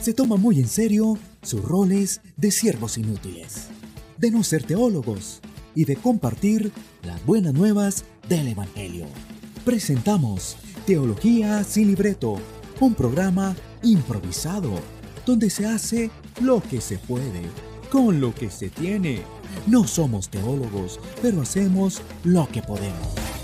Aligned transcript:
se 0.00 0.14
toma 0.14 0.36
muy 0.36 0.58
en 0.58 0.68
serio 0.68 1.18
sus 1.42 1.62
roles 1.62 2.22
de 2.36 2.50
siervos 2.50 2.96
inútiles, 2.96 3.68
de 4.16 4.30
no 4.30 4.42
ser 4.42 4.62
teólogos 4.62 5.40
y 5.74 5.84
de 5.84 5.96
compartir 5.96 6.72
las 7.02 7.24
buenas 7.26 7.52
nuevas 7.52 8.04
del 8.28 8.48
Evangelio. 8.48 9.06
Presentamos 9.64 10.56
Teología 10.86 11.62
sin 11.64 11.88
libreto, 11.88 12.38
un 12.80 12.94
programa 12.94 13.54
improvisado 13.82 14.72
donde 15.26 15.50
se 15.50 15.66
hace 15.66 16.10
lo 16.40 16.62
que 16.62 16.80
se 16.80 16.96
puede, 16.96 17.42
con 17.92 18.20
lo 18.20 18.34
que 18.34 18.50
se 18.50 18.70
tiene. 18.70 19.22
No 19.66 19.86
somos 19.86 20.30
teólogos, 20.30 20.98
pero 21.20 21.42
hacemos 21.42 22.00
lo 22.24 22.48
que 22.48 22.62
podemos. 22.62 23.39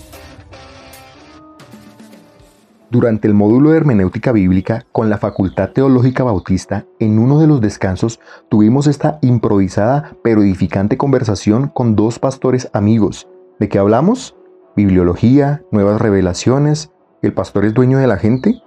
Durante 2.97 3.29
el 3.29 3.35
módulo 3.35 3.73
de 3.73 3.77
hermenéutica 3.77 4.33
bíblica 4.33 4.87
con 4.91 5.11
la 5.11 5.19
Facultad 5.19 5.69
Teológica 5.69 6.25
Bautista, 6.25 6.87
en 6.99 7.19
uno 7.19 7.39
de 7.39 7.47
los 7.47 7.61
descansos 7.61 8.21
tuvimos 8.49 8.87
esta 8.87 9.19
improvisada 9.21 10.17
pero 10.25 10.41
edificante 10.41 10.97
conversación 10.97 11.69
con 11.69 11.95
dos 11.95 12.19
pastores 12.19 12.71
amigos. 12.73 13.29
¿De 13.61 13.69
qué 13.69 13.79
hablamos? 13.79 14.35
Bibliología, 14.77 15.63
nuevas 15.71 16.01
revelaciones, 16.01 16.91
¿el 17.21 17.35
pastor 17.35 17.67
es 17.67 17.75
dueño 17.75 17.99
de 17.99 18.07
la 18.07 18.17
gente? 18.17 18.63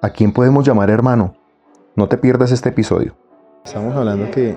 ¿A 0.00 0.08
quién 0.08 0.32
podemos 0.32 0.66
llamar 0.66 0.88
hermano? 0.88 1.34
No 1.94 2.08
te 2.08 2.16
pierdas 2.16 2.52
este 2.52 2.70
episodio. 2.70 3.14
Estamos 3.66 3.94
hablando 3.94 4.30
que 4.30 4.56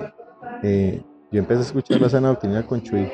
eh, 0.62 1.02
yo 1.30 1.38
empecé 1.38 1.60
a 1.60 1.64
escuchar 1.64 2.00
la 2.00 2.08
sana 2.08 2.28
doctrina 2.28 2.64
con 2.64 2.80
Chuy 2.80 3.12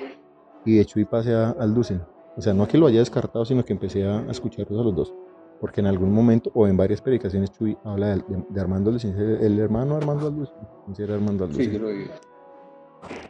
y 0.64 0.76
de 0.76 0.84
Chuy 0.84 1.06
pasé 1.06 1.34
a, 1.34 1.56
al 1.58 1.74
Ducin. 1.74 2.00
O 2.36 2.40
sea, 2.40 2.54
no 2.54 2.68
que 2.68 2.78
lo 2.78 2.86
haya 2.86 3.00
descartado, 3.00 3.44
sino 3.44 3.64
que 3.64 3.72
empecé 3.72 4.06
a 4.06 4.24
escucharlos 4.30 4.80
a 4.80 4.84
los 4.84 4.94
dos 4.94 5.14
porque 5.60 5.80
en 5.80 5.86
algún 5.86 6.12
momento 6.12 6.50
o 6.54 6.66
en 6.66 6.76
varias 6.76 7.00
predicaciones 7.00 7.50
Chuy 7.52 7.76
habla 7.84 8.16
de, 8.16 8.60
Armando 8.60 8.90
Lucín, 8.90 9.14
el 9.16 9.58
hermano 9.58 9.96
Armando 9.96 10.30
Lucín, 10.30 10.54
era 10.98 11.14
Armando. 11.14 11.50
Sí, 11.52 11.78
lo 11.78 11.88
vi. 11.88 12.06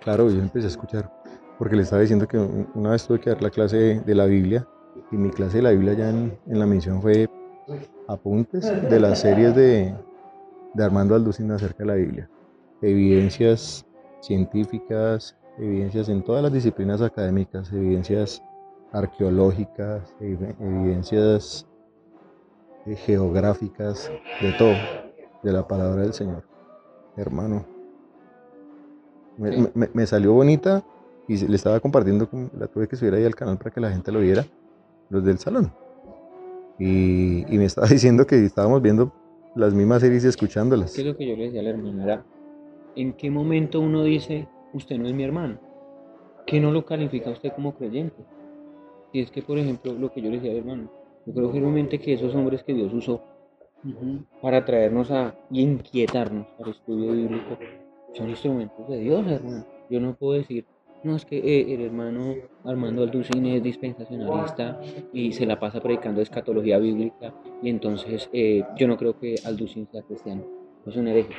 Claro, 0.02 0.30
yo 0.30 0.40
empecé 0.40 0.66
a 0.66 0.70
escuchar, 0.70 1.12
porque 1.58 1.76
le 1.76 1.82
estaba 1.82 2.02
diciendo 2.02 2.26
que 2.26 2.38
una 2.38 2.90
vez 2.90 3.06
tuve 3.06 3.20
que 3.20 3.30
dar 3.30 3.42
la 3.42 3.50
clase 3.50 4.02
de 4.04 4.14
la 4.14 4.26
Biblia, 4.26 4.66
y 5.10 5.16
mi 5.16 5.30
clase 5.30 5.58
de 5.58 5.62
la 5.62 5.70
Biblia 5.70 5.94
ya 5.94 6.10
en, 6.10 6.38
la 6.46 6.66
misión 6.66 7.02
fue 7.02 7.28
apuntes 8.08 8.64
de 8.90 9.00
las 9.00 9.20
series 9.20 9.54
de, 9.54 9.94
de 10.74 10.84
Armando 10.84 11.14
Alducin 11.14 11.50
acerca 11.50 11.78
de 11.78 11.86
la 11.86 11.94
Biblia. 11.94 12.28
Evidencias 12.82 13.86
científicas, 14.20 15.36
evidencias 15.58 16.08
en 16.08 16.22
todas 16.22 16.42
las 16.42 16.52
disciplinas 16.52 17.00
académicas, 17.00 17.72
evidencias 17.72 18.42
arqueológicas, 18.92 20.14
evidencias 20.20 21.66
geográficas, 22.86 24.10
de 24.40 24.52
todo, 24.52 24.74
de 25.42 25.52
la 25.52 25.66
palabra 25.66 26.02
del 26.02 26.12
Señor. 26.12 26.44
Hermano, 27.16 27.64
me, 29.38 30.06
salió 30.06 30.32
bonita 30.32 30.84
y 31.26 31.38
le 31.46 31.56
estaba 31.56 31.80
compartiendo, 31.80 32.28
la 32.58 32.66
tuve 32.66 32.86
que 32.86 32.96
subir 32.96 33.14
ahí 33.14 33.24
al 33.24 33.34
canal 33.34 33.56
para 33.56 33.70
que 33.70 33.80
la 33.80 33.90
gente 33.90 34.12
lo 34.12 34.20
viera, 34.20 34.44
los 35.10 35.24
del 35.24 35.38
salón. 35.38 35.72
Y, 36.78 37.44
me 37.48 37.64
estaba 37.64 37.86
diciendo 37.88 38.26
que 38.26 38.44
estábamos 38.44 38.82
viendo 38.82 39.12
las 39.54 39.72
mismas 39.72 40.02
series 40.02 40.24
y 40.24 40.28
escuchándolas. 40.28 40.92
¿Qué 40.92 41.00
es 41.00 41.06
lo 41.06 41.16
que 41.16 41.26
yo 41.26 41.36
le 41.36 41.44
decía 41.44 41.60
a 41.60 41.64
la 41.64 41.70
hermana? 41.70 42.24
¿en 42.96 43.12
qué 43.14 43.30
momento 43.30 43.80
uno 43.80 44.04
dice, 44.04 44.46
usted 44.72 44.98
no 44.98 45.08
es 45.08 45.14
mi 45.14 45.24
hermano? 45.24 45.58
¿Qué 46.46 46.60
no 46.60 46.70
lo 46.70 46.84
califica 46.84 47.30
usted 47.30 47.52
como 47.52 47.74
creyente? 47.74 48.22
Si 49.12 49.20
es 49.20 49.30
que, 49.30 49.42
por 49.42 49.58
ejemplo, 49.58 49.92
lo 49.94 50.12
que 50.12 50.20
yo 50.20 50.30
le 50.30 50.36
decía 50.36 50.52
al 50.52 50.58
hermano, 50.58 50.90
yo 51.26 51.32
creo 51.32 51.50
firmemente 51.50 51.98
que 51.98 52.14
esos 52.14 52.34
hombres 52.34 52.62
que 52.62 52.74
Dios 52.74 52.92
usó 52.92 53.22
para 54.40 54.64
traernos 54.64 55.10
a 55.10 55.34
y 55.50 55.62
inquietarnos 55.62 56.46
al 56.58 56.70
estudio 56.70 57.12
bíblico 57.12 57.58
son 58.14 58.30
instrumentos 58.30 58.88
de 58.88 58.98
Dios, 58.98 59.26
hermano. 59.26 59.66
Yo 59.90 60.00
no 60.00 60.14
puedo 60.14 60.34
decir, 60.34 60.64
no, 61.02 61.16
es 61.16 61.26
que 61.26 61.36
eh, 61.36 61.74
el 61.74 61.82
hermano 61.82 62.34
Armando 62.64 63.02
Alducín 63.02 63.44
es 63.46 63.62
dispensacionalista 63.62 64.80
y 65.12 65.32
se 65.32 65.44
la 65.44 65.60
pasa 65.60 65.80
predicando 65.80 66.22
escatología 66.22 66.78
bíblica 66.78 67.34
y 67.62 67.68
entonces 67.68 68.30
eh, 68.32 68.62
yo 68.78 68.88
no 68.88 68.96
creo 68.96 69.18
que 69.18 69.34
Alducín 69.44 69.86
sea 69.90 70.02
cristiano. 70.02 70.44
Es 70.86 70.96
un 70.96 71.08
hereje. 71.08 71.34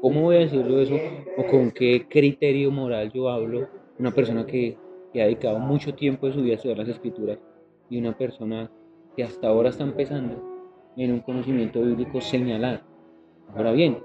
¿Cómo 0.00 0.22
voy 0.22 0.36
a 0.36 0.40
decirlo 0.40 0.80
eso? 0.80 0.94
¿O 1.36 1.46
con 1.46 1.72
qué 1.72 2.06
criterio 2.08 2.70
moral 2.70 3.10
yo 3.12 3.28
hablo? 3.28 3.68
Una 3.98 4.12
persona 4.12 4.46
que, 4.46 4.78
que 5.12 5.22
ha 5.22 5.26
dedicado 5.26 5.58
mucho 5.58 5.94
tiempo 5.94 6.26
de 6.26 6.32
su 6.32 6.42
vida 6.42 6.52
a 6.52 6.56
estudiar 6.56 6.78
las 6.78 6.88
escrituras 6.88 7.38
y 7.90 7.98
una 7.98 8.16
persona 8.16 8.70
que 9.16 9.24
hasta 9.24 9.48
ahora 9.48 9.70
está 9.70 9.84
empezando 9.84 10.42
en 10.96 11.12
un 11.12 11.20
conocimiento 11.20 11.80
bíblico 11.82 12.20
señalar. 12.20 12.82
Ahora 13.54 13.72
bien, 13.72 13.98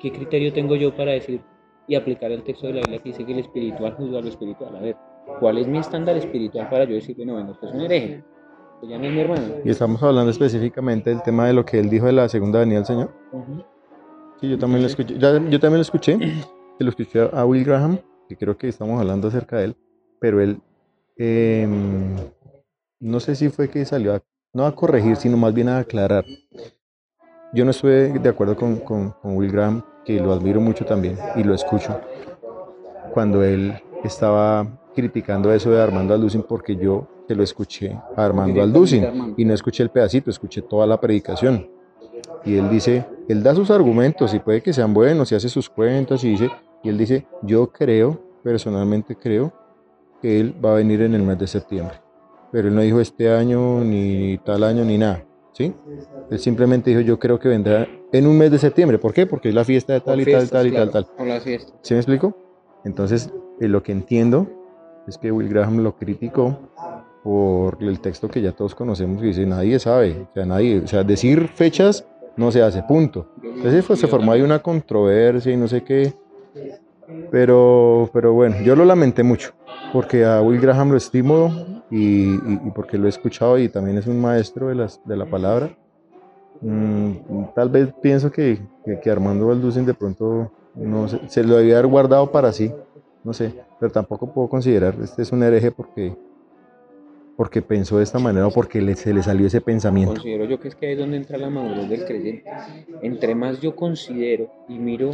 ¿qué 0.00 0.12
criterio 0.12 0.52
tengo 0.52 0.76
yo 0.76 0.94
para 0.94 1.12
decir 1.12 1.40
y 1.88 1.94
aplicar 1.94 2.30
el 2.30 2.42
texto 2.42 2.66
de 2.66 2.74
la 2.74 2.80
Biblia 2.80 3.02
que 3.02 3.08
dice 3.10 3.24
que 3.24 3.32
el 3.32 3.40
espiritual 3.40 3.94
juzga 3.94 4.18
a 4.18 4.22
lo 4.22 4.28
espiritual? 4.28 4.76
A 4.76 4.80
ver, 4.80 4.96
¿cuál 5.40 5.58
es 5.58 5.66
mi 5.66 5.78
estándar 5.78 6.16
espiritual 6.16 6.68
para 6.68 6.84
yo 6.84 6.94
decir 6.94 7.16
que 7.16 7.26
no, 7.26 7.36
venga, 7.36 7.52
usted 7.52 7.68
es 7.68 7.74
un 7.74 7.80
hereje? 7.80 8.24
ya 8.88 8.98
no 8.98 9.04
es 9.04 9.12
mi 9.12 9.20
hermano. 9.20 9.42
Y 9.64 9.70
estamos 9.70 10.02
hablando 10.02 10.30
específicamente 10.30 11.10
del 11.10 11.22
tema 11.22 11.46
de 11.46 11.52
lo 11.52 11.64
que 11.64 11.78
él 11.78 11.88
dijo 11.88 12.06
de 12.06 12.12
la 12.12 12.28
segunda 12.28 12.58
venida 12.58 12.78
del 12.78 12.86
Señor. 12.86 13.10
Sí, 14.40 14.48
yo 14.48 14.58
también 14.58 14.82
lo 14.82 14.88
escuché. 14.88 15.16
yo 15.18 15.30
también 15.60 15.74
lo 15.74 15.82
escuché. 15.82 16.18
Lo 16.78 16.88
escuché 16.88 17.30
a 17.32 17.44
Will 17.46 17.64
Graham, 17.64 18.00
que 18.28 18.36
creo 18.36 18.56
que 18.56 18.66
estamos 18.66 18.98
hablando 18.98 19.28
acerca 19.28 19.58
de 19.58 19.66
él, 19.66 19.76
pero 20.18 20.40
él 20.40 20.58
eh, 21.16 21.68
no 23.02 23.18
sé 23.18 23.34
si 23.34 23.48
fue 23.48 23.68
que 23.68 23.84
salió 23.84 24.14
a, 24.14 24.22
no 24.52 24.64
a 24.64 24.76
corregir, 24.76 25.16
sino 25.16 25.36
más 25.36 25.52
bien 25.52 25.68
a 25.68 25.78
aclarar. 25.78 26.24
Yo 27.52 27.64
no 27.64 27.72
estoy 27.72 28.16
de 28.16 28.28
acuerdo 28.28 28.56
con, 28.56 28.76
con, 28.76 29.14
Will 29.24 29.50
Graham, 29.50 29.82
que 30.04 30.20
lo 30.20 30.32
admiro 30.32 30.60
mucho 30.60 30.84
también 30.84 31.18
y 31.34 31.42
lo 31.42 31.52
escucho, 31.52 32.00
cuando 33.12 33.42
él 33.42 33.74
estaba 34.04 34.66
criticando 34.94 35.52
eso 35.52 35.70
de 35.70 35.82
Armando 35.82 36.14
Alducin, 36.14 36.44
porque 36.44 36.76
yo 36.76 37.08
se 37.26 37.34
lo 37.34 37.42
escuché 37.42 37.92
a 38.16 38.24
Armando 38.24 38.62
Alducin 38.62 39.34
y 39.36 39.44
no 39.44 39.52
escuché 39.52 39.82
el 39.82 39.90
pedacito, 39.90 40.30
escuché 40.30 40.62
toda 40.62 40.86
la 40.86 41.00
predicación. 41.00 41.68
Y 42.44 42.56
él 42.56 42.70
dice, 42.70 43.04
él 43.28 43.42
da 43.42 43.52
sus 43.54 43.70
argumentos 43.72 44.32
y 44.32 44.38
puede 44.38 44.62
que 44.62 44.72
sean 44.72 44.94
buenos 44.94 45.32
y 45.32 45.34
hace 45.34 45.48
sus 45.48 45.68
cuentas 45.68 46.22
y 46.22 46.30
dice, 46.30 46.50
y 46.84 46.88
él 46.88 46.98
dice, 46.98 47.26
yo 47.42 47.68
creo, 47.72 48.20
personalmente 48.44 49.16
creo, 49.16 49.52
que 50.20 50.38
él 50.38 50.54
va 50.64 50.70
a 50.70 50.76
venir 50.76 51.02
en 51.02 51.14
el 51.14 51.22
mes 51.22 51.38
de 51.38 51.48
septiembre 51.48 51.96
pero 52.52 52.68
él 52.68 52.74
no 52.74 52.82
dijo 52.82 53.00
este 53.00 53.30
año, 53.30 53.82
ni 53.82 54.38
tal 54.38 54.62
año, 54.62 54.84
ni 54.84 54.98
nada. 54.98 55.24
¿sí? 55.52 55.74
Él 56.30 56.38
simplemente 56.38 56.90
dijo, 56.90 57.00
yo 57.00 57.18
creo 57.18 57.38
que 57.38 57.48
vendrá 57.48 57.88
en 58.12 58.26
un 58.26 58.36
mes 58.36 58.50
de 58.50 58.58
septiembre. 58.58 58.98
¿Por 58.98 59.12
qué? 59.12 59.26
Porque 59.26 59.48
es 59.48 59.54
la 59.54 59.64
fiesta 59.64 59.94
de 59.94 60.00
tal 60.00 60.20
y 60.20 60.24
tal, 60.24 60.48
tal 60.50 60.66
y 60.66 60.72
tal, 60.72 60.90
tal. 60.90 61.06
¿Sí 61.80 61.94
me 61.94 62.00
explico? 62.00 62.36
Entonces, 62.84 63.32
eh, 63.60 63.68
lo 63.68 63.82
que 63.82 63.92
entiendo 63.92 64.48
es 65.06 65.18
que 65.18 65.32
Will 65.32 65.48
Graham 65.48 65.78
lo 65.78 65.96
criticó 65.96 66.58
por 67.24 67.78
el 67.80 68.00
texto 68.00 68.28
que 68.28 68.40
ya 68.40 68.52
todos 68.52 68.74
conocemos 68.74 69.22
y 69.22 69.26
dice, 69.26 69.46
nadie 69.46 69.78
sabe, 69.78 70.26
o 70.30 70.34
sea, 70.34 70.44
nadie, 70.44 70.80
o 70.80 70.86
sea, 70.86 71.04
decir 71.04 71.48
fechas 71.48 72.04
no 72.36 72.50
se 72.50 72.62
hace, 72.62 72.82
punto. 72.82 73.28
Entonces 73.42 73.84
pues, 73.84 74.00
se 74.00 74.08
formó 74.08 74.32
ahí 74.32 74.42
una 74.42 74.60
controversia 74.60 75.52
y 75.52 75.56
no 75.56 75.68
sé 75.68 75.84
qué, 75.84 76.12
pero, 77.30 78.10
pero 78.12 78.32
bueno, 78.32 78.56
yo 78.64 78.74
lo 78.74 78.84
lamenté 78.84 79.22
mucho, 79.22 79.52
porque 79.92 80.24
a 80.24 80.42
Will 80.42 80.60
Graham 80.60 80.90
lo 80.90 80.96
estimo 80.96 81.71
y, 81.94 82.38
porque 82.70 82.96
lo 82.96 83.04
he 83.04 83.10
escuchado 83.10 83.58
y 83.58 83.68
también 83.68 83.98
es 83.98 84.06
un 84.06 84.18
maestro 84.18 84.68
de, 84.68 84.74
las, 84.74 84.98
de 85.04 85.14
la 85.14 85.26
palabra. 85.26 85.76
Mm, 86.62 87.44
tal 87.54 87.68
vez 87.68 87.92
pienso 88.00 88.32
que, 88.32 88.58
que, 89.02 89.10
Armando 89.10 89.48
Valducin 89.48 89.84
de 89.84 89.92
pronto 89.92 90.50
no 90.74 91.06
se 91.06 91.44
lo 91.44 91.56
debía 91.56 91.78
haber 91.78 91.90
guardado 91.90 92.32
para 92.32 92.50
sí, 92.52 92.72
no 93.24 93.34
sé, 93.34 93.52
pero 93.78 93.92
tampoco 93.92 94.32
puedo 94.32 94.48
considerar 94.48 94.94
este 95.02 95.20
es 95.20 95.32
un 95.32 95.42
hereje 95.42 95.70
porque, 95.70 96.16
porque 97.36 97.60
pensó 97.60 97.98
de 97.98 98.04
esta 98.04 98.18
manera 98.18 98.46
o 98.46 98.50
porque 98.50 98.94
se 98.94 99.12
le 99.12 99.22
salió 99.22 99.46
ese 99.46 99.60
pensamiento. 99.60 100.14
Considero 100.14 100.46
yo 100.46 100.58
que 100.58 100.68
es 100.68 100.74
que 100.74 100.86
ahí 100.86 100.92
es 100.92 100.98
donde 100.98 101.18
entra 101.18 101.36
la 101.36 101.50
madurez 101.50 101.90
del 101.90 102.06
creyente. 102.06 102.50
Entre 103.02 103.34
más 103.34 103.60
yo 103.60 103.76
considero 103.76 104.50
y 104.66 104.78
miro 104.78 105.10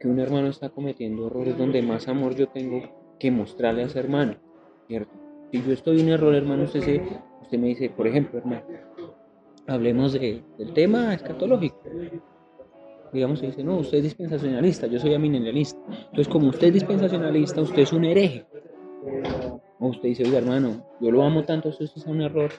que 0.00 0.08
un 0.08 0.18
hermano 0.18 0.48
está 0.48 0.70
cometiendo 0.70 1.26
errores 1.26 1.58
donde 1.58 1.82
más 1.82 2.08
amor 2.08 2.34
yo 2.36 2.48
tengo 2.48 2.80
que 3.18 3.30
mostrarle 3.30 3.82
a 3.82 3.86
ese 3.86 3.98
hermano, 3.98 4.36
¿cierto? 4.88 5.21
Si 5.52 5.62
yo 5.62 5.72
estoy 5.74 6.00
en 6.00 6.06
un 6.06 6.12
error, 6.12 6.34
hermano, 6.34 6.62
usted, 6.62 6.80
se, 6.80 7.02
usted 7.42 7.58
me 7.58 7.68
dice, 7.68 7.90
por 7.90 8.06
ejemplo, 8.06 8.38
hermano, 8.38 8.62
hablemos 9.66 10.14
de, 10.14 10.42
del 10.56 10.72
tema 10.72 11.12
escatológico. 11.12 11.78
Digamos, 13.12 13.40
se 13.40 13.46
dice, 13.48 13.62
no, 13.62 13.76
usted 13.76 13.98
es 13.98 14.04
dispensacionalista, 14.04 14.86
yo 14.86 14.98
soy 14.98 15.12
aminenialista. 15.12 15.78
Entonces, 15.88 16.28
como 16.28 16.48
usted 16.48 16.68
es 16.68 16.74
dispensacionalista, 16.74 17.60
usted 17.60 17.82
es 17.82 17.92
un 17.92 18.06
hereje. 18.06 18.46
O 19.78 19.88
usted 19.88 20.08
dice, 20.08 20.22
oye, 20.24 20.38
hermano, 20.38 20.86
yo 21.02 21.10
lo 21.10 21.22
amo 21.22 21.44
tanto, 21.44 21.68
esto 21.68 21.84
es 21.84 22.06
un 22.06 22.22
error. 22.22 22.50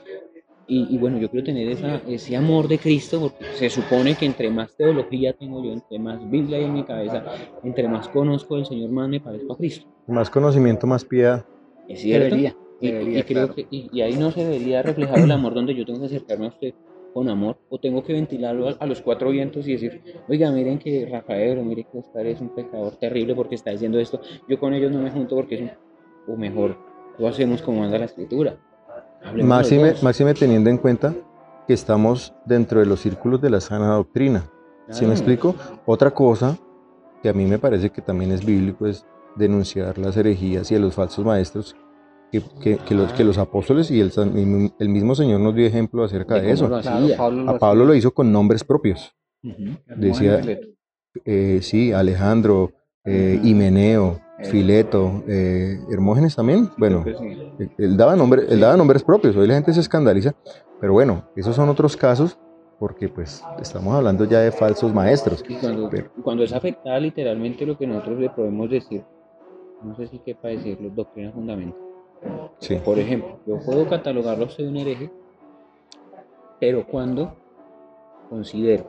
Y, 0.68 0.98
bueno, 0.98 1.18
yo 1.18 1.30
quiero 1.30 1.44
tener 1.44 1.68
esa, 1.70 2.00
ese 2.08 2.36
amor 2.38 2.68
de 2.68 2.78
Cristo, 2.78 3.20
porque 3.20 3.46
se 3.56 3.70
supone 3.70 4.16
que 4.16 4.26
entre 4.26 4.50
más 4.50 4.76
teología 4.76 5.34
tengo 5.34 5.64
yo, 5.64 5.74
entre 5.74 6.00
más 6.00 6.30
Biblia 6.30 6.58
hay 6.58 6.66
en 6.66 6.74
mi 6.74 6.84
cabeza, 6.84 7.26
entre 7.64 7.88
más 7.88 8.08
conozco 8.08 8.56
del 8.56 8.66
Señor, 8.66 8.90
más 8.92 9.10
me 9.10 9.20
parezco 9.20 9.54
a 9.54 9.58
Cristo. 9.58 9.88
Más 10.08 10.30
conocimiento, 10.30 10.88
más 10.88 11.04
piedad. 11.04 11.46
Es 11.90 12.02
cierto. 12.02 12.63
Y, 12.88 13.24
creo 13.24 13.54
que, 13.54 13.66
y, 13.70 14.02
ahí 14.02 14.16
no 14.16 14.32
se 14.32 14.44
debería 14.44 14.82
reflejar 14.82 15.20
el 15.20 15.32
amor 15.32 15.54
donde 15.54 15.74
yo 15.74 15.86
tengo 15.86 16.00
que 16.00 16.08
acercarme 16.08 16.46
a 16.46 16.50
usted 16.50 16.74
con 17.14 17.30
amor 17.30 17.58
o 17.70 17.78
tengo 17.80 18.04
que 18.04 18.14
ventilarlo 18.14 18.70
a, 18.70 18.72
a 18.80 18.86
los 18.88 19.02
cuatro 19.02 19.30
vientos 19.30 19.68
y 19.68 19.74
decir, 19.74 20.02
oiga, 20.28 20.52
miren 20.52 20.80
que 20.80 21.08
Rafael, 21.10 21.60
o 21.60 21.64
miren 21.64 21.86
que 21.92 22.00
Oscar 22.00 22.26
es 22.26 22.42
un 22.42 22.50
pecador 22.50 22.96
terrible 22.96 23.36
porque 23.36 23.56
está 23.56 23.72
diciendo 23.72 24.00
esto, 24.00 24.20
yo 24.48 24.60
con 24.60 24.74
ellos 24.74 24.92
no 24.92 25.00
me 25.00 25.12
junto 25.12 25.36
porque 25.36 25.56
es 25.56 25.62
un, 25.62 25.72
o 26.28 26.36
mejor, 26.38 26.76
lo 27.18 27.28
hacemos 27.28 27.62
como 27.62 27.82
manda 27.82 28.00
la 28.00 28.06
escritura. 28.06 28.58
Máxime, 29.42 29.94
máxime 30.02 30.34
teniendo 30.34 30.70
en 30.70 30.78
cuenta 30.78 31.14
que 31.68 31.74
estamos 31.74 32.34
dentro 32.46 32.80
de 32.80 32.86
los 32.86 33.00
círculos 33.00 33.42
de 33.42 33.50
la 33.50 33.62
sana 33.62 33.94
doctrina. 33.94 34.44
¿Sí 34.90 35.06
me 35.06 35.14
Claro. 35.14 35.14
explico? 35.14 35.56
Otra 35.86 36.12
cosa 36.12 36.58
que 37.22 37.30
a 37.30 37.34
mí 37.34 37.46
me 37.46 37.58
parece 37.58 37.90
que 37.90 38.02
también 38.02 38.32
es 38.32 38.46
bíblico 38.46 38.86
es 38.86 39.06
denunciar 39.36 39.98
las 39.98 40.18
herejías 40.18 40.70
y 40.72 40.76
a 40.76 40.80
los 40.80 40.94
falsos 40.96 41.24
maestros 41.24 41.76
que, 42.34 42.42
que- 42.62 42.78
que 42.78 42.96
los, 42.96 43.14
que 43.14 43.24
los 43.24 43.38
apóstoles 43.38 43.92
y 43.92 44.00
el, 44.02 44.12
el 44.80 44.90
mismo 44.90 45.14
Señor 45.14 45.40
nos 45.40 45.54
dio 45.56 45.66
ejemplo 45.68 46.04
acerca 46.04 46.36
de 46.42 46.52
eso. 46.52 46.68
Pablo 47.16 47.44
lo 47.44 47.52
A 47.52 47.60
Pablo 47.60 47.86
lo 47.86 47.94
hizo 47.96 48.12
con 48.12 48.32
nombres 48.32 48.64
propios. 48.64 49.14
Ujú. 49.44 49.78
decía- 49.98 50.40
hacía. 50.40 50.60
Eh, 51.26 51.60
sí, 51.62 51.92
Alejandro, 51.94 52.72
eh, 53.06 53.40
Himeneo. 53.44 54.20
Fileto, 54.46 55.24
eh, 55.28 55.78
Hermógenes 55.90 56.36
también. 56.36 56.70
Bueno, 56.78 57.06
él 57.78 57.96
daba 57.96 58.16
nombre, 58.16 58.42
él 58.50 58.60
daba 58.60 58.76
nombres 58.76 59.02
propios, 59.04 59.38
hoy 59.38 59.48
la 59.48 59.54
gente 59.54 59.72
se 59.72 59.80
escandaliza, 59.80 60.36
pero 60.82 60.92
bueno, 60.92 61.30
esos 61.38 61.56
son 61.56 61.70
otros 61.70 61.96
casos 61.96 62.38
porque 62.78 63.08
pues 63.08 63.42
estamos 63.62 63.94
hablando 63.94 64.26
ya 64.26 64.40
de 64.42 64.52
falsos 64.52 64.94
maestros. 64.94 65.46
Y 65.48 65.54
cuando, 65.56 65.90
Pero- 65.90 66.12
cuando 66.24 66.44
es 66.44 66.52
afectada 66.52 67.00
literalmente 67.00 67.66
lo 67.66 67.78
que 67.78 67.88
nosotros 67.88 68.20
le 68.20 68.30
podemos 68.32 68.70
decir, 68.70 69.04
no 69.82 69.96
sé 69.96 70.08
si 70.08 70.20
quepa 70.20 70.50
decirlo, 70.50 70.90
doctrina 70.90 71.32
fundamental. 71.32 71.80
Por 72.86 72.98
ejemplo, 72.98 73.40
yo 73.46 73.60
puedo 73.60 73.88
catalogarlo 73.90 74.46
de 74.46 74.68
un 74.68 74.78
hereje, 74.78 75.12
pero 76.60 76.86
cuando 76.88 77.36
considero, 78.30 78.86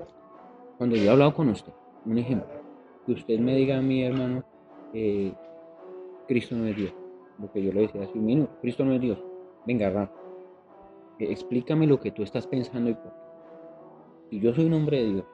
cuando 0.78 0.94
yo 0.94 1.04
he 1.04 1.10
hablado 1.10 1.34
con 1.34 1.48
usted, 1.48 1.72
un 2.06 2.18
ejemplo, 2.18 2.48
que 3.04 3.12
usted 3.12 3.38
me 3.40 3.56
diga 3.56 3.78
a 3.78 3.82
mi 3.82 4.04
hermano, 4.04 4.44
eh, 4.92 5.32
Cristo 6.28 6.54
no 6.54 6.66
es 6.66 6.76
Dios, 6.76 6.94
lo 7.40 7.50
que 7.50 7.62
yo 7.62 7.72
le 7.72 7.80
decía 7.82 8.02
hace 8.02 8.16
un 8.16 8.26
minuto, 8.26 8.52
Cristo 8.60 8.84
no 8.84 8.92
es 8.92 9.00
Dios, 9.00 9.18
venga, 9.66 9.90
Rafa, 9.90 10.12
eh, 11.18 11.26
explícame 11.30 11.86
lo 11.86 11.98
que 11.98 12.12
tú 12.12 12.22
estás 12.22 12.46
pensando 12.46 12.90
y 12.90 12.94
por 12.94 13.12
qué. 13.12 13.24
Si 14.30 14.40
yo 14.40 14.54
soy 14.54 14.66
un 14.66 14.74
hombre 14.74 15.02
de 15.02 15.12
Dios, 15.14 15.24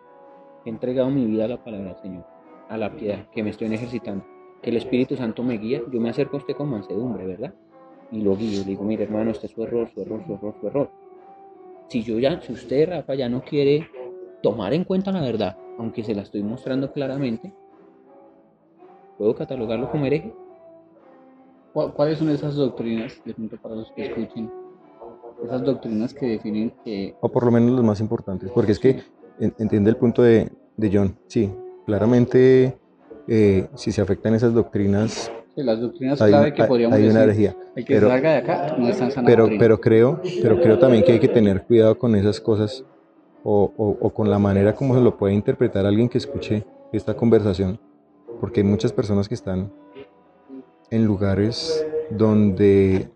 he 0.64 0.70
entregado 0.70 1.10
mi 1.10 1.26
vida 1.26 1.44
a 1.44 1.48
la 1.48 1.62
palabra 1.62 1.92
del 1.92 2.02
Señor, 2.02 2.24
a 2.70 2.76
la 2.78 2.90
piedad, 2.90 3.28
que 3.30 3.42
me 3.42 3.50
estoy 3.50 3.72
ejercitando, 3.72 4.24
que 4.62 4.70
el 4.70 4.76
Espíritu 4.78 5.14
Santo 5.14 5.42
me 5.42 5.58
guía, 5.58 5.82
yo 5.92 6.00
me 6.00 6.08
acerco 6.08 6.36
a 6.36 6.40
usted 6.40 6.54
con 6.54 6.70
mansedumbre, 6.70 7.26
¿verdad? 7.26 7.54
Y 8.12 8.22
lo 8.22 8.36
guío, 8.36 8.60
le 8.60 8.64
digo, 8.64 8.84
mire 8.84 9.04
hermano, 9.04 9.30
este 9.30 9.46
es 9.46 9.52
su 9.52 9.62
error, 9.62 9.88
su 9.94 10.00
error, 10.02 10.22
su 10.26 10.34
error, 10.34 10.54
su 10.60 10.66
error. 10.66 10.90
Si 11.88 12.02
yo 12.02 12.18
ya, 12.18 12.40
si 12.40 12.52
usted, 12.52 12.88
Rafa, 12.88 13.14
ya 13.14 13.28
no 13.28 13.42
quiere 13.44 13.88
tomar 14.42 14.72
en 14.74 14.84
cuenta 14.84 15.12
la 15.12 15.20
verdad, 15.20 15.56
aunque 15.78 16.02
se 16.02 16.14
la 16.14 16.22
estoy 16.22 16.42
mostrando 16.42 16.92
claramente, 16.92 17.52
¿puedo 19.18 19.34
catalogarlo 19.34 19.90
como 19.90 20.06
hereje? 20.06 20.34
¿Cuál- 21.72 21.92
¿Cuáles 21.94 22.18
son 22.18 22.30
esas 22.30 22.54
doctrinas, 22.56 23.20
de 23.24 23.34
pronto 23.34 23.56
para 23.58 23.76
los 23.76 23.90
que 23.92 24.02
escuchen, 24.06 24.50
esas 25.44 25.62
doctrinas 25.64 26.12
que 26.12 26.26
definen 26.26 26.72
que 26.84 27.14
O 27.20 27.28
por 27.28 27.44
lo 27.44 27.50
menos 27.50 27.70
los 27.70 27.84
más 27.84 28.00
importantes, 28.00 28.50
porque 28.52 28.72
es 28.72 28.78
que 28.78 29.02
en- 29.38 29.54
entiende 29.58 29.90
el 29.90 29.96
punto 29.96 30.22
de, 30.22 30.50
de 30.76 30.90
John. 30.92 31.16
Sí, 31.28 31.50
claramente 31.86 32.76
eh, 33.28 33.68
si 33.76 33.92
se 33.92 34.00
afectan 34.00 34.34
esas 34.34 34.52
doctrinas 34.52 35.30
que 35.60 35.64
las 35.66 35.80
doctrinas 35.80 36.20
hay, 36.22 36.30
clave 36.30 36.54
que 36.54 36.64
podríamos 36.64 36.96
hay 36.96 37.08
una 37.08 37.26
decir, 37.26 37.46
herejía. 37.48 37.56
el 37.76 37.84
que 37.84 37.94
pero- 37.94 38.08
salga 38.08 38.30
de 38.32 38.36
acá 38.38 38.76
no 38.78 38.88
está 38.88 39.04
en 39.04 39.10
sana 39.10 39.26
Pero, 39.26 39.42
doctrina. 39.42 39.60
pero 39.60 39.80
creo, 39.80 40.20
pero 40.42 40.60
creo 40.60 40.78
también 40.78 41.04
que 41.04 41.12
hay 41.12 41.20
que 41.20 41.28
tener 41.28 41.62
cuidado 41.64 41.98
con 41.98 42.14
esas 42.16 42.40
cosas 42.40 42.82
o, 43.44 43.70
o- 43.76 43.96
o 44.00 44.10
con 44.10 44.30
la 44.30 44.38
manera 44.38 44.74
como 44.74 44.94
se 44.94 45.00
lo 45.02 45.16
puede 45.18 45.34
interpretar 45.34 45.84
alguien 45.86 46.08
que 46.08 46.18
escuche 46.18 46.64
esta 46.92 47.14
conversación, 47.14 47.78
porque 48.40 48.60
hay 48.60 48.66
muchas 48.66 48.92
personas 48.92 49.28
que 49.28 49.34
están 49.34 49.70
en 50.90 51.04
lugares 51.04 51.86
donde 52.10 53.08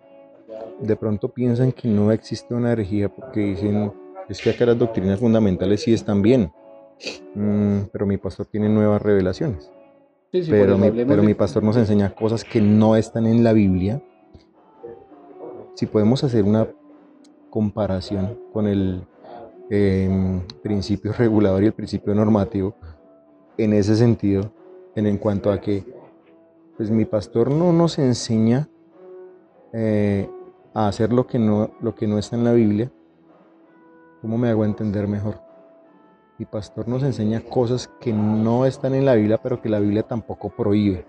de 0.80 0.96
pronto 0.96 1.28
piensan 1.28 1.72
que 1.72 1.88
no 1.88 2.12
existe 2.12 2.52
una 2.54 2.72
herejía 2.72 3.08
porque 3.08 3.40
dicen 3.40 3.92
es 4.28 4.40
que 4.40 4.50
acá 4.50 4.66
las 4.66 4.78
doctrinas 4.78 5.18
fundamentales 5.18 5.82
sí 5.82 5.92
están 5.94 6.20
bien, 6.22 6.50
Mm, 7.34 7.88
pero 7.92 8.06
mi 8.06 8.16
pastor 8.16 8.46
tiene 8.46 8.68
nuevas 8.68 9.02
revelaciones 9.02 9.68
Sí, 10.34 10.42
sí, 10.42 10.50
por 10.50 10.58
pero, 10.62 10.76
mi, 10.76 10.88
hablemos 10.88 11.08
pero 11.12 11.22
de- 11.22 11.28
mi 11.28 11.34
pastor 11.34 11.62
nos 11.62 11.76
enseña 11.76 12.12
cosas 12.12 12.42
que 12.42 12.60
no 12.60 12.96
están 12.96 13.24
en 13.24 13.44
la 13.44 13.52
Biblia. 13.52 14.02
Si 15.76 15.86
podemos 15.86 16.24
hacer 16.24 16.42
una 16.42 16.66
comparación 17.50 18.36
con 18.52 18.66
el 18.66 19.06
em, 19.70 20.40
principio 20.60 21.12
regulador 21.16 21.62
y 21.62 21.66
el 21.66 21.72
principio 21.72 22.16
normativo, 22.16 22.74
en 23.56 23.74
ese 23.74 23.94
sentido, 23.94 24.52
en, 24.96 25.06
en 25.06 25.18
cuanto 25.18 25.52
a 25.52 25.60
que 25.60 25.84
pues 26.76 26.90
mi 26.90 27.04
pastor 27.04 27.48
no 27.52 27.72
nos 27.72 28.00
enseña 28.00 28.68
eh, 29.72 30.28
a 30.74 30.88
hacer 30.88 31.12
lo 31.12 31.28
que, 31.28 31.38
no, 31.38 31.70
lo 31.80 31.94
que 31.94 32.08
no 32.08 32.18
está 32.18 32.34
en 32.34 32.42
la 32.42 32.54
Biblia, 32.54 32.90
¿cómo 34.20 34.36
me 34.36 34.48
hago 34.48 34.64
entender 34.64 35.06
mejor? 35.06 35.43
Mi 36.38 36.46
pastor 36.46 36.88
nos 36.88 37.02
enseña 37.02 37.40
cosas 37.40 37.88
que 38.00 38.12
no 38.12 38.66
están 38.66 38.94
en 38.94 39.04
la 39.04 39.14
Biblia, 39.14 39.38
pero 39.42 39.60
que 39.62 39.68
la 39.68 39.78
Biblia 39.78 40.02
tampoco 40.02 40.50
prohíbe, 40.50 41.06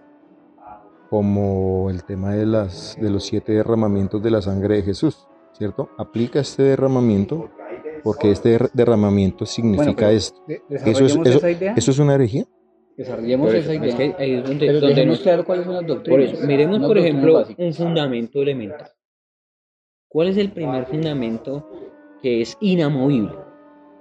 como 1.10 1.90
el 1.90 2.04
tema 2.04 2.34
de, 2.34 2.46
las, 2.46 2.96
de 3.02 3.10
los 3.10 3.26
siete 3.26 3.54
derramamientos 3.54 4.22
de 4.22 4.30
la 4.32 4.42
sangre 4.42 4.76
de 4.78 4.84
Jesús, 4.84 5.28
¿cierto? 5.54 5.90
Aplica 5.98 6.40
este 6.40 6.62
derramamiento 6.64 7.50
porque 8.04 8.30
este 8.30 8.50
der- 8.50 8.70
derramamiento 8.74 9.46
significa 9.48 9.94
pero 9.96 10.10
esto. 10.10 10.44
de- 10.48 10.62
¿Eso 10.70 11.06
es, 11.06 11.16
eso, 11.16 11.24
esa 11.24 11.50
idea. 11.52 11.74
¿Eso 11.76 11.92
es 11.92 12.00
una 12.00 12.16
herejía? 12.16 12.46
desarrollemos 12.96 13.48
Por 13.48 13.56
esa 13.58 13.74
eso, 13.74 13.84
idea. 13.84 13.90
es 13.90 13.96
que 14.16 14.24
ahí 14.24 14.34
es 14.36 14.44
donde, 14.44 14.68
pero 14.68 14.80
donde 14.80 15.06
nos- 15.06 15.20
claro 15.20 15.44
cuáles 15.44 15.66
son 15.66 15.74
las 15.74 15.84
Por 15.84 15.96
doctrinas. 15.96 16.34
eso, 16.34 16.48
miremos 16.48 16.80
por 16.86 16.98
ejemplo 16.98 17.34
básicas. 17.34 17.66
un 17.66 17.74
fundamento 17.74 18.42
elemental. 18.42 18.92
¿Cuál 20.08 20.28
es 20.30 20.38
el 20.38 20.52
primer 20.52 20.86
fundamento 20.86 21.68
que 22.22 22.42
es 22.42 22.56
inamovible? 22.62 23.34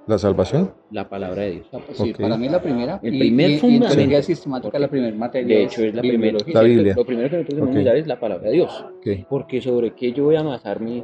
¿La 0.06 0.19
salvación? 0.19 0.71
La 0.91 1.09
palabra 1.09 1.43
de 1.43 1.51
Dios. 1.53 1.67
Sí, 1.93 2.12
para 2.12 2.37
mí 2.37 2.49
la 2.49 2.61
primera. 2.61 3.01
El 3.03 3.19
primer 3.19 3.49
y, 3.49 3.53
y 3.53 3.55
en 3.55 3.61
fundamento. 3.61 4.23
sistemática 4.23 4.79
la 4.79 4.89
primera 4.89 5.17
materia. 5.17 5.56
De 5.56 5.62
hecho, 5.65 5.83
es 5.83 5.95
la 5.95 6.03
primera. 6.03 6.39
La 6.47 6.61
Biblia. 6.62 6.95
Lo 6.95 7.05
primero 7.06 7.31
que 7.31 7.37
nosotros 7.37 7.55
debemos 7.56 7.71
Ok. 7.71 7.79
mirar 7.79 7.97
es 7.97 8.06
la 8.06 8.21
palabra 8.21 8.49
de 8.51 8.55
Dios. 8.56 8.85
Porque 9.31 9.61
sobre 9.62 9.95
qué 9.95 10.12
yo 10.12 10.25
voy 10.25 10.37
a 10.37 10.41
amasar 10.41 10.81
mi, 10.81 11.03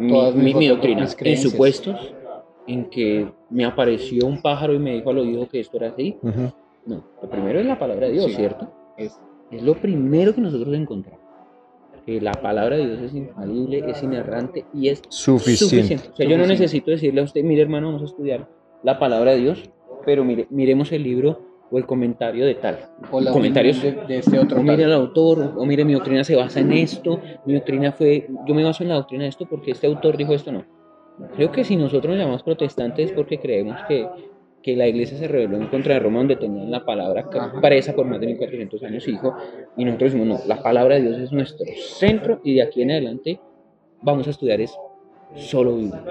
mi, 0.00 0.54
mi- 0.54 0.68
doctrina. 0.68 1.02
mis 1.02 1.16
En 1.20 1.36
supuestos 1.38 2.14
en 2.66 2.86
que 2.90 3.28
me 3.50 3.64
apareció 3.64 4.26
un 4.26 4.42
pájaro 4.42 4.74
y 4.74 4.78
me 4.80 4.94
dijo 4.94 5.10
al 5.10 5.18
oído 5.18 5.48
que 5.48 5.60
esto 5.60 5.76
era 5.76 5.88
así. 5.90 6.16
No, 6.84 7.04
lo 7.22 7.30
primero 7.30 7.60
es 7.60 7.66
la 7.66 7.78
palabra 7.78 8.06
de 8.08 8.12
Dios, 8.14 8.26
Sí. 8.26 8.34
¿cierto? 8.36 8.68
Es- 8.96 9.20
Es 9.52 9.62
lo 9.62 9.74
primero 9.74 10.34
que 10.34 10.40
nosotros 10.40 10.74
encontramos. 10.74 11.20
Que 12.06 12.20
la 12.20 12.32
palabra 12.32 12.76
de 12.76 12.86
Dios 12.86 13.00
es 13.02 13.14
infalible, 13.14 13.84
es 13.88 14.02
inerrante 14.02 14.64
y 14.74 14.88
es 14.88 15.02
Suficiente. 15.08 15.94
O 15.94 16.16
sea, 16.16 16.26
yo 16.26 16.36
no 16.36 16.44
Suficiente. 16.44 16.48
necesito 16.48 16.90
decirle 16.90 17.20
a 17.20 17.24
usted, 17.24 17.42
mire 17.44 17.62
hermano, 17.62 17.86
vamos 17.88 18.02
a 18.02 18.06
estudiar 18.06 18.48
la 18.82 18.98
palabra 18.98 19.32
de 19.32 19.38
Dios, 19.38 19.70
pero 20.04 20.24
mire, 20.24 20.46
miremos 20.50 20.90
el 20.92 21.04
libro 21.04 21.40
o 21.70 21.78
el 21.78 21.86
comentario 21.86 22.44
de 22.44 22.54
tal. 22.56 22.78
o 23.10 23.20
la 23.20 23.30
comentarios. 23.32 23.80
de, 23.82 23.92
de 23.92 24.18
este 24.18 24.38
otro 24.38 24.58
O 24.58 24.62
mire 24.62 24.82
tal. 24.82 24.86
al 24.86 24.92
autor, 25.00 25.54
o 25.56 25.64
mire 25.64 25.84
mi 25.84 25.92
doctrina 25.94 26.24
se 26.24 26.34
basa 26.36 26.60
en 26.60 26.72
esto, 26.72 27.20
mi 27.46 27.54
doctrina 27.54 27.92
fue, 27.92 28.28
yo 28.46 28.54
me 28.54 28.64
baso 28.64 28.82
en 28.82 28.88
la 28.90 28.96
doctrina 28.96 29.22
de 29.22 29.30
esto 29.30 29.46
porque 29.46 29.70
este 29.70 29.86
autor 29.86 30.16
dijo 30.16 30.34
esto, 30.34 30.50
no. 30.52 30.64
Creo 31.36 31.52
que 31.52 31.62
si 31.62 31.76
nosotros 31.76 32.10
nos 32.10 32.18
llamamos 32.18 32.42
protestantes 32.42 33.10
es 33.10 33.12
porque 33.12 33.38
creemos 33.38 33.76
que, 33.86 34.06
que 34.62 34.76
la 34.76 34.86
iglesia 34.86 35.18
se 35.18 35.26
rebeló 35.28 35.56
en 35.56 35.66
contra 35.66 35.94
de 35.94 36.00
Roma 36.00 36.18
donde 36.18 36.36
tenían 36.36 36.70
la 36.70 36.84
palabra 36.84 37.28
presa 37.60 37.94
por 37.94 38.06
más 38.06 38.20
de 38.20 38.26
1400 38.28 38.82
años, 38.84 39.06
hijo, 39.08 39.34
y 39.76 39.84
nosotros 39.84 40.12
decimos, 40.12 40.40
no, 40.40 40.46
la 40.46 40.62
palabra 40.62 40.94
de 40.96 41.02
Dios 41.02 41.18
es 41.18 41.32
nuestro 41.32 41.66
centro 41.98 42.40
y 42.44 42.54
de 42.54 42.62
aquí 42.62 42.82
en 42.82 42.90
adelante 42.92 43.40
vamos 44.02 44.26
a 44.26 44.30
estudiar 44.30 44.60
es 44.60 44.72
solo 45.34 45.76
Biblia. 45.76 46.02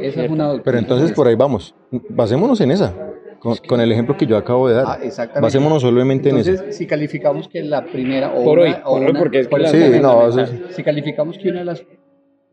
Esa 0.00 0.24
es 0.24 0.30
una 0.30 0.44
doctrina. 0.44 0.62
Pero 0.64 0.78
entonces 0.78 1.12
por 1.12 1.26
ahí 1.26 1.34
vamos. 1.34 1.74
Basémonos 2.10 2.60
en 2.60 2.70
esa, 2.70 2.94
con, 3.40 3.56
con 3.68 3.80
el 3.80 3.90
ejemplo 3.90 4.16
que 4.16 4.24
yo 4.26 4.36
acabo 4.36 4.68
de 4.68 4.76
Ah, 4.76 4.82
dar. 4.82 5.02
exactamente. 5.02 5.40
Basémonos 5.42 5.82
solamente 5.82 6.28
en 6.30 6.36
Entonces, 6.36 6.62
eso. 6.62 6.78
si 6.78 6.86
calificamos 6.86 7.48
que 7.48 7.62
la 7.62 7.84
primera 7.84 8.32
o 8.32 8.44
Por 8.44 8.60
una, 8.60 8.68
hoy, 8.68 8.76
o 8.84 8.90
por 8.98 9.02
hoy, 9.06 9.12
porque 9.18 9.40
es 9.40 9.46
que 9.48 9.50
por 9.50 9.60
la- 9.60 9.68
Sí, 9.68 9.78
no, 10.00 10.30
si 10.70 10.82
calificamos 10.84 11.36
que 11.38 11.48
una 11.48 11.58
de 11.60 11.64
las 11.64 11.84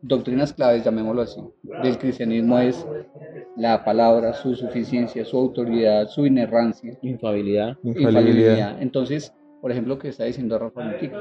doctrinas 0.02 0.52
claves, 0.52 0.84
llamémoslo 0.84 1.22
así, 1.22 1.40
del 1.82 1.98
cristianismo 1.98 2.58
es 2.58 2.86
la 3.56 3.84
palabra, 3.84 4.32
su 4.32 4.54
suficiencia, 4.54 5.24
su 5.24 5.36
autoridad, 5.38 6.08
su 6.08 6.26
inerrancia, 6.26 6.96
Infabilidad. 7.02 7.76
Infalibilidad. 7.82 7.96
infalibilidad. 7.96 8.82
Entonces, 8.82 9.34
por 9.60 9.70
ejemplo, 9.70 9.94
lo 9.94 10.00
que 10.00 10.08
está 10.08 10.24
diciendo 10.24 10.58
Rafa 10.58 10.80
Montico. 10.82 11.16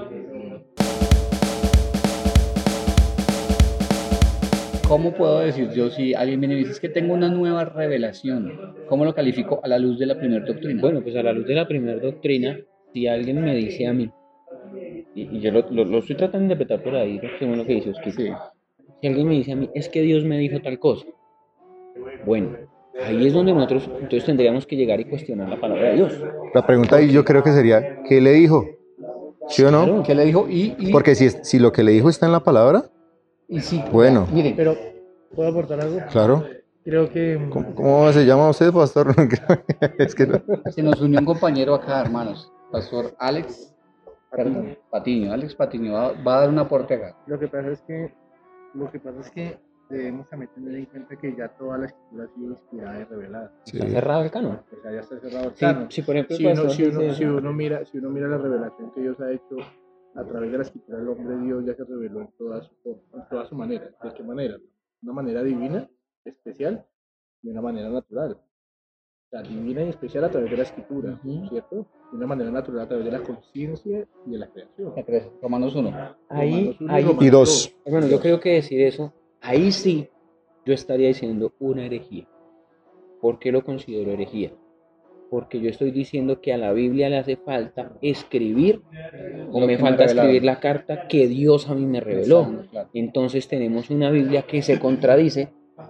¿Cómo 4.88 5.13
puedo 5.13 5.39
decir 5.41 5.69
yo 5.71 5.89
si 5.91 6.15
alguien 6.15 6.39
viene 6.39 6.55
y 6.55 6.59
dice 6.59 6.71
"Es 6.71 6.79
que 6.79 6.89
tengo 6.89 7.13
una 7.13 7.29
nueva 7.29 7.63
revelación? 7.63 8.51
¿Cómo 8.88 9.05
lo 9.05 9.13
califico 9.13 9.59
a 9.63 9.67
la 9.67 9.77
luz 9.77 10.00
de 10.00 10.07
la 10.07 10.17
primera 10.17 10.43
doctrina? 10.43 10.81
Bueno, 10.81 11.01
pues 11.03 11.15
a 11.15 11.21
la 11.21 11.31
luz 11.31 11.45
de 11.45 11.53
la 11.53 11.67
primera 11.67 12.00
doctrina, 12.00 12.57
si 12.91 13.05
alguien 13.05 13.43
me 13.43 13.55
dice 13.55 13.86
a 13.86 13.93
mí, 13.93 14.09
y, 15.13 15.38
y 15.38 15.39
yo 15.41 15.51
lo, 15.51 15.69
lo- 15.69 15.86
lo 15.86 16.00
estoy 16.00 16.15
tratando 16.15 16.39
de 16.48 16.53
interpretar 16.53 16.81
por 16.83 16.95
ahí, 16.95 17.19
según 17.38 17.57
lo 17.59 17.65
que 17.67 17.74
dice 17.74 17.91
Osquito, 17.91 18.15
Sí. 18.21 18.29
Si 19.01 19.07
alguien 19.07 19.27
me 19.27 19.35
dice 19.35 19.51
a 19.53 19.55
mí, 19.55 19.69
es 19.73 19.89
que 19.89 20.01
Dios 20.01 20.23
me 20.25 20.37
dijo 20.37 20.59
tal 20.61 20.79
cosa, 20.79 21.05
Bueno, 22.25 22.57
ahí 23.03 23.27
es 23.27 23.33
donde 23.33 23.53
nosotros 23.53 23.85
entonces 23.93 24.25
tendríamos 24.25 24.65
que 24.65 24.75
llegar 24.75 24.99
y 24.99 25.05
cuestionar 25.05 25.49
la 25.49 25.59
palabra 25.59 25.89
de 25.89 25.95
Dios. 25.95 26.21
La 26.53 26.65
pregunta 26.65 26.97
ahí 26.97 27.11
yo 27.11 27.23
creo 27.23 27.43
que 27.43 27.51
sería, 27.51 28.01
¿qué 28.03 28.19
le 28.21 28.31
dijo? 28.33 28.65
¿Sí 29.47 29.63
o 29.63 29.71
no? 29.71 29.85
Claro. 29.85 30.03
¿Qué 30.03 30.15
le 30.15 30.25
dijo? 30.25 30.47
Y, 30.49 30.75
y, 30.77 30.91
Porque 30.91 31.15
si, 31.15 31.25
es- 31.25 31.39
si 31.43 31.59
lo 31.59 31.71
que 31.71 31.83
le 31.83 31.91
dijo 31.91 32.09
está 32.09 32.25
en 32.25 32.31
la 32.33 32.41
palabra, 32.41 32.85
y 33.47 33.61
sí, 33.61 33.83
Bueno. 33.91 34.27
miren, 34.31 34.55
Pero, 34.55 34.75
¿puedo 35.35 35.49
aportar 35.49 35.79
algo? 35.81 35.99
claro. 36.11 36.43
Creo 36.83 37.09
que 37.09 37.37
¿Cómo, 37.51 37.75
cómo 37.75 38.11
se 38.13 38.25
llama 38.25 38.49
usted, 38.49 38.71
pastor? 38.71 39.13
es 39.99 40.15
que 40.15 40.25
no. 40.25 40.41
se 40.71 40.81
nos 40.81 40.99
unió 41.01 41.19
un 41.19 41.25
compañero 41.25 41.75
acá, 41.75 42.01
hermanos, 42.01 42.51
Pastor 42.71 43.13
Alex 43.19 43.75
perdón, 44.31 44.77
Patiño. 44.89 45.33
Alex 45.33 45.55
Patiño 45.55 45.93
va, 45.93 46.13
va 46.25 46.37
a 46.37 46.39
dar 46.41 46.49
un 46.49 46.59
aporte 46.59 46.93
acá. 46.93 47.15
lo 47.27 47.37
que 47.39 47.47
pasa 47.47 47.71
es 47.71 47.81
que 47.81 48.11
lo 48.73 48.91
que 48.91 48.99
pasa 48.99 49.19
es 49.21 49.31
que 49.31 49.59
debemos 49.89 50.29
también 50.29 50.51
tener 50.53 50.75
en 50.75 50.85
cuenta 50.85 51.15
que 51.15 51.35
ya 51.35 51.47
toda 51.57 51.77
la 51.79 51.85
escritura 51.88 52.25
ha 52.25 52.27
sido 52.35 52.51
inspirada 52.51 52.99
y 52.99 53.03
revelada. 53.05 53.53
Está 53.65 53.88
cerrado 53.88 54.23
el 54.23 54.31
canon. 54.31 54.59
O 54.71 54.81
sea, 54.81 54.91
ya 54.91 54.99
está 54.99 55.19
cerrado 55.19 55.45
el 55.49 55.53
Sí, 55.55 55.59
canon. 55.59 55.91
si 55.91 56.01
por 56.03 56.15
ejemplo 56.15 56.35
si, 56.35 56.45
uno, 56.45 56.53
pastor 56.55 56.71
si, 56.71 56.83
uno, 56.83 57.13
si 57.13 57.25
uno 57.25 57.53
mira, 57.53 57.85
si 57.85 57.97
uno 57.97 58.09
mira 58.09 58.27
la 58.27 58.38
revelación 58.38 58.91
que 58.91 59.01
Dios 59.01 59.19
ha 59.19 59.31
hecho 59.31 59.57
a 60.15 60.23
través 60.23 60.51
de 60.51 60.57
la 60.57 60.63
escritura, 60.63 60.99
el 60.99 61.07
hombre 61.09 61.38
Dios 61.38 61.65
ya 61.65 61.73
se 61.75 61.83
reveló 61.85 62.21
en 62.21 62.31
toda 62.38 62.61
su 62.61 62.75
forma, 62.83 63.01
en 63.13 63.29
toda 63.29 63.45
su 63.45 63.55
manera. 63.55 63.85
¿De 64.03 64.13
qué 64.13 64.23
manera? 64.23 64.57
Una 65.01 65.13
manera 65.13 65.43
divina, 65.43 65.89
especial, 66.25 66.85
y 67.41 67.49
una 67.49 67.61
manera 67.61 67.89
natural. 67.89 68.33
O 68.33 69.29
sea, 69.29 69.41
divina 69.43 69.83
y 69.83 69.89
especial 69.89 70.23
a 70.25 70.29
través 70.29 70.51
de 70.51 70.57
la 70.57 70.63
escritura. 70.63 71.19
¿cierto? 71.49 71.88
Y 72.11 72.15
una 72.15 72.27
manera 72.27 72.49
natural 72.51 72.81
a 72.81 72.87
través 72.87 73.05
de 73.05 73.11
la 73.11 73.19
conciencia 73.21 74.05
y 74.25 74.31
de 74.31 74.37
la 74.37 74.47
creación. 74.47 74.93
Romanos 75.41 75.75
1. 75.75 75.89
ahí, 76.29 76.51
Romanos 76.51 76.77
uno 76.81 76.93
ahí, 76.93 77.03
Romanos 77.03 77.23
Y 77.23 77.29
dos. 77.29 77.75
bueno, 77.85 78.07
yo 78.07 78.19
creo 78.19 78.39
que 78.39 78.53
decir 78.53 78.81
eso, 78.81 79.13
ahí 79.41 79.71
sí 79.71 80.09
yo 80.65 80.73
estaría 80.73 81.07
diciendo 81.07 81.53
una 81.59 81.85
herejía. 81.85 82.27
¿Por 83.21 83.37
qué 83.39 83.51
lo 83.51 83.63
considero 83.63 84.11
herejía? 84.11 84.51
Porque 85.29 85.59
yo 85.59 85.69
estoy 85.69 85.91
diciendo 85.91 86.41
que 86.41 86.53
a 86.53 86.57
la 86.57 86.73
Biblia 86.73 87.09
le 87.09 87.17
hace 87.17 87.35
falta 87.37 87.93
escribir, 88.01 88.81
o 89.51 89.59
me 89.65 89.77
falta 89.77 90.05
escribir 90.05 90.43
la 90.43 90.59
carta 90.59 91.07
que 91.07 91.27
Dios 91.27 91.69
a 91.69 91.75
mí 91.75 91.85
me 91.85 91.99
reveló. 91.99 92.65
Claro. 92.71 92.89
Entonces 92.95 93.47
tenemos 93.47 93.91
una 93.91 94.09
Biblia 94.09 94.43
que 94.43 94.63
se 94.63 94.79
contradice 94.79 95.49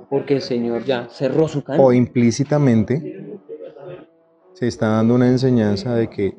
porque 0.09 0.33
el 0.33 0.41
Señor 0.41 0.83
ya 0.83 1.07
cerró 1.09 1.47
su 1.47 1.59
O 1.59 1.63
canon. 1.63 1.95
implícitamente 1.95 3.28
se 4.59 4.67
está 4.67 4.89
dando 4.89 5.15
una 5.15 5.29
enseñanza 5.29 5.95
de 5.95 6.09
que 6.09 6.33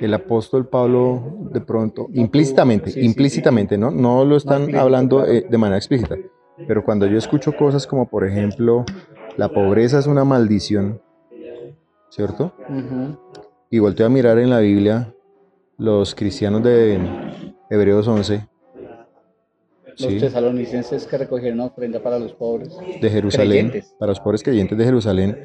el 0.00 0.12
apóstol 0.14 0.66
Pablo 0.66 1.48
de 1.52 1.60
pronto, 1.60 2.08
implícitamente, 2.12 2.90
Sí, 2.90 3.00
sí, 3.00 3.06
implícitamente, 3.06 3.78
¿no? 3.78 3.92
No 3.92 4.24
lo 4.24 4.36
están 4.36 4.74
hablando 4.74 5.24
eh, 5.24 5.46
de 5.48 5.58
manera 5.58 5.76
explícita. 5.76 6.16
Pero 6.66 6.84
cuando 6.84 7.06
yo 7.06 7.16
escucho 7.16 7.52
cosas 7.56 7.86
como, 7.86 8.08
por 8.08 8.26
ejemplo, 8.26 8.84
la 9.36 9.48
pobreza 9.48 10.00
es 10.00 10.08
una 10.08 10.24
maldición, 10.24 11.00
¿cierto? 12.10 12.52
Y 13.70 13.78
volteo 13.78 14.06
a 14.06 14.08
mirar 14.08 14.38
en 14.40 14.50
la 14.50 14.58
Biblia 14.58 15.14
los 15.76 16.16
cristianos 16.16 16.64
de 16.64 16.98
Hebreos 17.70 18.08
11, 18.08 18.44
Los 20.00 20.18
tesalonicenses 20.18 21.06
que 21.06 21.16
recogieron 21.18 21.60
ofrenda 21.60 22.00
para 22.02 22.18
los 22.18 22.32
pobres. 22.32 22.76
de 23.00 23.08
Jerusalén, 23.08 23.68
Creyentes. 23.68 23.94
para 24.00 24.10
los 24.10 24.18
pobres 24.20 24.42
creyentes 24.42 24.76
de 24.76 24.84
Jerusalén. 24.84 25.38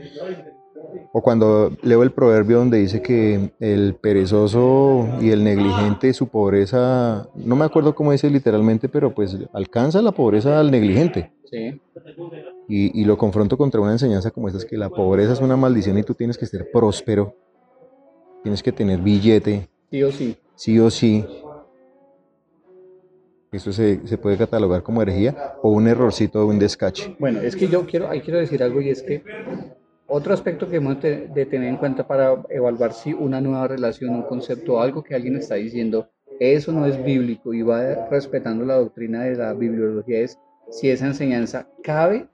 O 1.15 1.22
cuando 1.22 1.72
leo 1.84 2.01
el 2.01 2.12
proverbio 2.12 2.58
donde 2.58 2.79
dice 2.79 3.03
que 3.03 3.51
el 3.60 3.93
perezoso 3.93 5.08
y 5.22 5.29
el 5.29 5.43
negligente, 5.43 6.12
su 6.12 6.27
pobreza, 6.27 7.29
no 7.36 7.55
me 7.55 7.65
acuerdo 7.65 7.93
cómo 7.93 8.12
dice 8.12 8.32
literalmente, 8.32 8.89
pero 8.89 9.13
pues 9.13 9.38
alcanza 9.53 10.01
la 10.01 10.12
pobreza 10.12 10.60
al 10.60 10.72
negligente. 10.72 11.32
Sí. 11.46 11.79
Y, 12.67 13.00
y 13.00 13.05
lo 13.05 13.15
confronto 13.15 13.58
contra 13.60 13.79
una 13.79 13.91
enseñanza 13.91 14.32
como 14.32 14.48
esta, 14.48 14.58
es 14.58 14.65
que 14.65 14.75
la 14.75 14.89
pobreza 14.89 15.34
es 15.34 15.39
una 15.39 15.55
maldición 15.55 16.00
y 16.00 16.03
tú 16.03 16.15
tienes 16.15 16.36
que 16.36 16.48
ser 16.48 16.72
próspero, 16.72 17.36
tienes 18.41 18.63
que 18.63 18.72
tener 18.72 19.00
billete, 19.00 19.70
Sí 19.91 20.01
o 20.01 20.12
sí. 20.12 20.36
sí 20.55 20.79
o 20.79 20.89
sí. 20.89 21.24
Eso 23.51 23.72
se, 23.72 24.00
se 24.08 24.17
puede 24.17 24.36
catalogar 24.36 24.82
como 24.82 25.03
herejía 25.03 25.58
o 25.62 25.70
un 25.70 25.88
errorcito 25.88 26.41
o 26.41 26.48
un 26.48 26.58
descache. 26.58 27.15
Bueno, 27.20 27.39
es 27.39 27.55
que 27.55 27.67
yo 27.67 27.86
quiero, 27.86 28.10
ahí 28.10 28.22
quiero 28.22 28.39
decir 28.39 28.63
algo 28.63 28.82
y 28.82 28.89
es 28.89 29.03
que 29.03 29.22
otro 30.13 30.34
aspecto 30.34 30.70
que 30.70 30.77
hemos 30.77 31.01
de, 31.01 31.46
tener 31.46 31.70
en 31.70 31.77
cuenta 31.77 32.08
para 32.08 32.43
evaluar 32.50 32.93
si 32.93 33.13
una 33.13 33.41
nueva 33.41 33.67
relación, 33.67 34.15
un 34.15 34.24
concepto, 34.24 34.79
algo 34.79 35.03
que 35.03 35.15
alguien 35.15 35.36
está 35.36 35.55
diciendo, 35.55 36.10
eso 36.39 36.72
no 36.72 36.86
es 36.86 37.03
bíblico 37.03 37.53
y 37.53 37.62
va 37.62 38.08
respetando 38.10 38.65
la 38.65 38.75
doctrina 38.75 39.24
de 39.24 39.36
la 39.36 39.53
bibliología 39.53 40.20
es 40.20 40.38
si 40.70 40.89
esa 40.89 41.08
enseñanza 41.08 41.67
cabe 41.84 42.27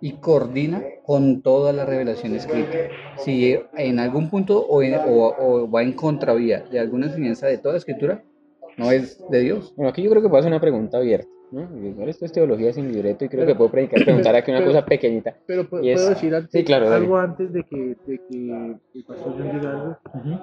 y 0.00 0.12
coordina 0.12 0.82
con 1.04 1.42
toda 1.42 1.72
la 1.72 1.84
revelación 1.84 2.34
escrita. 2.34 2.78
Si 3.18 3.58
en 3.76 3.98
algún 3.98 4.30
punto 4.30 4.60
o, 4.66 4.82
en- 4.82 4.94
o- 4.94 5.34
o 5.38 5.70
va 5.70 5.82
en 5.82 5.92
contravía 5.92 6.60
de 6.70 6.78
alguna 6.78 7.06
enseñanza 7.06 7.46
de 7.46 7.58
toda 7.58 7.74
la 7.74 7.78
escritura, 7.78 8.22
no 8.76 8.90
es 8.90 9.18
de 9.28 9.40
Dios. 9.40 9.72
Bueno, 9.76 9.90
aquí 9.90 10.02
yo 10.02 10.10
creo 10.10 10.22
que 10.22 10.36
hacer 10.36 10.50
una 10.52 10.60
pregunta 10.60 10.98
abierta. 10.98 11.28
¿No? 11.50 12.04
Esto 12.06 12.24
es 12.24 12.32
teología 12.32 12.72
sin 12.72 12.92
libreto 12.92 13.24
y 13.24 13.28
creo 13.28 13.46
que 13.46 13.54
puedo 13.54 13.70
predicar, 13.70 14.02
preguntar 14.04 14.34
aquí 14.36 14.50
una 14.50 14.64
cosa 14.64 14.84
pequeñita. 14.84 15.34
Pero 15.46 15.62
es- 15.62 15.68
puedo 15.68 16.08
decir 16.08 16.34
antes, 16.34 16.50
sí, 16.52 16.64
claro, 16.64 16.84
dale. 16.90 17.04
algo 17.04 17.16
antes 17.18 17.52
de 17.52 17.62
que, 17.64 17.96
de 18.06 18.20
que 18.28 18.76
el 18.94 19.04
pastor 19.04 19.34
John 19.38 19.52
diga 19.52 19.70
algo. 19.70 19.96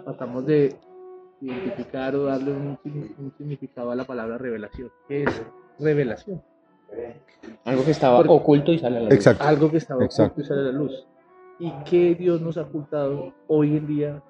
Tratamos 0.03 0.45
de 0.45 0.75
identificar 1.41 2.15
o 2.15 2.23
darle 2.25 2.51
un, 2.51 2.77
un 3.19 3.33
significado 3.37 3.91
a 3.91 3.95
la 3.95 4.05
palabra 4.05 4.37
revelación. 4.37 4.89
¿Qué 5.07 5.23
es 5.23 5.43
revelación? 5.79 6.41
Algo 7.65 7.83
que 7.83 7.91
estaba 7.91 8.17
Porque- 8.17 8.31
oculto 8.33 8.71
y 8.71 8.79
sale 8.79 8.97
a 8.97 8.99
la 9.01 9.05
luz. 9.05 9.13
Exacto. 9.15 9.43
Algo 9.43 9.69
que 9.69 9.77
estaba 9.77 10.03
Exacto. 10.03 10.33
oculto 10.33 10.41
y 10.41 10.45
sale 10.47 10.61
a 10.61 10.71
la 10.71 10.71
luz. 10.71 11.07
¿Y 11.59 11.71
qué 11.89 12.15
Dios 12.15 12.41
nos 12.41 12.57
ha 12.57 12.61
ocultado 12.63 13.33
hoy 13.47 13.77
en 13.77 13.87
día 13.87 14.23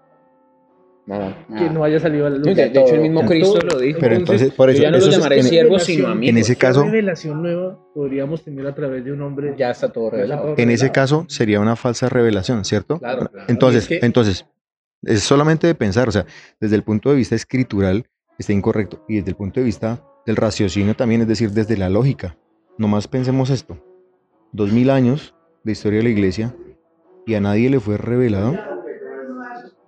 Nada. 1.08 1.46
que 1.56 1.70
no 1.70 1.84
haya 1.84 2.00
salido 2.00 2.26
a 2.26 2.30
la 2.32 2.38
luz? 2.38 2.46
De, 2.46 2.56
de 2.56 2.66
hecho, 2.82 2.96
el 2.96 3.02
mismo. 3.02 3.24
Cristo 3.26 3.60
lo 3.62 3.80
dijo. 3.80 4.00
Pero 4.00 4.16
entonces, 4.16 4.52
por 4.54 4.70
eso, 4.72 4.78
yo 4.78 4.84
ya 4.84 4.92
no 4.92 4.98
es- 4.98 5.08
llamaré 5.10 5.42
Revelación- 5.44 5.80
sino 5.80 6.08
amigos. 6.08 6.30
En 6.32 6.38
ese 6.40 6.54
¿qué 6.56 6.60
caso- 6.60 6.84
revelación 6.84 7.42
nueva 7.44 7.80
podríamos 7.94 8.44
tener 8.44 8.66
a 8.66 8.74
través 8.74 9.06
de 9.06 9.12
un 9.12 9.22
hombre? 9.22 9.54
Ya 9.58 9.70
está 9.70 9.92
todo 9.92 10.10
revelado. 10.10 10.56
En 10.58 10.70
ese 10.72 10.92
caso 10.92 11.26
sería 11.30 11.60
una 11.60 11.76
falsa 11.76 12.10
revelación, 12.10 12.66
¿cierto? 12.66 12.98
Claro, 13.00 13.28
claro. 13.30 13.46
Entonces, 13.50 13.84
es 13.84 14.00
que- 14.00 14.06
entonces, 14.06 14.46
es 15.04 15.22
solamente 15.22 15.68
de 15.68 15.76
pensar, 15.76 16.08
o 16.10 16.12
sea, 16.12 16.26
desde 16.60 16.76
el 16.76 16.82
punto 16.84 17.12
de 17.12 17.18
vista 17.18 17.36
escritural 17.36 18.06
está 18.40 18.54
incorrecto 18.54 19.06
y 19.08 19.18
desde 19.18 19.30
el 19.30 19.36
punto 19.36 19.60
de 19.60 19.66
vista 19.66 20.02
del 20.26 20.36
raciocinio 20.38 20.96
también, 20.96 21.22
es 21.22 21.28
decir, 21.28 21.52
desde 21.52 21.78
la 21.78 21.88
lógica. 21.90 22.36
Nomás 22.80 23.08
pensemos 23.08 23.52
esto. 23.52 23.78
Dos 24.52 24.72
mil 24.72 24.90
años 24.90 25.36
de 25.64 25.72
historia 25.74 26.00
de 26.00 26.04
la 26.06 26.10
iglesia 26.10 26.56
y 27.28 27.36
a 27.36 27.42
nadie 27.42 27.70
le 27.70 27.80
fue 27.80 27.98
revelado 27.98 28.58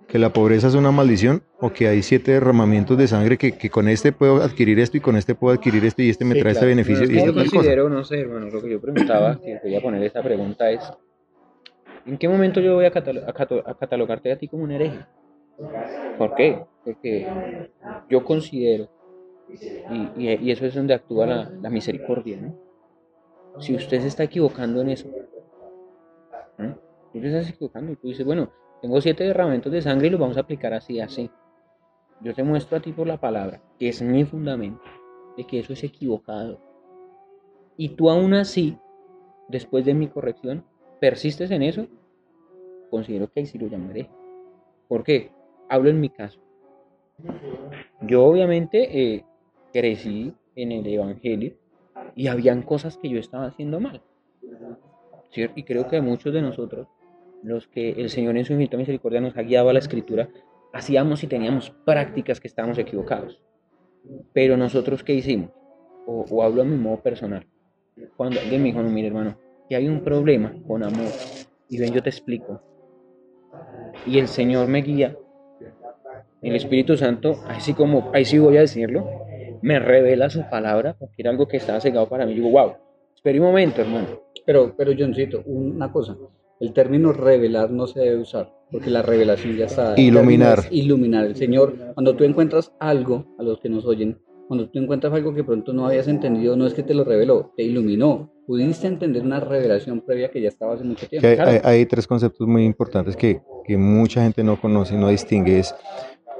que 0.08 0.18
la 0.18 0.32
pobreza 0.32 0.68
es 0.68 0.74
una 0.74 0.90
maldición 0.90 1.42
o 1.60 1.70
que 1.70 1.86
hay 1.86 2.02
siete 2.02 2.32
derramamientos 2.32 2.96
de 2.96 3.06
sangre 3.06 3.36
que, 3.36 3.52
que 3.58 3.68
con 3.68 3.88
este 3.88 4.10
puedo 4.12 4.42
adquirir 4.42 4.78
esto 4.80 4.96
y 4.96 5.00
con 5.00 5.16
este 5.16 5.34
puedo 5.34 5.54
adquirir 5.54 5.84
esto 5.84 6.00
y 6.02 6.08
este 6.08 6.24
me 6.24 6.34
Sí, 6.34 6.40
trae 6.40 6.52
este 6.52 6.60
claro. 6.64 6.70
beneficio 6.70 7.04
Pero 7.06 7.12
y 7.12 7.16
esta 7.18 7.26
Yo 7.26 7.34
tal 7.34 7.44
cosa. 7.44 7.56
considero, 7.56 7.88
no 7.90 8.04
sé, 8.04 8.20
hermano, 8.20 8.46
lo 8.50 8.62
que 8.62 8.70
yo 8.70 8.80
preguntaba, 8.80 9.38
que 9.38 9.58
voy 9.62 9.76
a 9.76 9.80
poner 9.82 10.02
esta 10.02 10.22
pregunta 10.22 10.70
es, 10.70 10.90
¿en 12.06 12.16
qué 12.16 12.26
momento 12.26 12.60
yo 12.60 12.74
voy 12.76 12.86
a, 12.86 12.90
catalo- 12.90 13.22
a 13.26 13.70
a 13.70 13.74
catalogarte 13.74 14.32
a 14.32 14.38
ti 14.38 14.48
como 14.48 14.64
un 14.64 14.70
hereje? 14.72 14.98
¿Por 16.16 16.34
qué? 16.36 16.58
Porque 16.84 17.26
yo 18.08 18.24
considero, 18.24 18.88
y, 20.16 20.24
y- 20.26 20.38
y 20.42 20.50
eso 20.50 20.64
es 20.64 20.74
donde 20.74 20.94
actúa 20.94 21.26
la, 21.26 21.50
la 21.60 21.68
misericordia, 21.68 22.38
¿no? 22.40 22.58
Si 23.60 23.74
usted 23.74 24.00
se 24.00 24.08
está 24.08 24.24
equivocando 24.24 24.80
en 24.80 24.88
eso, 24.90 25.08
¿no? 26.56 26.78
tú 27.12 27.20
te 27.20 27.26
estás 27.28 27.50
equivocando 27.52 27.92
y 27.92 27.96
tú 27.96 28.08
dices, 28.08 28.24
bueno, 28.24 28.50
tengo 28.80 29.00
siete 29.00 29.24
derramamientos 29.24 29.72
de 29.72 29.82
sangre 29.82 30.06
y 30.06 30.10
los 30.10 30.20
vamos 30.20 30.36
a 30.36 30.40
aplicar 30.40 30.72
así, 30.74 31.00
así. 31.00 31.30
Yo 32.20 32.34
te 32.34 32.42
muestro 32.42 32.78
a 32.78 32.80
ti 32.80 32.92
por 32.92 33.06
la 33.06 33.18
palabra, 33.18 33.60
que 33.78 33.88
es 33.88 34.02
mi 34.02 34.24
fundamento, 34.24 34.82
de 35.36 35.44
que 35.44 35.60
eso 35.60 35.72
es 35.72 35.84
equivocado. 35.84 36.60
Y 37.76 37.90
tú 37.90 38.10
aún 38.10 38.34
así, 38.34 38.76
después 39.48 39.84
de 39.84 39.94
mi 39.94 40.08
corrección, 40.08 40.64
persistes 41.00 41.50
en 41.50 41.62
eso, 41.62 41.86
considero 42.90 43.30
que 43.30 43.40
ahí 43.40 43.58
lo 43.58 43.68
llamaré. 43.68 44.08
¿Por 44.88 45.04
qué? 45.04 45.30
Hablo 45.68 45.90
en 45.90 46.00
mi 46.00 46.08
caso. 46.08 46.40
Yo 48.00 48.24
obviamente 48.24 49.14
eh, 49.14 49.24
crecí 49.72 50.34
en 50.56 50.72
el 50.72 50.86
Evangelio 50.86 51.56
y 52.14 52.28
habían 52.28 52.62
cosas 52.62 52.96
que 52.96 53.08
yo 53.08 53.18
estaba 53.18 53.46
haciendo 53.46 53.80
mal. 53.80 54.02
Y 55.34 55.62
creo 55.62 55.86
que 55.88 56.00
muchos 56.00 56.32
de 56.32 56.42
nosotros, 56.42 56.88
los 57.42 57.68
que 57.68 57.90
el 57.90 58.10
Señor 58.10 58.36
en 58.36 58.44
su 58.44 58.52
infinita 58.52 58.76
misericordia 58.76 59.20
nos 59.20 59.36
ha 59.36 59.42
guiado 59.42 59.68
a 59.68 59.72
la 59.72 59.78
Escritura, 59.78 60.28
hacíamos 60.72 61.22
y 61.22 61.26
teníamos 61.26 61.70
prácticas 61.84 62.40
que 62.40 62.48
estábamos 62.48 62.78
equivocados. 62.78 63.42
Pero 64.32 64.56
nosotros, 64.56 65.02
¿qué 65.04 65.14
hicimos? 65.14 65.50
O, 66.06 66.24
o 66.30 66.42
hablo 66.42 66.62
a 66.62 66.64
mi 66.64 66.76
modo 66.76 67.00
personal. 67.02 67.46
Cuando 68.16 68.40
alguien 68.40 68.62
me 68.62 68.68
dijo, 68.68 68.82
no, 68.82 68.90
mire 68.90 69.08
hermano, 69.08 69.36
que 69.68 69.76
hay 69.76 69.88
un 69.88 70.02
problema 70.02 70.54
con 70.66 70.82
amor. 70.82 71.10
Y 71.68 71.78
ven, 71.78 71.92
yo 71.92 72.02
te 72.02 72.10
explico. 72.10 72.62
Y 74.06 74.18
el 74.18 74.28
Señor 74.28 74.68
me 74.68 74.82
guía. 74.82 75.16
El 76.40 76.54
Espíritu 76.54 76.96
Santo, 76.96 77.40
así 77.48 77.74
como, 77.74 78.10
ahí 78.14 78.24
sí 78.24 78.38
voy 78.38 78.56
a 78.56 78.60
decirlo, 78.60 79.08
me 79.60 79.78
revela 79.80 80.30
su 80.30 80.48
palabra, 80.48 80.94
porque 80.98 81.16
era 81.18 81.30
algo 81.30 81.48
que 81.48 81.56
estaba 81.56 81.80
cegado 81.80 82.08
para 82.08 82.24
mí. 82.24 82.34
Digo, 82.34 82.48
wow, 82.50 82.74
Espera 83.18 83.40
un 83.40 83.46
momento, 83.46 83.82
hermano. 83.82 84.06
Pero, 84.46 84.76
pero 84.76 84.92
Johncito, 84.96 85.42
una 85.44 85.90
cosa. 85.90 86.16
El 86.60 86.72
término 86.72 87.12
revelar 87.12 87.70
no 87.70 87.86
se 87.86 88.00
debe 88.00 88.16
usar, 88.20 88.52
porque 88.70 88.90
la 88.90 89.02
revelación 89.02 89.56
ya 89.56 89.66
está. 89.66 89.94
Iluminar. 89.96 90.58
es 90.60 90.68
Iluminar. 90.72 91.26
El 91.26 91.36
Señor, 91.36 91.74
cuando 91.94 92.16
tú 92.16 92.24
encuentras 92.24 92.72
algo, 92.80 93.26
a 93.38 93.42
los 93.42 93.60
que 93.60 93.68
nos 93.68 93.84
oyen, 93.86 94.18
cuando 94.48 94.68
tú 94.68 94.78
encuentras 94.78 95.12
algo 95.12 95.34
que 95.34 95.44
pronto 95.44 95.72
no 95.72 95.86
habías 95.86 96.08
entendido, 96.08 96.56
no 96.56 96.66
es 96.66 96.74
que 96.74 96.82
te 96.82 96.94
lo 96.94 97.04
reveló, 97.04 97.52
te 97.56 97.62
iluminó. 97.62 98.32
Pudiste 98.46 98.86
entender 98.86 99.22
una 99.22 99.40
revelación 99.40 100.00
previa 100.00 100.30
que 100.30 100.40
ya 100.40 100.48
estaba 100.48 100.74
hace 100.74 100.82
mucho 100.84 101.06
tiempo. 101.06 101.28
Hay, 101.28 101.34
Claro. 101.36 101.50
hay- 101.50 101.60
hay 101.62 101.86
tres 101.86 102.06
conceptos 102.06 102.46
muy 102.48 102.64
importantes 102.64 103.14
que, 103.14 103.40
que 103.64 103.76
mucha 103.76 104.22
gente 104.22 104.42
no 104.42 104.58
conoce, 104.60 104.96
no 104.96 105.08
distingue. 105.08 105.58
Es 105.58 105.74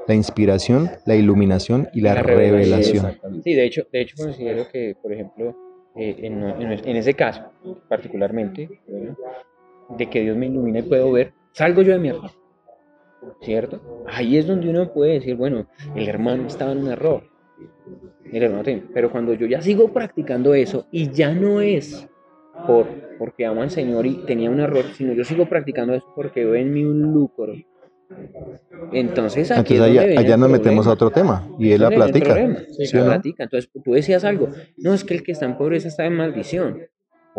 la 0.07 0.15
inspiración, 0.15 0.89
la 1.05 1.15
iluminación 1.15 1.87
y 1.93 2.01
la, 2.01 2.15
La 2.15 2.23
revelación. 2.23 3.05
revelación. 3.05 3.43
Sí, 3.43 3.53
de 3.53 3.63
hecho, 3.65 3.83
de 3.93 4.01
hecho 4.01 4.15
considero 4.17 4.63
que, 4.73 4.95
por 5.01 5.13
ejemplo, 5.13 5.55
eh, 5.95 6.15
en, 6.23 6.41
en- 6.43 6.71
en 6.89 6.95
ese 6.95 7.13
caso, 7.13 7.43
particularmente, 7.87 8.69
¿verdad? 8.87 9.15
De 9.89 10.09
que 10.09 10.21
Dios 10.21 10.37
me 10.37 10.47
ilumina 10.47 10.79
y 10.79 10.83
puedo 10.83 11.11
ver, 11.11 11.33
salgo 11.53 11.81
yo 11.81 11.93
de 11.93 11.99
mi 11.99 12.09
error, 12.09 12.31
¿cierto? 13.41 13.81
Ahí 14.07 14.37
es 14.37 14.47
donde 14.47 14.69
uno 14.69 14.91
puede 14.91 15.13
decir, 15.13 15.35
bueno, 15.35 15.67
el 15.95 16.07
hermano 16.07 16.47
estaba 16.47 16.71
en 16.71 16.79
un 16.79 16.91
error, 16.91 17.23
el 18.31 18.43
hermano 18.43 18.63
tiene- 18.63 18.83
pero 18.93 19.11
cuando 19.11 19.33
yo 19.33 19.47
ya 19.47 19.61
sigo 19.61 19.91
practicando 19.91 20.53
eso 20.53 20.85
y 20.91 21.09
ya 21.11 21.33
no 21.33 21.61
es 21.61 22.07
por 22.67 22.87
porque 23.17 23.45
amo 23.45 23.61
al 23.61 23.69
Señor 23.69 24.05
y 24.05 24.25
tenía 24.25 24.49
un 24.49 24.61
error, 24.61 24.85
sino 24.95 25.11
yo 25.13 25.25
sigo 25.25 25.45
practicando 25.45 25.93
eso 25.93 26.05
porque 26.15 26.45
veo 26.45 26.55
en 26.55 26.73
mí 26.73 26.85
un 26.85 27.01
lucro. 27.13 27.53
Entonces 28.93 29.51
aquí 29.51 29.75
Entonces 29.75 29.99
allá, 30.01 30.19
allá 30.19 30.37
nos 30.37 30.49
metemos 30.49 30.87
a 30.87 30.93
otro 30.93 31.11
tema 31.11 31.47
y 31.59 31.71
es 31.71 31.79
la 31.79 31.89
problema, 31.89 32.59
¿Sí 32.71 32.97
o 32.97 32.99
no? 32.99 33.05
plática. 33.07 33.43
Entonces 33.43 33.69
tú 33.83 33.91
decías 33.91 34.23
algo, 34.23 34.49
no, 34.77 34.93
es 34.93 35.03
que 35.03 35.15
el 35.15 35.23
que 35.23 35.33
está 35.33 35.45
en 35.45 35.57
pobreza 35.57 35.87
está 35.89 36.05
en 36.05 36.13
maldición. 36.13 36.79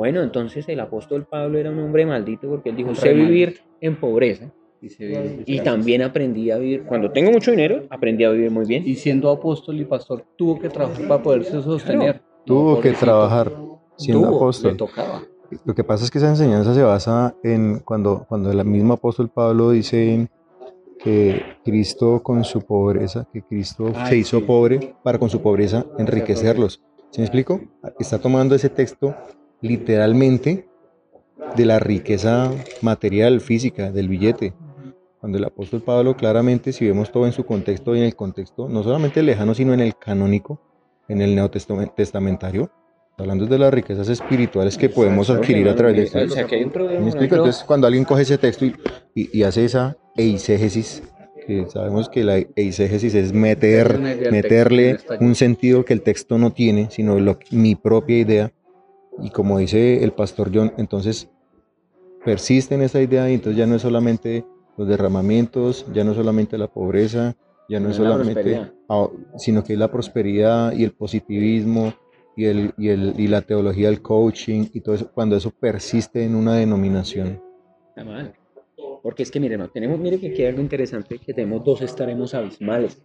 Bueno, 0.01 0.23
entonces 0.23 0.67
el 0.67 0.81
apóstol 0.81 1.27
Pablo 1.29 1.59
era 1.59 1.71
un 1.71 1.79
hombre 1.79 2.07
maldito 2.07 2.49
porque 2.49 2.71
él 2.71 2.77
dijo, 2.77 2.95
sé 2.95 3.13
vivir 3.13 3.59
en 3.83 4.01
pobreza 4.01 4.51
Y, 4.81 4.89
se- 4.89 5.43
y 5.45 5.61
también 5.61 6.01
aprendí 6.01 6.51
a 6.51 6.57
vivir, 6.57 6.85
cuando 6.85 7.11
tengo 7.11 7.31
mucho 7.31 7.51
dinero, 7.51 7.83
aprendí 7.91 8.25
a 8.25 8.31
vivir 8.31 8.51
muy 8.51 8.65
bien. 8.65 8.83
y 8.87 8.95
siendo 8.95 9.29
apóstol 9.31 9.79
y 9.79 9.85
pastor, 9.85 10.25
tuvo 10.39 10.59
que 10.59 10.71
trabajar 10.71 11.07
para 11.07 11.23
poderse 11.23 11.61
sostener. 11.61 12.23
Tuvo 12.47 12.81
que 12.81 12.93
trabajar 12.93 13.53
siendo 13.99 14.27
Tuvo, 14.29 14.37
apóstol. 14.39 14.71
Le 14.73 14.79
tocaba. 14.79 15.23
Lo 15.67 15.75
que 15.75 15.85
pasa 15.85 16.05
es 16.07 16.11
que 16.11 16.17
esa 16.17 16.31
enseñanza 16.31 16.73
se 16.73 16.83
basa 16.83 17.37
en 17.43 17.81
cuando, 17.81 18.25
cuando 18.27 18.51
el 18.51 18.65
mismo 18.65 18.95
apóstol 18.95 19.29
Pablo 19.29 19.71
dice 19.73 20.29
que 21.05 21.43
Cristo 21.63 22.23
con 22.23 22.43
su 22.45 22.63
pobreza, 22.63 23.27
que 23.31 23.43
Cristo 23.43 23.93
Ay, 23.95 24.07
se 24.09 24.17
hizo 24.17 24.39
sí. 24.39 24.45
pobre 24.47 24.95
para 25.03 25.19
con 25.19 25.29
su 25.29 25.43
pobreza 25.43 25.85
enriquecerlos. 25.99 26.81
¿Sí 27.11 27.21
me 27.21 27.25
explico? 27.27 27.61
Está 27.99 28.19
tomando 28.19 28.55
ese 28.55 28.71
texto 28.71 29.15
literalmente 29.61 30.67
de 31.57 31.65
la 31.65 31.79
riqueza 31.79 32.53
material, 32.83 33.41
física, 33.41 33.91
del 33.91 34.09
billete. 34.09 34.55
Cuando 35.21 35.37
el 35.39 35.45
apóstol 35.45 35.83
Pablo 35.83 36.17
claramente, 36.17 36.73
si 36.73 36.87
vemos 36.87 37.13
todo 37.13 37.27
en 37.27 37.33
su 37.33 37.45
contexto 37.45 37.95
y 37.95 37.99
en 37.99 38.05
el 38.05 38.17
contexto, 38.17 38.69
no 38.69 38.83
solamente 38.83 39.23
lejano, 39.23 39.55
sino 39.55 39.75
en 39.75 39.81
el 39.81 39.95
canónico, 39.97 40.61
en 41.09 41.21
el 41.21 41.35
neotestamentario, 41.35 42.71
hablando 43.19 43.47
de 43.47 43.59
las 43.59 43.73
riquezas 43.75 44.09
espirituales 44.09 44.79
que 44.79 44.89
podemos 44.89 45.29
adquirir 45.29 45.69
a 45.69 45.75
través 45.77 45.97
de 45.97 46.03
O 46.05 46.07
sea, 46.07 46.23
Cristo. 46.23 46.47
que 46.49 46.55
hay 46.57 46.65
un 46.65 46.71
problema. 46.71 47.01
¿Me 47.01 47.07
explico? 47.11 47.35
Entonces, 47.35 47.65
cuando 47.65 47.87
alguien 47.87 48.05
coge 48.05 48.23
ese 48.23 48.39
texto 48.39 48.65
y, 48.65 48.75
y- 49.15 49.39
y 49.39 49.43
hace 49.43 49.65
esa 49.67 49.97
eisegesis, 50.17 51.03
que 51.47 51.67
sabemos 51.69 52.09
que 52.09 52.25
la 52.25 52.39
eisegesis 52.57 53.15
es 53.15 53.33
meter, 53.35 53.99
meterle 54.31 54.99
un 55.21 55.35
sentido 55.35 55.85
que 55.85 55.93
el 55.93 56.01
texto 56.03 56.39
no 56.39 56.53
tiene, 56.53 56.89
sino 56.91 57.19
lo- 57.21 57.39
mi 57.51 57.75
propia 57.75 58.19
idea. 58.19 58.53
Y 59.19 59.31
como 59.31 59.59
dice 59.59 60.03
el 60.03 60.13
pastor 60.13 60.51
John, 60.53 60.73
entonces 60.79 61.29
persiste 62.25 62.75
en 62.75 62.83
esa 62.83 63.01
idea 63.01 63.31
y 63.31 63.35
entonces 63.35 63.59
ya 63.59 63.67
no 63.67 63.75
es 63.77 63.83
solamente 63.83 64.45
los 64.77 64.89
derramamientos, 64.89 65.87
ya 65.93 66.05
no 66.05 66.13
es 66.13 66.17
solamente 66.17 66.57
la 66.57 66.69
pobreza, 66.69 67.37
ya 67.69 67.79
no 67.81 67.87
No 67.87 67.91
es 67.91 67.99
es 67.99 68.05
la 68.05 68.11
solamente, 68.13 68.73
sino 69.37 69.63
que 69.63 69.75
es 69.75 69.79
la 69.79 69.91
prosperidad 69.91 70.73
y 70.73 70.85
el 70.85 70.93
positivismo 70.93 71.93
y, 72.37 72.47
el, 72.47 72.73
y, 72.77 72.89
el, 72.89 73.15
y 73.19 73.29
la 73.29 73.43
teología 73.43 73.89
del 73.89 74.03
coaching 74.03 74.67
y 74.73 74.81
todo 74.81 74.95
eso, 74.95 75.11
cuando 75.13 75.37
eso 75.37 75.51
persiste 75.51 76.25
en 76.25 76.35
una 76.35 76.55
denominación. 76.57 77.41
Está 77.91 78.05
mal. 78.05 78.35
Porque 79.03 79.23
es 79.23 79.31
que, 79.31 79.41
mire, 79.41 79.57
no, 79.57 79.69
tenemos, 79.69 79.99
mire 79.99 80.19
que 80.19 80.29
aquí 80.29 80.43
hay 80.43 80.49
algo 80.49 80.61
interesante, 80.61 81.19
que 81.19 81.33
tenemos 81.33 81.65
dos 81.65 81.81
estaremos 81.83 82.35
abismales. 82.35 83.01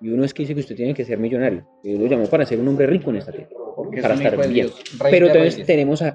Y 0.00 0.08
uno 0.08 0.24
es 0.24 0.34
que 0.34 0.42
dice 0.42 0.54
que 0.54 0.60
usted 0.60 0.74
tiene 0.74 0.94
que 0.94 1.04
ser 1.04 1.18
millonario. 1.18 1.64
Y 1.84 1.96
lo 1.96 2.06
llamó 2.06 2.26
para 2.26 2.44
ser 2.44 2.58
un 2.58 2.68
hombre 2.68 2.86
rico 2.86 3.10
en 3.10 3.16
esta 3.16 3.30
tierra. 3.30 3.50
Porque 3.74 4.00
para 4.02 4.14
estar 4.14 4.48
bien. 4.48 4.68
Pero 5.10 5.26
entonces 5.28 5.66
tenemos 5.66 6.02
a- 6.02 6.14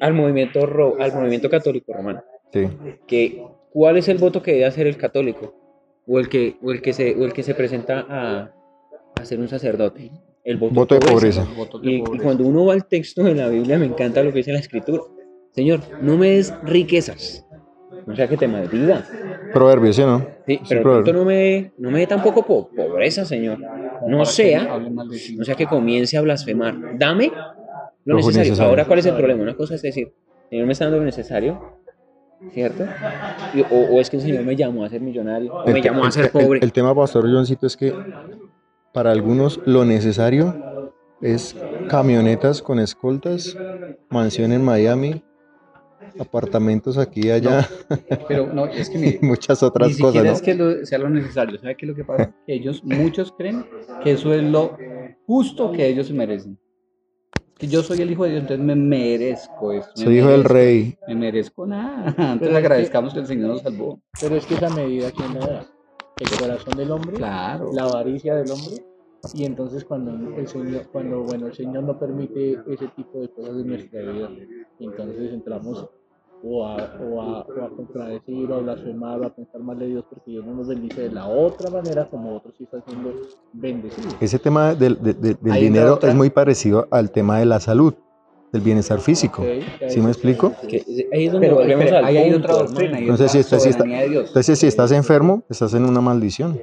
al, 0.00 0.14
movimiento 0.14 0.66
ro- 0.66 0.96
al 1.00 1.12
movimiento 1.14 1.48
católico 1.50 1.92
romano. 1.92 2.22
Sí. 2.52 2.68
Que, 3.06 3.42
¿Cuál 3.70 3.96
es 3.96 4.08
el 4.08 4.18
voto 4.18 4.42
que 4.42 4.52
debe 4.52 4.66
hacer 4.66 4.86
el 4.86 4.96
católico? 4.96 5.54
O 6.06 6.18
el 6.18 6.28
que, 6.28 6.56
o 6.62 6.72
el 6.72 6.82
que, 6.82 6.92
se, 6.92 7.14
o 7.14 7.24
el 7.24 7.32
que 7.32 7.42
se 7.42 7.54
presenta 7.54 8.04
a, 8.08 8.52
a 9.20 9.24
ser 9.24 9.38
un 9.40 9.48
sacerdote. 9.48 10.10
El 10.44 10.56
voto, 10.56 10.74
Voto 10.74 10.94
de 10.96 11.00
pobreza. 11.00 11.46
De 11.82 11.90
Y, 11.90 11.94
y 11.96 12.02
pobreza. 12.02 12.24
cuando 12.24 12.44
uno 12.46 12.66
va 12.66 12.74
al 12.74 12.86
texto 12.86 13.22
de 13.22 13.34
la 13.34 13.48
Biblia, 13.48 13.78
me 13.78 13.86
encanta 13.86 14.22
lo 14.22 14.32
que 14.32 14.38
dice 14.38 14.52
la 14.52 14.58
escritura. 14.58 15.02
Señor, 15.52 15.80
no 16.02 16.16
me 16.18 16.30
des 16.30 16.52
riquezas. 16.64 17.46
O 18.06 18.14
sea, 18.16 18.26
que 18.28 18.36
te 18.36 18.48
maldiga. 18.48 19.04
Proverbios, 19.52 19.96
¿sí 19.96 20.02
o 20.02 20.06
no? 20.06 20.18
Sí, 20.46 20.60
pero 20.68 20.82
proverbio. 20.82 21.04
pronto 21.04 21.12
no 21.20 21.24
me 21.24 21.34
dé, 21.36 21.72
no 21.78 21.90
me 21.90 21.98
dé 22.00 22.06
tampoco 22.06 22.42
po- 22.44 22.68
pobreza, 22.74 23.24
Señor. 23.24 23.58
No 24.06 24.24
sea, 24.24 24.78
no 24.78 25.44
sea 25.44 25.54
que 25.54 25.66
comience 25.66 26.16
a 26.16 26.20
blasfemar. 26.22 26.98
Dame 26.98 27.28
lo 28.04 28.14
Lo 28.14 28.16
necesario. 28.16 28.40
necesario. 28.50 28.70
Ahora, 28.70 28.84
¿cuál 28.86 28.98
es 28.98 29.06
el 29.06 29.14
problema? 29.14 29.42
Una 29.42 29.54
cosa 29.54 29.74
es 29.76 29.82
decir, 29.82 30.12
Señor 30.50 30.66
me 30.66 30.72
está 30.72 30.86
dando 30.86 30.98
lo 30.98 31.04
necesario, 31.04 31.78
¿cierto? 32.52 32.84
Y- 33.54 33.60
o, 33.60 33.94
o 33.96 34.00
es 34.00 34.10
que 34.10 34.16
el 34.16 34.22
Señor 34.22 34.42
me 34.44 34.56
llamó 34.56 34.84
a 34.84 34.88
ser 34.88 35.00
millonario, 35.00 35.54
o 35.54 35.64
me 35.66 35.78
El- 35.78 35.82
llamó 35.82 36.02
a 36.02 36.06
el- 36.06 36.12
ser 36.12 36.24
el- 36.24 36.30
pobre. 36.30 36.60
El, 36.62 36.72
tema, 36.72 36.94
Pastor 36.94 37.30
Johncito, 37.32 37.66
es 37.66 37.76
que 37.76 37.94
para 38.92 39.12
algunos 39.12 39.60
lo 39.64 39.84
necesario 39.84 40.92
es 41.20 41.56
camionetas 41.88 42.60
con 42.62 42.80
escoltas, 42.80 43.56
mansión 44.10 44.50
en 44.52 44.64
Miami, 44.64 45.22
apartamentos 46.18 46.98
aquí 46.98 47.26
y 47.26 47.30
allá 47.30 47.68
Pero 48.28 48.52
no, 48.52 48.66
es 48.66 48.88
que 48.90 48.98
mire, 48.98 49.18
muchas 49.22 49.62
ni 49.62 49.68
otras 49.68 49.88
siquiera 49.92 50.10
cosas, 50.12 50.24
¿no? 50.24 50.32
es 50.32 50.42
que 50.42 50.54
lo- 50.54 50.86
sea 50.86 50.98
lo 50.98 51.10
necesario. 51.10 51.58
¿Sabe 51.58 51.76
qué 51.76 51.86
es 51.86 51.90
lo 51.90 51.94
que 51.96 52.04
pasa? 52.04 52.34
Que 52.46 52.54
ellos, 52.54 52.82
muchos 52.84 53.32
creen 53.32 53.64
que 54.02 54.12
eso 54.12 54.32
es 54.34 54.42
lo 54.42 54.76
justo 55.26 55.72
que 55.72 55.86
ellos 55.88 56.06
se 56.08 56.14
merecen. 56.14 56.58
Que 57.58 57.68
yo 57.68 57.82
soy 57.82 58.00
el 58.02 58.10
hijo 58.10 58.24
de 58.24 58.30
Dios, 58.30 58.40
entonces 58.42 58.66
me 58.66 58.74
merezco 58.74 59.72
esto. 59.72 59.92
me 59.98 60.04
Soy 60.04 60.18
hijo 60.18 60.28
del 60.28 60.42
rey. 60.44 60.96
Me 61.06 61.14
merezco 61.14 61.64
nada. 61.66 62.12
Pero 62.16 62.22
es 62.26 62.32
Entonces 62.32 62.48
que- 62.50 62.56
agradezcamos 62.56 63.14
que 63.14 63.20
el 63.20 63.26
Señor 63.26 63.48
nos 63.50 63.62
salvó. 63.62 64.00
Pero 64.20 64.34
es 64.36 64.46
que 64.46 64.54
esa 64.54 64.68
medida, 64.70 65.10
¿quién 65.12 65.34
la 65.34 65.46
da? 65.46 65.66
El 66.18 66.30
corazón 66.38 66.76
del 66.76 66.90
hombre, 66.90 67.16
Claro. 67.16 67.70
la 67.72 67.84
avaricia 67.84 68.34
del 68.34 68.50
hombre. 68.50 68.84
Y 69.34 69.44
entonces 69.44 69.84
cuando 69.84 70.12
el 70.36 70.48
Señor, 70.48 70.88
cuando 70.90 71.22
bueno, 71.22 71.46
el 71.46 71.54
Señor 71.54 71.84
no 71.84 71.96
permite 71.96 72.58
ese 72.66 72.88
tipo 72.96 73.20
de 73.20 73.28
cosas 73.30 73.52
en 73.54 73.68
nuestra 73.68 74.00
vida, 74.02 74.28
entonces 74.80 75.32
entramos 75.32 75.88
o 76.44 76.66
a, 76.66 76.74
o 77.00 77.20
a, 77.22 77.40
o 77.46 77.64
a 77.64 77.70
contradecir 77.76 78.50
o 78.50 78.54
a 78.56 78.58
blasfemar 78.58 79.20
o 79.20 79.26
a 79.26 79.34
pensar 79.34 79.60
mal 79.60 79.78
de 79.78 79.86
Dios 79.86 80.04
porque 80.10 80.32
Dios 80.32 80.44
no 80.44 80.54
nos 80.54 80.66
bendice 80.68 81.02
de 81.02 81.10
la 81.12 81.26
otra 81.28 81.70
manera 81.70 82.08
como 82.10 82.36
otros 82.36 82.54
sí 82.58 82.64
están 82.64 82.82
siendo 82.86 83.12
bendecidos. 83.52 84.16
Ese 84.20 84.38
tema 84.38 84.74
del, 84.74 85.00
de- 85.02 85.14
de- 85.14 85.34
del 85.34 85.60
dinero 85.60 85.98
es 86.02 86.14
muy 86.14 86.30
parecido 86.30 86.88
al 86.90 87.10
tema 87.12 87.38
de 87.38 87.46
la 87.46 87.60
salud, 87.60 87.94
del 88.52 88.60
bienestar 88.62 88.98
físico. 89.00 89.42
Ok, 89.42 89.88
¿Sí 89.88 90.00
me 90.00 90.08
explico? 90.10 90.52
Que 90.68 90.82
ahí 91.12 91.26
es 91.26 91.32
donde 91.32 91.46
Pero, 91.46 91.60
volvemos 91.60 91.84
pero 91.84 91.98
al 91.98 92.04
ahí 92.06 92.16
hay 92.16 92.34
otra 92.34 92.54
doctrina. 92.54 92.96
hay 92.96 93.02
Entonces, 93.04 93.26
otra 93.28 93.32
si 93.32 93.38
está- 93.38 93.60
si 93.60 93.68
está- 93.68 93.78
soberanía 93.84 94.02
de 94.02 94.08
Dios. 94.10 94.28
Entonces, 94.28 94.58
si 94.58 94.66
estás 94.66 94.92
enfermo, 94.92 95.42
estás 95.48 95.74
en 95.74 95.84
una 95.84 96.00
maldición. 96.00 96.58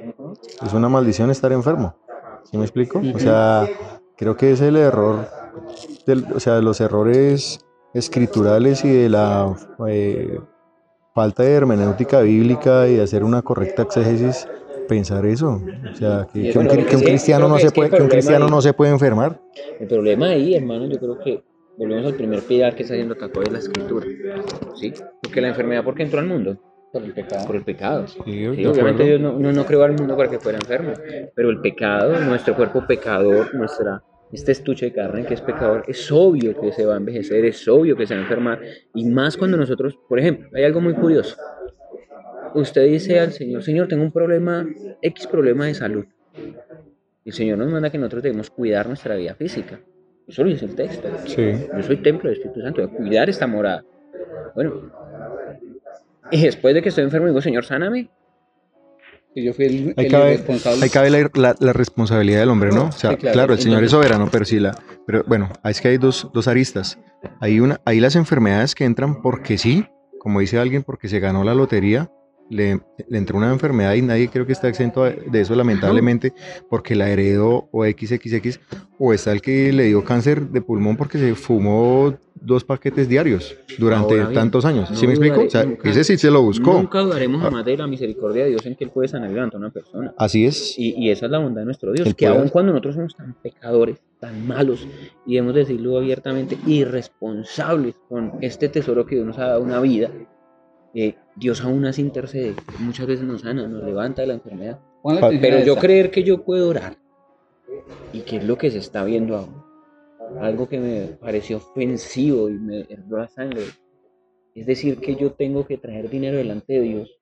Es 0.64 0.72
una 0.74 0.88
maldición 0.88 1.30
estar 1.30 1.52
enfermo. 1.52 1.94
¿Sí 2.44 2.56
me 2.58 2.64
explico? 2.64 3.00
O 3.14 3.18
sea, 3.18 3.66
creo 4.16 4.36
que 4.36 4.52
es 4.52 4.60
el 4.60 4.76
error, 4.76 5.26
del- 6.06 6.26
o 6.34 6.38
sea, 6.40 6.60
los 6.60 6.80
errores 6.80 7.60
escriturales 7.94 8.84
y 8.84 8.90
de 8.90 9.08
la 9.08 9.54
eh, 9.88 10.38
falta 11.14 11.42
de 11.42 11.52
hermenéutica 11.52 12.20
bíblica 12.20 12.86
y 12.88 12.96
de 12.96 13.02
hacer 13.02 13.24
una 13.24 13.42
correcta 13.42 13.82
exégesis, 13.82 14.46
pensar 14.88 15.26
eso. 15.26 15.60
O 15.92 15.94
sea, 15.94 16.26
que, 16.32 16.52
un, 16.58 16.66
que 16.68 16.84
cristiano 17.04 17.48
no 17.48 17.56
que 17.56 17.62
se 17.62 17.70
puede, 17.72 17.90
que 17.90 18.02
un 18.02 18.08
cristiano 18.08 18.44
ahí- 18.46 18.50
no 18.50 18.60
se 18.60 18.72
puede 18.72 18.92
enfermar. 18.92 19.40
El 19.78 19.86
problema 19.88 20.26
ahí, 20.30 20.54
hermano, 20.54 20.86
yo 20.86 20.98
creo 20.98 21.18
que 21.18 21.42
volvemos 21.76 22.06
al 22.06 22.14
primer 22.14 22.40
pilar 22.42 22.74
que 22.74 22.82
está 22.82 22.94
haciendo 22.94 23.16
Caco 23.16 23.40
de 23.40 23.50
la 23.50 23.58
escritura. 23.58 24.06
¿Sí? 24.76 24.92
Porque 25.22 25.40
la 25.40 25.48
enfermedad, 25.48 25.84
¿por 25.84 25.94
qué 25.94 26.02
entró 26.04 26.20
al 26.20 26.26
mundo? 26.26 26.56
Por 26.92 27.02
el 27.04 27.12
pecado. 27.12 27.46
Por 27.46 27.54
el 27.56 27.62
pecado. 27.62 28.06
Sí, 28.08 28.46
obviamente. 28.46 29.04
Dios 29.04 29.20
no, 29.20 29.38
no, 29.38 29.52
no 29.52 29.64
creó 29.64 29.84
al 29.84 29.92
mundo 29.92 30.16
para 30.16 30.28
que 30.28 30.40
fuera 30.40 30.58
enfermo, 30.58 30.92
pero 31.36 31.50
el 31.50 31.60
pecado, 31.60 32.18
nuestro 32.18 32.56
cuerpo 32.56 32.84
pecador, 32.84 33.54
nuestra, 33.54 34.02
este 34.32 34.52
estuche 34.52 34.86
de 34.86 34.92
carne 34.92 35.24
que 35.24 35.34
es 35.34 35.40
pecador, 35.40 35.84
es 35.88 36.10
obvio 36.12 36.58
que 36.60 36.72
se 36.72 36.84
va 36.86 36.94
a 36.94 36.96
envejecer, 36.96 37.44
es 37.44 37.66
obvio 37.68 37.96
que 37.96 38.06
se 38.06 38.14
va 38.14 38.20
a 38.20 38.22
enfermar, 38.22 38.60
y 38.94 39.04
más 39.06 39.36
cuando 39.36 39.56
nosotros, 39.56 39.98
por 40.08 40.18
ejemplo, 40.18 40.48
hay 40.54 40.64
algo 40.64 40.80
muy 40.80 40.94
curioso. 40.94 41.36
Usted 42.54 42.86
dice 42.86 43.20
al 43.20 43.32
Señor, 43.32 43.62
Señor, 43.62 43.88
tengo 43.88 44.02
un 44.02 44.12
problema, 44.12 44.66
X 45.02 45.26
problema 45.26 45.66
de 45.66 45.74
salud. 45.74 46.04
El 47.24 47.32
Señor 47.32 47.58
nos 47.58 47.70
manda 47.70 47.90
que 47.90 47.98
nosotros 47.98 48.22
debemos 48.22 48.50
cuidar 48.50 48.86
nuestra 48.88 49.14
vida 49.14 49.34
física. 49.34 49.80
Eso 50.26 50.44
lo 50.44 50.50
dice 50.50 50.64
el 50.64 50.74
texto. 50.74 51.08
Sí. 51.26 51.52
Yo 51.76 51.82
soy 51.82 51.96
templo 51.98 52.28
del 52.28 52.38
Espíritu 52.38 52.60
Santo, 52.60 52.82
de 52.82 52.88
cuidar 52.88 53.28
esta 53.28 53.46
morada. 53.46 53.84
Bueno, 54.54 54.90
y 56.30 56.42
después 56.42 56.74
de 56.74 56.82
que 56.82 56.90
estoy 56.90 57.04
enfermo, 57.04 57.26
digo, 57.26 57.40
Señor, 57.40 57.64
sáname. 57.64 58.10
Que 59.34 59.44
yo 59.44 59.52
fui 59.54 59.64
el, 59.66 59.94
Ahí 59.96 60.06
el 60.06 60.10
cabe, 60.10 60.32
irresponsable. 60.34 60.82
ahí 60.84 60.90
cabe 60.90 61.10
la, 61.10 61.30
la- 61.34 61.56
la 61.60 61.72
responsabilidad 61.72 62.40
del 62.40 62.50
hombre, 62.50 62.70
¿no? 62.72 62.86
O 62.86 62.92
sea, 62.92 63.10
Sí, 63.12 63.16
claro. 63.16 63.32
claro, 63.34 63.52
el 63.54 63.60
Señor 63.60 63.84
es 63.84 63.90
soberano, 63.92 64.28
pero 64.30 64.44
sí 64.44 64.58
la... 64.58 64.76
Pero 65.06 65.22
bueno, 65.26 65.48
es 65.64 65.80
que 65.80 65.88
hay 65.88 65.98
dos, 65.98 66.28
dos 66.34 66.48
aristas. 66.48 66.98
Hay, 67.40 67.60
una, 67.60 67.80
hay 67.84 68.00
las 68.00 68.16
enfermedades 68.16 68.74
que 68.74 68.84
entran 68.84 69.22
porque 69.22 69.56
sí, 69.58 69.86
como 70.18 70.40
dice 70.40 70.58
alguien, 70.58 70.82
porque 70.82 71.08
se 71.08 71.20
ganó 71.20 71.44
la 71.44 71.54
lotería, 71.54 72.10
le, 72.50 72.80
le 73.08 73.18
entró 73.18 73.38
una 73.38 73.50
enfermedad 73.52 73.94
y 73.94 74.02
nadie 74.02 74.28
creo 74.28 74.44
que 74.44 74.52
está 74.52 74.68
exento 74.68 75.04
de 75.04 75.40
eso 75.40 75.54
lamentablemente, 75.54 76.34
porque 76.68 76.94
la 76.94 77.08
heredó 77.08 77.68
o 77.72 77.84
XXX, 77.84 78.60
o 78.98 79.12
está 79.14 79.32
el 79.32 79.40
que 79.40 79.72
le 79.72 79.84
dio 79.84 80.04
cáncer 80.04 80.48
de 80.48 80.60
pulmón 80.60 80.96
porque 80.96 81.18
se 81.18 81.34
fumó 81.34 82.12
dos 82.42 82.64
paquetes 82.64 83.08
diarios 83.08 83.54
durante 83.78 84.14
bien, 84.14 84.32
tantos 84.32 84.64
años. 84.64 84.90
no 84.90 84.96
¿Sí 84.96 85.06
me 85.06 85.12
explico? 85.12 85.42
O 85.42 85.50
sea, 85.50 85.64
nunca- 85.64 85.88
ese 85.90 86.04
sí 86.04 86.16
se 86.16 86.30
lo 86.30 86.42
buscó. 86.42 86.72
Nunca 86.74 87.00
dudaremos 87.00 87.42
jamás 87.42 87.64
de 87.64 87.76
la 87.76 87.86
misericordia 87.86 88.44
de 88.44 88.50
Dios 88.50 88.66
en 88.66 88.76
que 88.76 88.84
Él 88.84 88.90
puede 88.90 89.08
sanar 89.08 89.30
y 89.30 89.38
a 89.38 89.56
una 89.56 89.70
persona. 89.70 90.12
Así 90.16 90.44
es. 90.46 90.78
Y, 90.78 90.94
y 90.96 91.10
esa 91.10 91.26
es 91.26 91.32
la 91.32 91.38
bondad 91.38 91.60
de 91.62 91.66
nuestro 91.66 91.92
Dios, 91.92 92.06
Él 92.08 92.16
que 92.16 92.26
aun 92.26 92.48
cuando 92.48 92.72
nosotros 92.72 92.94
somos 92.96 93.14
tan 93.14 93.34
pecadores, 93.42 93.98
tan 94.18 94.46
malos, 94.46 94.86
y 95.26 95.34
debemos 95.34 95.54
decirlo 95.54 95.98
abiertamente, 95.98 96.56
irresponsables 96.66 97.94
con 98.08 98.32
este 98.40 98.68
tesoro 98.68 99.06
que 99.06 99.16
Dios 99.16 99.26
nos 99.26 99.38
ha 99.38 99.46
dado 99.48 99.62
una 99.62 99.80
vida, 99.80 100.10
eh, 100.94 101.14
Dios 101.40 101.62
aún 101.62 101.86
así 101.86 102.02
intercede, 102.02 102.54
muchas 102.78 103.06
veces 103.06 103.24
nos 103.24 103.40
sana, 103.40 103.66
nos 103.66 103.82
levanta 103.82 104.20
de 104.20 104.28
la 104.28 104.34
enfermedad. 104.34 104.78
Pero 105.40 105.64
yo 105.64 105.76
creer 105.76 106.10
que 106.10 106.22
yo 106.22 106.44
puedo 106.44 106.68
orar, 106.68 106.98
y 108.12 108.20
que 108.20 108.36
es 108.36 108.44
lo 108.44 108.58
que 108.58 108.70
se 108.70 108.78
está 108.78 109.04
viendo 109.04 109.36
ahora, 109.36 110.46
algo 110.46 110.68
que 110.68 110.78
me 110.78 111.06
pareció 111.18 111.56
ofensivo 111.56 112.50
y 112.50 112.58
me 112.58 112.80
hervió 112.82 113.16
la 113.16 113.28
sangre, 113.28 113.62
es 114.54 114.66
decir, 114.66 114.98
que 114.98 115.16
yo 115.16 115.32
tengo 115.32 115.66
que 115.66 115.78
traer 115.78 116.10
dinero 116.10 116.36
delante 116.36 116.74
de 116.74 116.80
Dios 116.80 117.18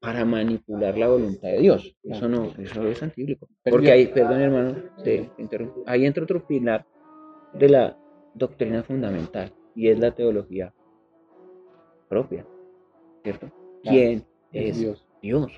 para 0.00 0.24
manipular 0.24 0.96
la 0.96 1.08
voluntad 1.08 1.48
de 1.48 1.58
Dios. 1.58 1.96
Eso 2.02 2.28
no, 2.28 2.52
eso 2.58 2.86
es 2.88 3.02
antibíblico. 3.02 3.48
Porque 3.62 3.92
ahí, 3.92 4.06
perdón 4.06 4.40
hermano, 4.40 4.74
te 5.02 5.30
interrumpo. 5.36 5.82
Ahí 5.86 6.06
entra 6.06 6.24
otro 6.24 6.46
pilar 6.46 6.86
de 7.52 7.68
la 7.68 7.98
doctrina 8.34 8.82
fundamental 8.82 9.52
y 9.74 9.88
es 9.88 9.98
la 9.98 10.14
teología 10.14 10.72
propia, 12.08 12.46
¿cierto? 13.24 13.50
¿Quién 13.82 14.24
es 14.52 14.78
Dios. 14.78 15.04
Dios? 15.20 15.50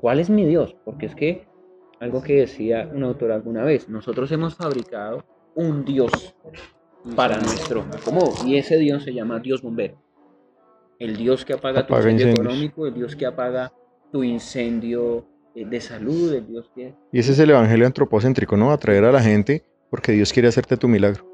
¿Cuál 0.00 0.20
es 0.20 0.30
mi 0.30 0.44
Dios? 0.44 0.76
Porque 0.84 1.06
es 1.06 1.14
que 1.14 1.48
algo 1.98 2.22
que 2.22 2.34
decía 2.34 2.88
un 2.92 3.02
autor 3.02 3.32
alguna 3.32 3.64
vez, 3.64 3.88
nosotros 3.88 4.30
hemos 4.30 4.54
fabricado 4.54 5.24
un 5.54 5.84
Dios 5.84 6.36
para 7.16 7.38
nuestro 7.38 7.80
acomodo 7.82 8.34
y 8.46 8.56
ese 8.56 8.78
Dios 8.78 9.02
se 9.02 9.14
llama 9.14 9.40
Dios 9.40 9.62
bombero. 9.62 9.96
El 10.98 11.16
Dios 11.16 11.44
que 11.44 11.54
apaga, 11.54 11.86
tu 11.86 11.94
incendio 11.94 12.28
incendios. 12.28 12.46
económico, 12.46 12.86
el 12.86 12.94
Dios 12.94 13.16
que 13.16 13.26
apaga 13.26 13.72
tu 14.12 14.22
incendio 14.22 15.26
eh, 15.54 15.64
de 15.64 15.80
salud, 15.80 16.32
el 16.34 16.46
Dios 16.46 16.70
que... 16.74 16.94
Y 17.12 17.18
ese 17.18 17.32
es 17.32 17.38
el 17.38 17.50
evangelio 17.50 17.86
antropocéntrico, 17.86 18.56
¿no? 18.56 18.70
Atraer 18.70 19.04
a 19.04 19.12
la 19.12 19.22
gente 19.22 19.64
porque 19.90 20.12
Dios 20.12 20.32
quiere 20.32 20.48
hacerte 20.48 20.76
tu 20.76 20.86
milagro. 20.86 21.26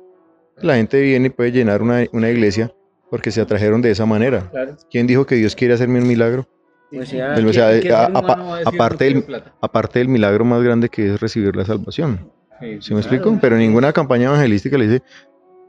La 0.56 0.76
gente 0.76 1.00
viene 1.00 1.26
y 1.26 1.30
puede 1.30 1.52
llenar 1.52 1.82
una, 1.82 2.04
una 2.12 2.30
iglesia 2.30 2.72
porque 3.10 3.30
se 3.30 3.40
atrajeron 3.40 3.82
de 3.82 3.90
esa 3.90 4.06
manera. 4.06 4.48
Claro. 4.50 4.76
¿Quién 4.90 5.06
dijo 5.06 5.26
que 5.26 5.34
Dios 5.34 5.54
quiere 5.56 5.74
hacerme 5.74 6.00
un 6.00 6.06
milagro? 6.08 6.46
Pues 6.90 7.10
ya- 7.10 7.32
Del- 7.34 7.46
o 7.46 7.52
sea, 7.52 7.70
¿Qué- 7.72 7.80
qué 7.80 7.92
a- 7.92 8.06
ser 8.06 8.16
apa- 8.16 8.34
humano 8.34 8.46
va 8.48 8.54
a 8.54 8.58
decir, 8.60 8.74
aparte 8.74 9.04
"No 9.04 9.04
del- 9.04 9.12
quiero 9.24 9.26
plata"? 9.26 9.56
Aparte 9.60 9.98
del 10.00 10.08
milagro 10.08 10.44
más 10.44 10.62
grande 10.62 10.88
que 10.88 11.14
es 11.14 11.20
recibir 11.20 11.54
la 11.56 11.64
salvación. 11.64 12.30
Sí, 12.60 12.66
¿Sí 12.66 12.72
me 12.72 12.80
Claro. 12.80 12.98
explico? 12.98 13.38
Pero 13.40 13.56
ninguna 13.56 13.92
campaña 13.92 14.26
evangelística 14.26 14.76
le 14.76 14.88
dice 14.88 15.02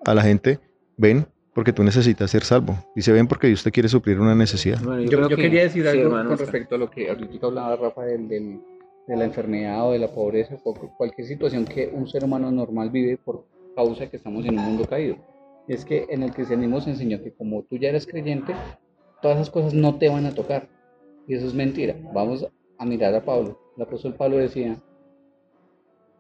a 0.06 0.14
la 0.16 0.24
gente, 0.24 0.60
ven 0.98 1.26
porque 1.54 1.74
tú 1.74 1.84
necesitas 1.84 2.32
ser 2.32 2.44
salvo. 2.44 2.76
Dice, 2.96 3.12
ven 3.12 3.28
porque 3.28 3.48
Dios 3.48 3.64
te 3.64 3.72
quiere 3.72 3.88
suplir 3.90 4.20
una 4.20 4.34
necesidad. 4.36 4.80
Bueno, 4.82 5.02
Yo, 5.04 5.10
creo 5.10 5.30
yo 5.30 5.36
que- 5.36 5.42
quería 5.44 5.64
decir 5.64 5.84
sí, 5.84 5.90
algo 5.90 6.04
hermano, 6.04 6.30
con 6.30 6.38
respecto 6.40 6.76
a 6.76 6.78
lo 6.78 6.90
que 6.90 7.10
ahorita 7.10 7.46
hablaba 7.48 7.76
Rafa 7.76 8.04
del, 8.04 8.28
del- 8.28 8.60
de 9.08 9.16
la 9.18 9.26
enfermedad 9.26 9.86
o 9.88 9.92
de 9.92 10.00
la 10.00 10.08
pobreza 10.08 10.56
cualquier 10.98 11.28
situación 11.28 11.66
que 11.66 11.90
un 11.94 12.08
ser 12.08 12.24
humano 12.24 12.52
normal 12.52 12.90
vive 12.90 13.18
por 13.18 13.46
causa 13.76 14.02
de 14.06 14.10
que 14.10 14.18
estamos 14.18 14.46
en 14.46 14.58
un 14.58 14.66
mundo 14.66 14.86
caído. 14.86 15.18
Es 15.72 15.86
que 15.86 16.06
en 16.10 16.24
el 16.24 16.34
cristianismo 16.34 16.82
se 16.82 16.90
enseñó 16.90 17.22
que 17.24 17.32
como 17.32 17.64
tú 17.64 17.78
ya 17.78 17.90
eres 17.90 18.06
creyente, 18.06 18.54
todas 19.22 19.38
esas 19.38 19.50
cosas 19.50 19.74
no 19.74 19.98
te 19.98 20.10
van 20.10 20.26
a 20.26 20.32
tocar. 20.36 20.68
Y 21.28 21.36
eso 21.36 21.48
es 21.48 21.54
mentira. 21.54 21.96
Vamos 22.14 22.46
a 22.78 22.86
mirar 22.86 23.16
a 23.16 23.24
Pablo. 23.24 23.58
El 23.78 23.84
apóstol 23.84 24.16
Pablo 24.16 24.38
decía, 24.38 24.76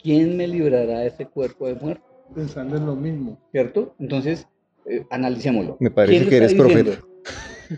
¿quién 0.01 0.37
me 0.37 0.47
librará 0.47 0.99
de 0.99 1.07
este 1.07 1.25
cuerpo 1.25 1.67
de 1.67 1.75
muerte? 1.75 2.03
Pensando 2.33 2.77
en 2.77 2.85
lo 2.85 2.95
mismo. 2.95 3.37
¿Cierto? 3.51 3.93
Entonces, 3.99 4.47
eh, 4.85 5.05
analicémoslo. 5.09 5.75
Me 5.81 5.91
parece 5.91 6.13
¿Quién 6.13 6.23
lo 6.25 6.29
que 6.29 6.37
eres 6.37 6.53
profeta. 6.53 6.91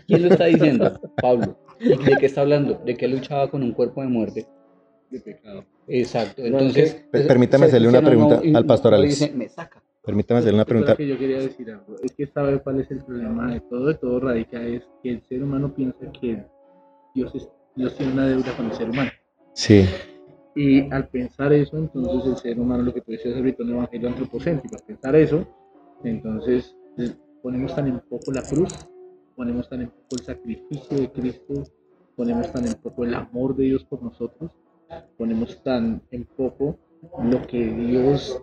¿Quién 0.06 0.22
lo 0.22 0.28
está 0.28 0.44
diciendo? 0.44 1.00
Pablo. 1.20 1.58
¿Y 1.80 1.88
¿De 1.88 2.16
qué 2.20 2.26
está 2.26 2.42
hablando? 2.42 2.74
De 2.84 2.94
que 2.96 3.06
él 3.06 3.12
luchaba 3.12 3.50
con 3.50 3.62
un 3.64 3.72
cuerpo 3.72 4.00
de 4.02 4.08
muerte. 4.08 4.46
de 5.10 5.20
pecado. 5.20 5.64
Exacto. 5.86 6.42
Entonces, 6.42 7.04
Per- 7.10 7.20
es- 7.22 7.26
permítame 7.28 7.66
hacerle 7.66 7.88
una 7.88 8.02
pregunta 8.02 8.40
no- 8.44 8.58
al 8.58 8.66
pastor 8.66 8.94
Alex. 8.94 9.20
dice, 9.20 9.32
me 9.32 9.48
saca. 9.48 9.80
Permítame 10.04 10.40
hacerle 10.40 10.58
una 10.58 10.64
pregunta. 10.66 10.96
que 10.96 11.06
yo 11.06 11.18
quería 11.18 11.38
decir 11.38 11.70
algo. 11.70 11.96
Es 12.02 12.12
que 12.14 12.26
saber 12.26 12.62
cuál 12.62 12.80
es 12.80 12.90
el 12.90 13.02
problema 13.02 13.52
de 13.52 13.60
todo, 13.60 13.86
de 13.86 13.94
todo 13.94 14.20
radica 14.20 14.62
es 14.62 14.82
que 15.02 15.10
el 15.10 15.22
ser 15.22 15.42
humano 15.42 15.74
piensa 15.74 16.12
que 16.20 16.44
Dios, 17.14 17.34
es, 17.34 17.48
Dios 17.74 17.96
tiene 17.96 18.12
una 18.12 18.26
deuda 18.26 18.54
con 18.56 18.66
el 18.66 18.72
ser 18.72 18.90
humano. 18.90 19.10
Sí. 19.54 19.86
Y 20.54 20.92
al 20.92 21.08
pensar 21.08 21.52
eso, 21.52 21.78
entonces 21.78 22.30
el 22.30 22.36
ser 22.36 22.60
humano, 22.60 22.82
lo 22.82 22.92
que 22.92 23.00
tú 23.00 23.12
decías 23.12 23.34
ahorita, 23.34 23.62
un 23.62 23.70
evangelio 23.70 24.08
antropocéntrico, 24.08 24.76
al 24.76 24.82
pensar 24.82 25.16
eso, 25.16 25.46
entonces 26.04 26.76
eh, 26.98 27.12
ponemos 27.42 27.74
tan 27.74 27.88
en 27.88 28.00
poco 28.00 28.30
la 28.30 28.42
cruz, 28.42 28.72
ponemos 29.34 29.68
tan 29.68 29.82
en 29.82 29.88
poco 29.88 30.16
el 30.18 30.24
sacrificio 30.24 30.98
de 30.98 31.10
Cristo, 31.10 31.64
ponemos 32.14 32.52
tan 32.52 32.66
en 32.66 32.74
poco 32.74 33.04
el 33.04 33.14
amor 33.14 33.56
de 33.56 33.64
Dios 33.64 33.84
por 33.84 34.02
nosotros, 34.02 34.50
ponemos 35.16 35.62
tan 35.62 36.02
en 36.10 36.24
poco 36.24 36.78
lo 37.22 37.42
que 37.46 37.64
Dios 37.66 38.40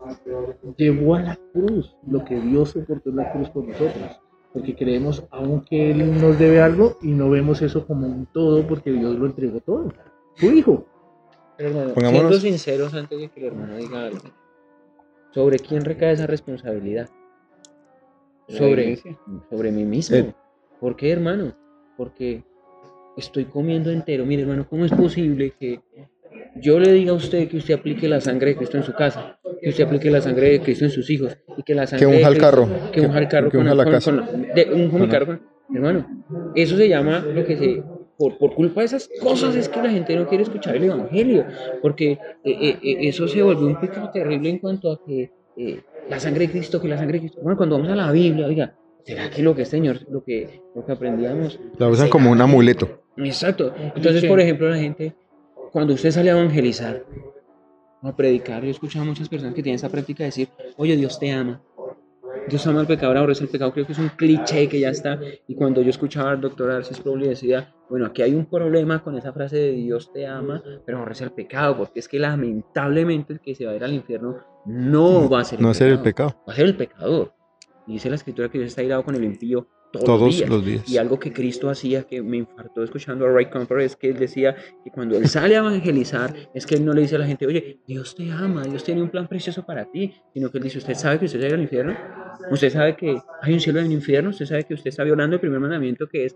llevó 0.77 1.15
a 1.15 1.21
la 1.21 1.39
cruz, 1.53 1.95
lo 2.07 2.23
que 2.25 2.39
Dios 2.39 2.69
soportó 2.69 3.09
en 3.09 3.15
la 3.17 3.31
cruz 3.31 3.49
por 3.49 3.67
nosotros. 3.67 4.19
Porque 4.53 4.75
creemos 4.75 5.23
aún 5.31 5.61
que 5.61 5.91
Él 5.91 6.19
nos 6.19 6.37
debe 6.37 6.61
algo 6.61 6.97
y 7.01 7.07
no 7.11 7.29
vemos 7.29 7.61
eso 7.61 7.87
como 7.87 8.05
un 8.07 8.25
todo 8.25 8.67
porque 8.67 8.91
Dios 8.91 9.15
lo 9.17 9.25
entregó 9.25 9.61
todo. 9.61 9.93
Su 10.35 10.47
hijo. 10.47 10.85
Pero, 11.57 11.69
hermano, 11.69 11.93
Pongámonos- 11.93 12.39
siendo 12.39 12.39
sinceros 12.57 12.93
antes 12.93 13.19
de 13.19 13.29
que 13.29 13.39
el 13.39 13.45
hermano 13.47 13.77
diga 13.77 14.05
algo, 14.07 14.19
¿sobre 15.31 15.57
quién 15.59 15.85
recae 15.85 16.11
esa 16.13 16.27
responsabilidad? 16.27 17.09
Sobre, 18.49 18.97
sobre 19.49 19.71
mí 19.71 19.85
mismo. 19.85 20.17
Eh. 20.17 20.33
¿Por 20.81 20.95
qué, 20.97 21.11
hermano? 21.11 21.53
Porque 21.95 22.43
estoy 23.15 23.45
comiendo 23.45 23.91
entero. 23.91 24.25
Mire, 24.25 24.41
hermano, 24.41 24.67
¿cómo 24.69 24.83
es 24.83 24.91
posible 24.91 25.51
que 25.51 25.79
yo 26.55 26.79
le 26.79 26.91
diga 26.91 27.11
a 27.11 27.15
usted 27.15 27.47
que 27.47 27.57
usted 27.57 27.73
aplique 27.75 28.07
la 28.07 28.19
sangre 28.21 28.51
de 28.51 28.55
Cristo 28.57 28.77
en 28.77 28.83
su 28.83 28.93
casa, 28.93 29.39
que 29.61 29.69
usted 29.69 29.83
aplique 29.85 30.09
la 30.11 30.21
sangre 30.21 30.49
de 30.51 30.59
Cristo 30.61 30.85
en 30.85 30.91
sus 30.91 31.09
hijos 31.09 31.37
y 31.57 31.63
que 31.63 31.73
la 31.75 31.87
sangre 31.87 32.07
unja 32.07 32.17
de 32.19 32.23
el 32.23 32.29
Cristo- 32.29 32.41
carro, 32.45 32.91
que 32.91 33.01
unja 33.01 33.19
el 33.19 33.27
carro 33.27 33.49
que 33.51 33.57
unja 33.57 33.75
la 33.75 33.85
casa. 33.85 34.11
unja 34.73 35.37
hermano, 35.73 36.05
eso 36.55 36.75
se 36.75 36.89
llama 36.89 37.19
lo 37.33 37.45
que 37.45 37.55
se 37.57 37.83
por, 38.17 38.37
por 38.37 38.53
culpa 38.53 38.81
de 38.81 38.85
esas 38.85 39.09
cosas 39.19 39.55
es 39.55 39.67
que 39.67 39.81
la 39.81 39.89
gente 39.89 40.15
no 40.15 40.27
quiere 40.27 40.43
escuchar 40.43 40.75
el 40.75 40.83
evangelio, 40.83 41.43
porque 41.81 42.11
eh, 42.11 42.19
eh, 42.43 42.77
eh, 42.83 42.97
eso 43.01 43.27
se 43.27 43.41
volvió 43.41 43.65
un 43.65 43.79
pecado 43.79 44.11
terrible 44.11 44.47
en 44.49 44.59
cuanto 44.59 44.91
a 44.91 44.99
que 45.03 45.31
eh, 45.57 45.81
la 46.07 46.19
sangre 46.19 46.45
de 46.45 46.51
Cristo, 46.51 46.79
que 46.79 46.87
la 46.87 46.97
sangre 46.99 47.13
de 47.13 47.19
Cristo. 47.21 47.39
Bueno, 47.41 47.57
cuando 47.57 47.77
vamos 47.77 47.91
a 47.91 47.95
la 47.95 48.11
Biblia, 48.11 48.45
oiga, 48.45 48.75
¿será 49.03 49.27
que 49.31 49.41
lo 49.41 49.55
que 49.55 49.63
es 49.63 49.69
Señor, 49.69 50.01
lo 50.11 50.23
que, 50.23 50.61
lo 50.75 50.85
que 50.85 50.91
aprendíamos? 50.91 51.59
La 51.79 51.87
usan 51.87 52.09
como 52.09 52.29
un 52.29 52.39
amuleto. 52.41 53.01
Exacto. 53.17 53.73
Entonces, 53.95 54.23
por 54.25 54.39
ejemplo, 54.39 54.69
la 54.69 54.77
gente, 54.77 55.15
cuando 55.71 55.93
usted 55.93 56.11
sale 56.11 56.29
a 56.31 56.33
evangelizar, 56.37 57.03
a 58.01 58.15
predicar, 58.15 58.61
yo 58.61 58.67
he 58.67 58.71
escuchado 58.71 59.03
a 59.03 59.07
muchas 59.07 59.29
personas 59.29 59.53
que 59.55 59.63
tienen 59.63 59.75
esa 59.75 59.89
práctica 59.89 60.23
de 60.23 60.27
decir, 60.29 60.49
oye, 60.77 60.95
Dios 60.97 61.19
te 61.19 61.31
ama. 61.31 61.61
Dios 62.49 62.65
ama 62.65 62.79
al 62.81 62.87
pecador, 62.87 63.17
ahora 63.17 63.33
es 63.33 63.41
el 63.41 63.47
pecado, 63.49 63.71
creo 63.71 63.85
que 63.85 63.91
es 63.93 63.99
un 63.99 64.09
cliché 64.09 64.67
que 64.67 64.79
ya 64.79 64.89
está. 64.89 65.19
Y 65.47 65.55
cuando 65.55 65.81
yo 65.81 65.91
escuchaba 65.91 66.31
al 66.31 66.41
doctor 66.41 66.71
Arcis 66.71 66.99
Probli 66.99 67.27
decía, 67.27 67.73
bueno, 67.89 68.07
aquí 68.07 68.23
hay 68.23 68.33
un 68.33 68.47
problema 68.47 69.03
con 69.03 69.15
esa 69.17 69.31
frase 69.31 69.57
de 69.57 69.71
Dios 69.73 70.11
te 70.11 70.25
ama, 70.25 70.61
pero 70.85 70.97
aborrece 70.97 71.23
el 71.23 71.31
pecado, 71.31 71.77
porque 71.77 71.99
es 71.99 72.07
que 72.07 72.17
lamentablemente 72.19 73.33
el 73.33 73.39
que 73.39 73.53
se 73.53 73.65
va 73.65 73.71
a 73.73 73.75
ir 73.75 73.83
al 73.83 73.93
infierno 73.93 74.37
no 74.65 75.29
va 75.29 75.41
a 75.41 75.43
ser 75.43 75.59
el 75.59 75.65
No 75.65 75.73
ser 75.73 75.89
el 75.89 75.99
pecado, 76.01 76.29
pecado. 76.29 76.43
va 76.47 76.53
a 76.53 76.55
ser 76.55 76.65
el 76.65 76.75
pecador. 76.75 77.33
Y 77.85 77.93
dice 77.93 78.09
la 78.09 78.15
escritura 78.15 78.49
que 78.49 78.57
Dios 78.57 78.69
está 78.69 78.81
irado 78.81 79.03
con 79.03 79.15
el 79.15 79.23
impío 79.23 79.67
todos, 79.91 80.05
Todos 80.05 80.21
los 80.21 80.37
días. 80.37 80.49
los 80.49 80.65
días. 80.65 80.89
Y 80.89 80.97
algo 80.97 81.19
que 81.19 81.31
Cristo 81.33 81.69
hacía, 81.69 82.03
que 82.03 82.21
me 82.21 82.37
infartó 82.37 82.83
escuchando 82.83 83.25
a 83.25 83.31
Ray 83.31 83.49
Comfort, 83.49 83.81
es 83.81 83.95
que 83.95 84.09
él 84.09 84.17
decía 84.17 84.55
que 84.83 84.91
cuando 84.91 85.17
él 85.17 85.27
sale 85.27 85.55
a 85.55 85.59
evangelizar, 85.59 86.33
es 86.53 86.65
que 86.65 86.75
él 86.75 86.85
no 86.85 86.93
le 86.93 87.01
dice 87.01 87.15
a 87.15 87.19
la 87.19 87.27
gente, 87.27 87.45
oye, 87.45 87.79
Dios 87.87 88.15
te 88.15 88.31
ama, 88.31 88.63
Dios 88.63 88.83
tiene 88.83 89.01
un 89.01 89.09
plan 89.09 89.27
precioso 89.27 89.65
para 89.65 89.85
ti, 89.91 90.13
sino 90.33 90.49
que 90.49 90.57
él 90.57 90.63
dice, 90.63 90.77
¿usted 90.77 90.93
sabe 90.95 91.19
que 91.19 91.25
usted 91.25 91.41
se 91.41 91.53
al 91.53 91.61
infierno? 91.61 91.97
¿Usted 92.49 92.71
sabe 92.71 92.95
que 92.95 93.17
hay 93.41 93.53
un 93.53 93.59
cielo 93.59 93.81
y 93.81 93.85
un 93.85 93.91
infierno? 93.91 94.29
¿Usted 94.29 94.45
sabe 94.45 94.63
que 94.63 94.73
usted 94.73 94.89
está 94.89 95.03
violando 95.03 95.35
el 95.35 95.39
primer 95.39 95.59
mandamiento 95.59 96.07
que 96.07 96.25
es 96.25 96.35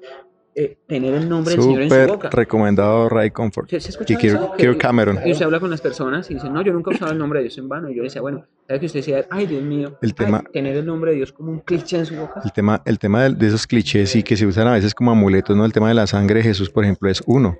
eh, 0.58 0.78
tener 0.88 1.13
el 1.13 1.28
nombre 1.28 1.54
del 1.56 1.63
Señor 1.63 1.82
en 1.82 1.89
su 1.89 2.13
boca. 2.13 2.30
recomendado 2.30 3.10
Ray 3.10 3.30
Comfort. 3.32 3.70
¿Se, 3.70 3.80
se 3.82 3.91
Y 4.08 4.15
Kirk, 4.15 4.56
Que- 4.56 4.78
Cameron. 4.78 5.20
Y 5.26 5.32
usted 5.34 5.46
habla 5.46 5.60
con 5.60 5.70
las 5.70 5.82
personas 5.82 6.32
y 6.32 6.36
dice, 6.36 6.50
no, 6.50 6.62
yo 6.62 6.72
nunca 6.72 6.91
usado 6.91 7.12
el 7.12 7.18
nombre 7.18 7.39
de 7.39 7.44
Dios 7.44 7.58
en 7.58 7.68
vano. 7.68 7.89
Y 7.89 7.96
yo 7.96 8.04
decía, 8.04 8.22
bueno, 8.22 8.46
¿sabe 8.68 8.80
que 8.80 8.86
usted 8.86 9.00
decía, 9.00 9.26
ay, 9.30 9.48
Dios 9.48 9.62
mío, 9.63 9.98
El 10.02 10.10
ay, 10.10 10.13
tema- 10.13 10.44
tener 10.54 10.78
el 10.78 10.86
nombre 10.86 11.12
de 11.12 11.18
Dios 11.18 11.34
como 11.34 11.52
un 11.52 11.60
cliché 11.60 11.98
en 11.98 12.06
su 12.06 12.15
boca? 12.15 12.39
El 12.44 12.54
tema, 12.54 12.82
el 12.86 12.98
tema 13.00 13.24
de, 13.24 13.36
de 13.36 13.48
esos 13.48 13.68
clichés 13.68 14.15
y 14.15 14.24
que 14.24 14.38
se 14.38 14.46
usan 14.46 14.68
a 14.68 14.72
veces 14.72 14.96
como 14.96 15.12
amuletos, 15.12 15.58
¿no? 15.58 15.65
El 15.65 15.74
tema 15.74 15.89
de 15.89 15.94
la 15.96 16.08
sangre 16.08 16.36
de 16.38 16.44
Jesús, 16.44 16.70
por 16.70 16.84
ejemplo, 16.86 17.10
es 17.10 17.22
uno. 17.26 17.58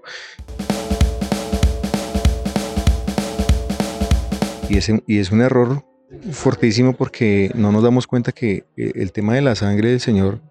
Y 4.70 4.78
es, 4.78 4.90
y 5.06 5.20
es 5.20 5.32
un 5.32 5.42
error 5.42 5.84
fortísimo 6.32 6.94
porque 6.94 7.52
no 7.56 7.72
nos 7.72 7.84
damos 7.84 8.08
cuenta 8.08 8.32
que 8.32 8.66
eh, 8.78 8.92
el 8.96 9.12
tema 9.12 9.34
de 9.36 9.42
la 9.42 9.56
sangre 9.56 9.90
del 9.90 10.00
Señor, 10.00 10.42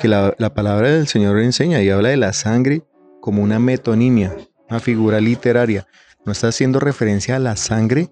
que 0.00 0.08
la, 0.08 0.34
la 0.38 0.54
palabra 0.54 0.90
del 0.90 1.06
Señor 1.06 1.38
enseña 1.40 1.82
y 1.82 1.90
habla 1.90 2.10
de 2.10 2.16
la 2.16 2.32
sangre 2.32 2.82
como 3.20 3.42
una 3.42 3.58
metonimia, 3.58 4.36
una 4.68 4.80
figura 4.80 5.20
literaria. 5.20 5.86
No 6.24 6.32
está 6.32 6.48
haciendo 6.48 6.80
referencia 6.80 7.36
a 7.36 7.38
la 7.38 7.56
sangre, 7.56 8.10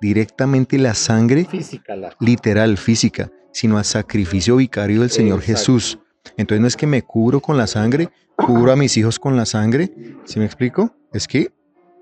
directamente 0.00 0.78
la 0.78 0.94
sangre 0.94 1.44
Física, 1.46 1.96
la 1.96 2.16
literal, 2.20 2.76
física, 2.76 3.30
sino 3.52 3.78
al 3.78 3.84
sacrificio 3.84 4.56
vicario 4.56 5.00
del 5.00 5.10
Señor 5.10 5.40
Exacto. 5.40 5.58
Jesús. 5.58 5.98
Entonces 6.36 6.60
no 6.60 6.66
es 6.66 6.76
que 6.76 6.86
me 6.86 7.02
cubro 7.02 7.40
con 7.40 7.56
la 7.56 7.66
sangre, 7.66 8.08
cubro 8.36 8.72
a 8.72 8.76
mis 8.76 8.96
hijos 8.96 9.18
con 9.18 9.36
la 9.36 9.46
sangre. 9.46 9.90
¿Sí 10.24 10.38
me 10.38 10.44
explico? 10.44 10.94
Es 11.12 11.26
que 11.26 11.50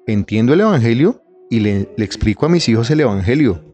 entiendo 0.07 0.53
el 0.55 0.61
Evangelio 0.61 1.23
y 1.51 1.61
le, 1.61 1.89
le 1.97 2.05
explico 2.05 2.47
a 2.47 2.49
mis 2.49 2.69
hijos 2.69 2.91
el 2.91 3.01
Evangelio. 3.01 3.74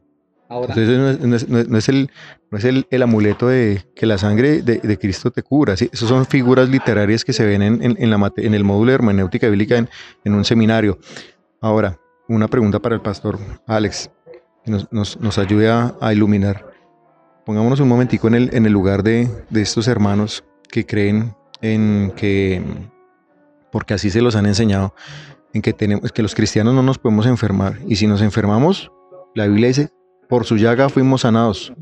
Entonces 0.75 1.21
no 1.21 1.79
es, 1.79 1.89
el, 1.89 2.11
no 2.51 2.59
es 2.59 2.65
el, 2.65 2.87
el 2.91 3.03
amuleto 3.03 3.49
de 3.49 3.85
que 3.95 4.07
la 4.07 4.19
sangre 4.19 4.63
de, 4.63 4.99
Cristo 4.99 5.31
te 5.31 5.43
cubra. 5.43 5.77
¿sí? 5.77 5.89
Esas 5.93 6.09
son 6.09 6.27
figuras 6.27 6.69
literarias 6.69 7.25
que 7.25 7.33
se 7.33 7.45
ven 7.47 7.63
en, 7.63 7.83
en 7.83 8.55
el 8.55 8.65
módulo 8.65 8.91
de 8.91 8.95
hermenéutica 8.97 9.49
bíblica 9.49 9.77
en, 9.79 9.89
en 10.25 10.35
un 10.35 10.45
seminario. 10.45 10.99
Ahora, 11.61 11.99
una 12.29 12.49
pregunta 12.49 12.79
para 12.81 12.95
el 12.95 13.01
pastor 13.01 13.39
Alex, 13.67 14.11
que 14.65 14.71
nos, 14.71 14.93
nos- 14.93 15.21
nos 15.21 15.39
ayude 15.39 15.71
a, 15.71 15.95
a 16.01 16.13
iluminar. 16.13 16.67
Pongámonos 17.47 17.81
un 17.81 17.89
momentico 17.89 18.29
en 18.29 18.35
el, 18.35 18.51
en 18.55 18.67
el 18.67 18.73
lugar 18.73 19.03
de, 19.03 19.29
de 19.51 19.63
estos 19.63 19.89
hermanos 19.89 20.45
que 20.69 20.85
creen 20.87 21.35
en 21.63 22.13
que, 22.17 22.63
porque 23.73 23.95
así 23.95 24.11
se 24.11 24.21
los 24.21 24.37
han 24.37 24.47
enseñado, 24.47 24.95
en 25.53 25.63
que, 25.63 25.73
tenemos, 25.73 26.13
que 26.13 26.23
los 26.23 26.35
cristianos 26.35 26.75
no 26.75 26.83
nos 26.83 26.99
podemos 26.99 27.27
enfermar. 27.27 27.79
Y 27.87 27.97
si 27.97 28.07
nos 28.07 28.23
enfermamos, 28.23 28.91
la 29.35 29.47
Biblia 29.47 29.69
dice, 29.69 29.91
por 30.31 30.47
su 30.47 30.57
llaga 30.57 30.89
fuimos 30.89 31.23
sanados, 31.23 31.73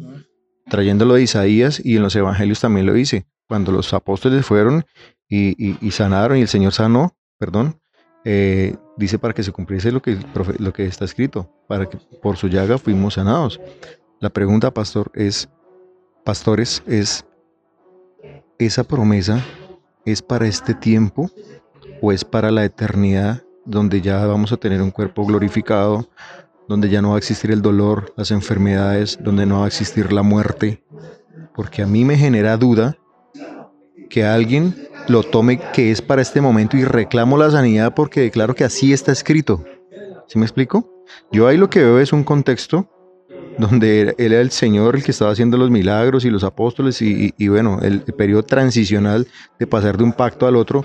trayéndolo 0.69 1.15
de 1.15 1.23
Isaías 1.23 1.81
y 1.85 1.97
en 1.97 2.03
los 2.03 2.17
evangelios 2.17 2.61
también 2.61 2.87
lo 2.87 2.95
dice. 2.95 3.27
Cuando 3.47 3.73
los 3.73 3.93
apóstoles 3.93 4.45
fueron 4.45 4.85
y, 5.29 5.91
sanaron 5.91 6.39
y 6.39 6.41
el 6.41 6.49
Señor 6.49 6.73
sanó, 6.73 7.15
perdón, 7.39 7.79
eh, 8.25 8.75
dice 8.97 9.19
para 9.19 9.35
que 9.35 9.43
se 9.43 9.53
cumpliese 9.53 9.93
lo 9.93 10.01
que, 10.01 10.19
lo 10.59 10.73
que 10.73 10.87
está 10.87 11.05
escrito, 11.05 11.53
para 11.69 11.89
que 11.89 11.99
por 12.23 12.39
su 12.39 12.49
llaga 12.49 12.79
fuimos 12.79 13.15
sanados. 13.15 13.61
La 14.19 14.31
pregunta, 14.31 14.73
pastor, 14.73 15.11
es, 15.15 15.51
pastores, 16.25 16.83
es, 16.87 17.27
¿esa 18.59 18.83
promesa 18.83 19.45
es 20.07 20.23
para 20.23 20.47
este 20.47 20.73
tiempo 20.73 21.31
o 22.01 22.13
es 22.13 22.25
para 22.25 22.51
la 22.51 22.65
eternidad 22.65 23.43
donde 23.69 24.01
ya 24.01 24.25
vamos 24.25 24.51
a 24.53 24.57
tener 24.57 24.81
un 24.81 24.91
cuerpo 24.91 25.27
glorificado, 25.27 26.09
donde 26.69 26.89
ya 26.89 27.03
no 27.03 27.11
va 27.11 27.15
a 27.17 27.19
existir 27.19 27.51
el 27.51 27.63
dolor, 27.63 28.13
las 28.17 28.31
enfermedades, 28.31 29.19
donde 29.23 29.47
no 29.47 29.61
va 29.61 29.65
a 29.65 29.69
existir 29.69 30.13
la 30.13 30.23
muerte? 30.23 30.85
Porque 31.55 31.83
a 31.83 31.87
mí 31.87 32.05
me 32.05 32.17
genera 32.17 32.57
duda 32.57 32.97
que 34.11 34.25
alguien 34.25 34.89
lo 35.09 35.23
tome 35.23 35.61
que 35.73 35.91
es 35.91 36.03
para 36.03 36.23
este 36.23 36.41
momento 36.41 36.77
y 36.77 36.85
reclamo 36.85 37.37
la 37.39 37.51
sanidad 37.51 37.95
porque 37.95 38.21
declaro 38.21 38.55
que 38.55 38.65
así 38.65 38.93
está 38.93 39.13
escrito. 39.13 39.65
¿Sí 40.27 40.39
me 40.39 40.45
explico? 40.45 41.05
Yo 41.33 41.47
ahí 41.47 41.57
lo 41.57 41.71
que 41.71 41.81
veo 41.81 41.99
es 41.99 42.13
un 42.13 42.23
contexto 42.23 42.89
donde 43.59 44.03
él 44.03 44.15
era 44.19 44.41
el 44.41 44.51
Señor 44.51 44.95
el 44.95 45.03
que 45.03 45.11
estaba 45.11 45.33
haciendo 45.33 45.57
los 45.57 45.71
milagros 45.71 46.25
y 46.25 46.31
los 46.31 46.45
apóstoles 46.45 47.01
y 47.03 47.49
bueno, 47.49 47.81
el, 47.83 48.05
el 48.07 48.15
periodo 48.15 48.45
transicional 48.45 49.27
de 49.59 49.67
pasar 49.67 49.97
de 49.97 50.05
un 50.05 50.13
pacto 50.13 50.47
al 50.47 50.55
otro, 50.55 50.85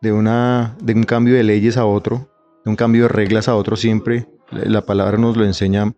de, 0.00 0.12
una, 0.12 0.76
de 0.80 0.94
un 0.94 1.02
cambio 1.02 1.34
de 1.34 1.42
leyes 1.42 1.76
a 1.76 1.84
otro, 1.84 2.30
de 2.64 2.70
un 2.70 2.76
cambio 2.76 3.02
de 3.02 3.08
reglas 3.08 3.48
a 3.48 3.56
otro 3.56 3.76
siempre, 3.76 4.28
la 4.50 4.64
la 4.64 4.80
palabra 4.82 5.18
nos 5.18 5.36
lo 5.36 5.44
enseña, 5.44 5.92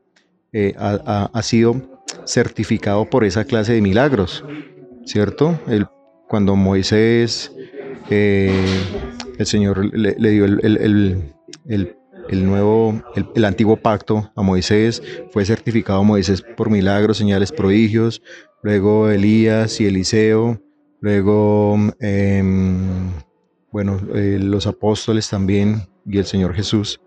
eh, 0.52 0.74
ha, 0.78 1.42
sido 1.42 2.00
certificado 2.24 3.04
por 3.08 3.24
esa 3.24 3.44
clase 3.44 3.74
de 3.74 3.82
milagros, 3.82 4.44
¿cierto? 5.04 5.58
El, 5.68 5.86
cuando 6.28 6.56
Moisés, 6.56 7.52
eh, 8.10 8.64
el 9.38 9.46
Señor 9.46 9.84
le, 9.94 10.30
dio 10.30 10.44
el, 10.44 10.60
el- 10.64 11.34
el- 11.66 12.46
nuevo, 12.46 13.02
el, 13.14 13.26
el 13.34 13.44
antiguo 13.46 13.76
pacto 13.76 14.30
a 14.36 14.42
Moisés, 14.42 15.02
fue 15.32 15.44
certificado 15.46 16.04
Moisés 16.04 16.42
por 16.56 16.68
milagros, 16.70 17.16
señales, 17.18 17.52
prodigios, 17.52 18.22
luego 18.62 19.08
Elías 19.08 19.80
y 19.80 19.86
Eliseo, 19.86 20.60
luego, 21.00 21.76
em, 22.00 23.10
bueno, 23.72 23.98
eh, 24.14 24.38
los 24.42 24.66
apóstoles 24.66 25.28
también 25.30 25.82
y 26.06 26.18
el 26.18 26.24
Señor 26.26 26.54
Jesús. 26.54 27.00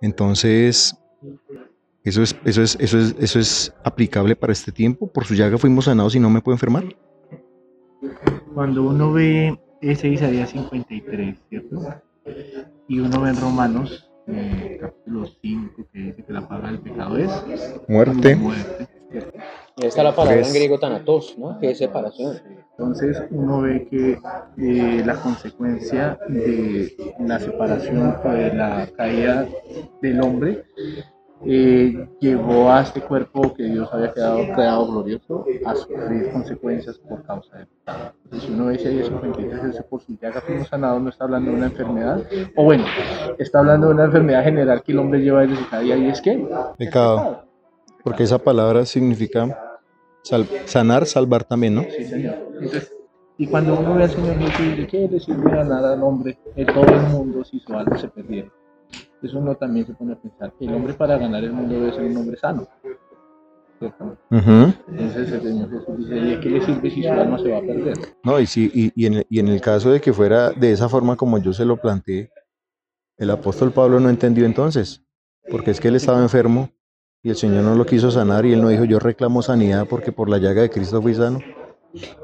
Entonces, 0.00 0.96
eso 2.02 2.22
es, 2.22 2.36
eso 2.44 2.62
es, 2.62 2.76
eso 2.80 2.98
es, 2.98 3.16
eso 3.18 3.38
es 3.38 3.74
aplicable 3.84 4.34
para 4.36 4.52
este 4.52 4.72
tiempo. 4.72 5.06
Por 5.06 5.24
su 5.24 5.34
llaga 5.34 5.58
fuimos 5.58 5.84
sanados 5.84 6.14
y 6.14 6.20
no 6.20 6.30
me 6.30 6.40
puedo 6.40 6.54
enfermar. 6.54 6.84
Cuando 8.54 8.84
uno 8.84 9.12
ve 9.12 9.58
ese 9.80 10.08
Isaías 10.08 10.50
53, 10.50 11.38
¿cierto? 11.48 11.78
Y 12.88 13.00
uno 13.00 13.20
ve 13.20 13.30
en 13.30 13.40
Romanos, 13.40 14.10
eh, 14.26 14.78
capítulo 14.80 15.26
5, 15.42 15.88
que 15.92 15.98
dice 15.98 16.24
que 16.24 16.32
la 16.32 16.48
paga 16.48 16.68
del 16.68 16.80
pecado 16.80 17.16
es 17.18 17.30
Muerte. 17.88 18.36
muerte. 18.36 18.99
Está 19.76 20.02
la 20.02 20.14
palabra 20.14 20.36
en 20.36 20.42
Tres. 20.42 20.54
griego 20.54 20.78
tanatos, 20.78 21.36
¿no? 21.38 21.58
Que 21.58 21.70
es 21.70 21.78
separación. 21.78 22.40
Entonces 22.72 23.22
uno 23.30 23.62
ve 23.62 23.86
que 23.88 24.18
eh, 24.58 25.02
la 25.04 25.14
consecuencia 25.16 26.18
de 26.28 26.94
la 27.18 27.38
separación 27.38 28.16
o 28.24 28.28
de 28.30 28.54
la 28.54 28.88
caída 28.96 29.46
del 30.00 30.22
hombre 30.22 30.64
eh, 31.44 32.06
llevó 32.20 32.70
a 32.70 32.82
este 32.82 33.00
cuerpo 33.00 33.54
que 33.54 33.64
Dios 33.64 33.88
había 33.92 34.12
quedado, 34.12 34.38
creado 34.54 34.86
glorioso 34.86 35.44
a 35.64 35.74
sufrir 35.74 36.30
consecuencias 36.32 36.98
por 36.98 37.22
causa 37.24 37.56
del 37.56 37.66
pecado. 37.66 38.12
Entonces, 38.24 38.48
si 38.48 38.54
uno 38.54 38.66
ve 38.66 38.74
Isaías 38.74 39.06
53, 39.06 39.64
ese 39.64 39.82
por 39.84 40.02
su 40.02 40.18
llaga 40.20 40.42
fuimos 40.42 40.68
sanados, 40.68 41.00
no 41.00 41.08
está 41.08 41.24
hablando 41.24 41.50
de 41.50 41.56
una 41.56 41.66
enfermedad, 41.66 42.22
o 42.56 42.64
bueno, 42.64 42.84
está 43.38 43.60
hablando 43.60 43.88
de 43.88 43.94
una 43.94 44.04
enfermedad 44.04 44.44
general 44.44 44.82
que 44.82 44.92
el 44.92 44.98
hombre 44.98 45.20
lleva 45.20 45.40
desde 45.42 45.56
su 45.56 45.68
caída 45.68 45.96
y 45.96 46.08
es 46.08 46.20
que 46.20 46.46
Pecado. 46.76 47.49
Porque 48.04 48.22
esa 48.24 48.38
palabra 48.38 48.84
significa 48.86 49.58
sal- 50.22 50.46
sanar, 50.66 51.06
salvar 51.06 51.44
también, 51.44 51.74
¿no? 51.74 51.82
Sí, 51.96 52.04
señor. 52.04 52.34
Entonces, 52.54 52.92
y 53.38 53.46
cuando 53.46 53.78
uno 53.78 53.94
ve 53.94 54.04
al 54.04 54.10
Señor 54.10 54.36
Jesús 54.38 54.60
y 54.60 54.70
dice, 54.70 54.86
¿qué 54.86 55.08
le 55.10 55.20
sirve 55.20 55.50
ganar 55.50 55.84
al 55.84 56.02
hombre 56.02 56.38
de 56.54 56.64
todo 56.66 56.86
el 56.86 57.02
mundo 57.08 57.42
si 57.44 57.58
su 57.60 57.74
alma 57.74 57.96
se 57.98 58.08
perdiera? 58.08 58.48
Eso 59.22 59.38
uno 59.38 59.54
también 59.54 59.86
se 59.86 59.94
pone 59.94 60.12
a 60.12 60.16
pensar, 60.16 60.52
el 60.60 60.74
hombre 60.74 60.94
para 60.94 61.16
ganar 61.18 61.42
el 61.44 61.52
mundo 61.52 61.74
debe 61.74 61.92
ser 61.92 62.04
un 62.04 62.16
hombre 62.18 62.36
sano. 62.36 62.66
¿cierto? 63.78 64.16
Ujú. 64.30 64.74
Entonces 64.88 65.32
el 65.32 65.42
Señor 65.42 65.70
Jesús 65.70 65.98
dice, 65.98 66.16
¿y 66.18 66.34
a 66.34 66.40
qué 66.40 66.50
le 66.50 66.64
sirve 66.66 66.90
si 66.90 67.02
su 67.02 67.08
alma 67.10 67.38
se 67.38 67.50
va 67.50 67.58
a 67.58 67.62
perder? 67.62 67.94
No, 68.24 68.38
y, 68.40 68.46
si, 68.46 68.70
y, 68.74 68.92
y 68.94 69.06
en, 69.06 69.14
el- 69.14 69.26
y 69.30 69.38
en 69.38 69.48
el 69.48 69.60
caso 69.62 69.90
de 69.90 70.00
que 70.02 70.12
fuera 70.12 70.50
de 70.50 70.72
esa 70.72 70.88
forma 70.88 71.16
como 71.16 71.38
yo 71.38 71.52
se 71.54 71.64
lo 71.64 71.76
planteé, 71.78 72.30
el 73.16 73.30
apóstol 73.30 73.72
Pablo 73.72 74.00
no 74.00 74.10
entendió 74.10 74.44
entonces, 74.44 75.02
porque 75.50 75.70
es 75.70 75.80
que 75.80 75.88
él 75.88 75.96
estaba 75.96 76.20
enfermo 76.22 76.70
y 77.22 77.30
el 77.30 77.36
Señor 77.36 77.64
no 77.64 77.74
lo 77.74 77.84
quiso 77.84 78.10
sanar 78.10 78.46
y 78.46 78.52
él 78.52 78.62
no 78.62 78.68
dijo 78.68 78.84
yo 78.84 78.98
reclamo 78.98 79.42
sanidad 79.42 79.86
porque 79.88 80.12
por 80.12 80.28
la 80.30 80.38
llaga 80.38 80.62
de 80.62 80.70
Cristo 80.70 81.02
fui 81.02 81.14
sano. 81.14 81.40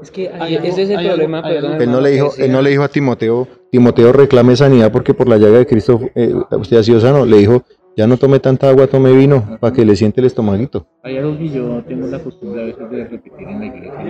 Es 0.01 0.11
que 0.11 0.29
Hay 0.29 0.55
algo- 0.55 0.67
ese 0.69 0.83
es 0.83 0.89
el 0.89 0.97
hay 0.97 1.07
problema, 1.07 1.41
hay 1.43 1.55
perdón, 1.55 1.81
Él 1.81 1.91
no 1.91 2.01
le 2.01 2.09
dijo, 2.11 2.31
él 2.37 2.51
no 2.51 2.61
le 2.61 2.69
dijo 2.69 2.83
a 2.83 2.87
Timoteo, 2.87 3.47
Timoteo 3.71 4.13
reclame 4.13 4.55
sanidad 4.55 4.91
porque 4.91 5.13
por 5.13 5.27
la 5.27 5.37
llaga 5.37 5.59
de 5.59 5.65
Cristo 5.67 5.99
eh, 6.15 6.33
usted 6.51 6.77
ha 6.77 6.83
sido 6.83 6.99
sano. 7.01 7.25
Le 7.25 7.37
dijo, 7.37 7.63
ya 7.95 8.07
no 8.07 8.17
tome 8.17 8.39
tanta 8.39 8.69
agua, 8.69 8.87
tome 8.87 9.11
vino 9.11 9.57
para 9.59 9.73
que 9.73 9.83
le 9.85 9.95
siente 9.95 10.21
el 10.21 10.27
estomaguito. 10.27 10.87
Hay 11.03 11.17
algo 11.17 11.37
que 11.37 11.49
yo 11.49 11.83
tengo 11.85 12.07
la 12.07 12.19
costumbre 12.19 12.61
a 12.63 12.65
veces 12.67 12.89
de 12.89 13.05
repetir 13.05 13.47
en 13.47 13.59
la 13.59 13.65
iglesia 13.65 14.09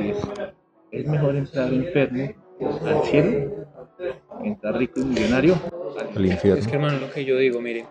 es, 0.91 1.01
es 1.01 1.07
mejor 1.07 1.35
entrar 1.35 1.73
enfermo 1.73 2.33
al 2.85 3.03
cielo 3.03 3.29
que 4.41 4.47
entrar 4.47 4.77
rico 4.77 4.99
y 4.99 5.05
millonario 5.05 5.55
Al 6.15 6.25
infierno. 6.25 6.59
Es 6.59 6.67
que 6.67 6.75
hermano, 6.75 6.99
lo 6.99 7.11
que 7.11 7.25
yo 7.25 7.35
digo, 7.37 7.59
mire, 7.59 7.85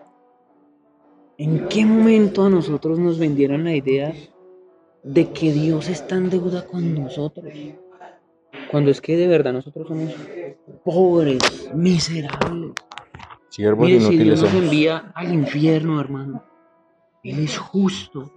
¿en 1.37 1.67
qué 1.67 1.85
momento 1.85 2.45
a 2.45 2.49
nosotros 2.49 2.99
nos 2.99 3.19
vendieron 3.19 3.63
la 3.63 3.75
idea 3.75 4.13
de 5.03 5.31
que 5.31 5.51
Dios 5.51 5.89
está 5.89 6.15
en 6.15 6.29
deuda 6.29 6.65
con 6.65 6.93
nosotros? 6.95 7.53
Cuando 8.71 8.91
es 8.91 9.01
que 9.01 9.15
de 9.15 9.27
verdad 9.27 9.53
nosotros 9.53 9.87
somos 9.87 10.13
pobres, 10.83 11.71
miserables. 11.73 12.71
Siervos 13.49 13.87
si 13.87 14.17
Dios 14.17 14.41
nos 14.41 14.53
envía 14.53 15.11
al 15.15 15.33
infierno, 15.33 15.99
hermano, 16.01 16.43
Él 17.23 17.39
es 17.39 17.57
justo 17.57 18.31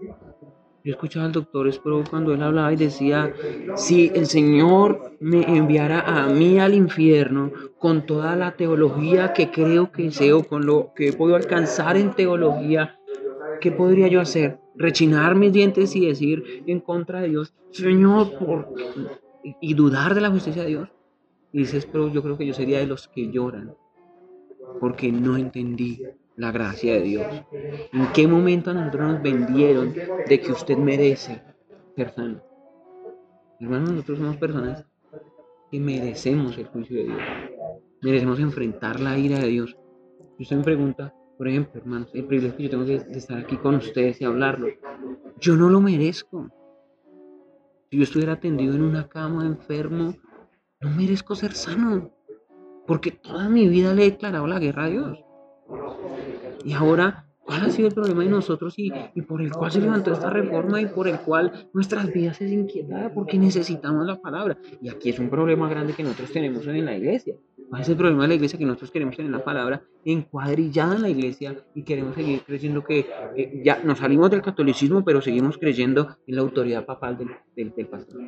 Yo 0.82 0.92
escuchaba 0.92 1.26
al 1.26 1.32
doctor 1.32 1.70
Sproul 1.70 2.08
cuando 2.08 2.32
él 2.32 2.42
hablaba 2.42 2.72
y 2.72 2.76
decía, 2.76 3.34
si 3.76 4.10
el 4.14 4.26
Señor 4.26 5.12
me 5.20 5.42
enviara 5.42 6.00
a 6.00 6.26
mí 6.28 6.58
al 6.58 6.72
infierno 6.74 7.52
con 7.78 8.06
toda 8.06 8.34
la 8.34 8.56
teología 8.56 9.34
que 9.34 9.50
creo 9.50 9.92
que 9.92 10.10
sé 10.10 10.32
o 10.32 10.42
con 10.42 10.64
lo 10.64 10.92
que 10.96 11.12
puedo 11.12 11.36
alcanzar 11.36 11.98
en 11.98 12.14
teología, 12.14 12.98
¿qué 13.60 13.70
podría 13.70 14.08
yo 14.08 14.20
hacer? 14.22 14.58
Rechinar 14.74 15.34
mis 15.34 15.52
dientes 15.52 15.94
y 15.94 16.06
decir 16.06 16.64
en 16.66 16.80
contra 16.80 17.20
de 17.20 17.28
Dios, 17.28 17.52
Señor, 17.72 18.38
por... 18.38 18.72
y 19.42 19.74
dudar 19.74 20.14
de 20.14 20.22
la 20.22 20.30
justicia 20.30 20.62
de 20.62 20.68
Dios. 20.68 20.88
Y 21.52 21.58
dices, 21.58 21.86
pero 21.90 22.08
yo 22.08 22.22
creo 22.22 22.38
que 22.38 22.46
yo 22.46 22.54
sería 22.54 22.78
de 22.78 22.86
los 22.86 23.08
que 23.08 23.30
lloran, 23.30 23.74
porque 24.80 25.12
no 25.12 25.36
entendí 25.36 26.02
la 26.40 26.50
gracia 26.52 26.94
de 26.94 27.02
Dios. 27.02 27.26
¿En 27.92 28.12
qué 28.14 28.26
momento 28.26 28.70
a 28.70 28.74
nosotros 28.74 29.12
nos 29.12 29.22
vendieron 29.22 29.92
de 29.92 30.40
que 30.40 30.52
usted 30.52 30.76
merece 30.78 31.42
ser 31.94 32.14
sano? 32.14 32.42
Hermanos, 33.60 33.90
nosotros 33.90 34.18
somos 34.18 34.36
personas 34.38 34.86
que 35.70 35.78
merecemos 35.78 36.56
el 36.56 36.66
juicio 36.68 36.96
de 36.96 37.04
Dios. 37.04 37.18
Merecemos 38.00 38.40
enfrentar 38.40 39.00
la 39.00 39.18
ira 39.18 39.38
de 39.38 39.48
Dios. 39.48 39.76
Y 40.38 40.44
usted 40.44 40.56
me 40.56 40.64
pregunta, 40.64 41.14
por 41.36 41.46
ejemplo, 41.46 41.78
hermanos, 41.78 42.10
el 42.14 42.24
privilegio 42.24 42.56
que 42.56 42.62
yo 42.64 42.70
tengo 42.70 42.84
de, 42.84 42.94
estar 43.10 43.36
aquí 43.36 43.58
con 43.58 43.74
ustedes 43.74 44.18
y 44.22 44.24
hablarlo. 44.24 44.68
Yo 45.40 45.56
no 45.56 45.68
lo 45.68 45.82
merezco. 45.82 46.48
Si 47.90 47.98
yo 47.98 48.02
estuviera 48.04 48.40
tendido 48.40 48.74
en 48.74 48.82
una 48.82 49.06
cama 49.08 49.44
enfermo, 49.44 50.14
no 50.80 50.90
merezco 50.90 51.34
ser 51.34 51.52
sano. 51.52 52.10
Porque 52.86 53.10
toda 53.10 53.50
mi 53.50 53.68
vida 53.68 53.92
le 53.92 54.06
he 54.06 54.10
declarado 54.12 54.46
la 54.46 54.58
guerra 54.58 54.84
a 54.84 54.88
Dios. 54.88 55.24
Y 56.64 56.72
ahora, 56.72 57.26
¿cuál 57.44 57.64
ha 57.64 57.70
sido 57.70 57.88
el 57.88 57.94
problema 57.94 58.22
de 58.22 58.30
nosotros 58.30 58.78
y, 58.78 58.92
y, 59.14 59.22
por 59.22 59.42
el 59.42 59.52
cual 59.52 59.70
se 59.70 59.80
levantó 59.80 60.12
esta 60.12 60.30
reforma 60.30 60.80
y 60.80 60.86
por 60.86 61.08
el 61.08 61.18
cual 61.20 61.68
nuestras 61.72 62.12
vidas 62.12 62.40
es 62.40 62.52
inquietada? 62.52 63.12
Porque 63.12 63.38
necesitamos 63.38 64.06
la 64.06 64.20
palabra. 64.20 64.58
Y 64.80 64.88
aquí 64.88 65.10
es 65.10 65.18
un 65.18 65.30
problema 65.30 65.68
grande 65.68 65.94
que 65.94 66.02
nosotros 66.02 66.32
tenemos 66.32 66.66
en 66.66 66.84
la 66.84 66.96
iglesia. 66.96 67.34
¿Cuál 67.70 67.82
es 67.82 67.88
el 67.88 67.96
problema 67.96 68.22
de 68.22 68.28
la 68.28 68.34
iglesia? 68.34 68.58
Que 68.58 68.64
nosotros 68.64 68.90
queremos 68.90 69.16
tener 69.16 69.30
la 69.30 69.44
palabra 69.44 69.80
encuadrillada 70.04 70.96
en 70.96 71.02
la 71.02 71.08
iglesia 71.08 71.56
y 71.72 71.84
queremos 71.84 72.16
seguir 72.16 72.42
creyendo 72.42 72.82
que 72.82 73.06
eh, 73.36 73.62
ya 73.64 73.80
nos 73.84 73.98
salimos 73.98 74.28
del 74.28 74.42
catolicismo, 74.42 75.04
pero 75.04 75.20
seguimos 75.20 75.56
creyendo 75.56 76.16
en 76.26 76.34
la 76.34 76.40
autoridad 76.42 76.84
papal 76.84 77.16
del, 77.16 77.28
del, 77.54 77.72
del 77.76 77.86
pastor. 77.86 78.20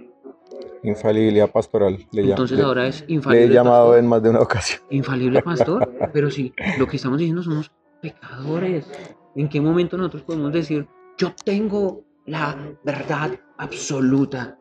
Infalibilidad 0.84 1.50
pastoral. 1.50 1.98
Le 2.12 2.22
Entonces 2.22 2.60
ahora 2.60 2.86
es 2.86 3.04
infalible. 3.08 3.46
Le 3.46 3.52
he 3.52 3.54
llamado 3.56 3.96
en 3.96 4.06
más 4.06 4.22
de 4.22 4.30
una 4.30 4.40
ocasión. 4.40 4.80
Infalible 4.90 5.42
pastor, 5.42 5.92
pero 6.12 6.30
sí, 6.30 6.52
lo 6.78 6.86
que 6.86 6.96
estamos 6.96 7.18
diciendo 7.18 7.42
somos 7.42 7.72
pecadores. 8.02 8.90
¿En 9.34 9.48
qué 9.48 9.60
momento 9.60 9.96
nosotros 9.96 10.22
podemos 10.22 10.52
decir, 10.52 10.86
yo 11.16 11.32
tengo 11.44 12.04
la 12.26 12.56
verdad 12.84 13.30
absoluta? 13.56 14.58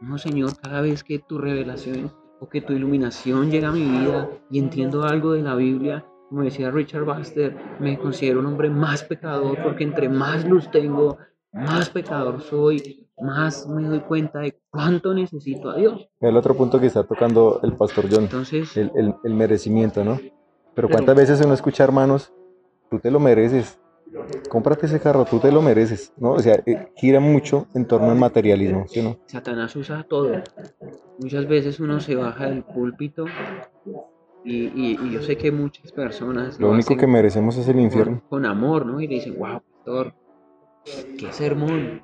No, 0.00 0.18
Señor, 0.18 0.58
cada 0.60 0.80
vez 0.80 1.04
que 1.04 1.20
tu 1.20 1.38
revelación 1.38 2.12
o 2.40 2.48
que 2.48 2.60
tu 2.60 2.72
iluminación 2.72 3.50
llega 3.50 3.68
a 3.68 3.72
mi 3.72 3.84
vida 3.84 4.28
y 4.50 4.58
entiendo 4.58 5.04
algo 5.04 5.32
de 5.32 5.42
la 5.42 5.54
Biblia, 5.54 6.04
como 6.28 6.42
decía 6.42 6.70
Richard 6.70 7.04
Baxter, 7.04 7.56
me 7.78 7.98
considero 7.98 8.40
un 8.40 8.46
hombre 8.46 8.68
más 8.70 9.04
pecador 9.04 9.62
porque 9.62 9.84
entre 9.84 10.08
más 10.08 10.44
luz 10.44 10.70
tengo, 10.70 11.18
más 11.52 11.90
pecador 11.90 12.40
soy, 12.40 13.08
más 13.20 13.68
me 13.68 13.88
doy 13.88 14.00
cuenta 14.00 14.40
de 14.40 14.58
cuánto 14.70 15.14
necesito 15.14 15.70
a 15.70 15.76
Dios. 15.76 16.08
El 16.20 16.36
otro 16.36 16.56
punto 16.56 16.80
que 16.80 16.86
está 16.86 17.04
tocando 17.04 17.60
el 17.62 17.74
pastor 17.74 18.06
John, 18.10 18.24
Entonces, 18.24 18.76
el, 18.76 18.90
el, 18.96 19.14
el 19.22 19.34
merecimiento, 19.34 20.02
¿no? 20.04 20.18
Pero 20.74 20.88
cuántas 20.88 21.14
veces 21.14 21.40
uno 21.44 21.54
escucha, 21.54 21.84
hermanos, 21.84 22.32
tú 22.94 23.00
te 23.00 23.10
lo 23.10 23.18
mereces, 23.18 23.80
cómprate 24.48 24.86
ese 24.86 25.00
carro, 25.00 25.24
tú 25.24 25.40
te 25.40 25.50
lo 25.50 25.60
mereces, 25.60 26.12
¿no? 26.16 26.32
O 26.32 26.38
sea, 26.38 26.62
eh, 26.64 26.92
gira 26.94 27.18
mucho 27.18 27.66
en 27.74 27.86
torno 27.86 28.10
al 28.10 28.16
materialismo, 28.16 28.86
¿sí 28.86 29.02
no? 29.02 29.18
Satanás 29.26 29.74
usa 29.74 30.06
todo. 30.08 30.32
Muchas 31.18 31.48
veces 31.48 31.80
uno 31.80 31.98
se 31.98 32.14
baja 32.14 32.46
del 32.46 32.62
púlpito 32.62 33.24
y, 34.44 34.66
y, 34.66 34.98
y 35.02 35.10
yo 35.10 35.22
sé 35.22 35.36
que 35.36 35.50
muchas 35.50 35.90
personas... 35.90 36.60
Lo 36.60 36.70
único 36.70 36.96
que 36.96 37.06
merecemos 37.08 37.56
es 37.56 37.66
el 37.66 37.80
infierno. 37.80 38.20
Con, 38.20 38.42
con 38.42 38.46
amor, 38.46 38.86
¿no? 38.86 39.00
Y 39.00 39.08
le 39.08 39.14
dicen, 39.16 39.36
wow, 39.36 39.60
pastor, 39.60 40.14
qué 41.18 41.32
sermón. 41.32 42.02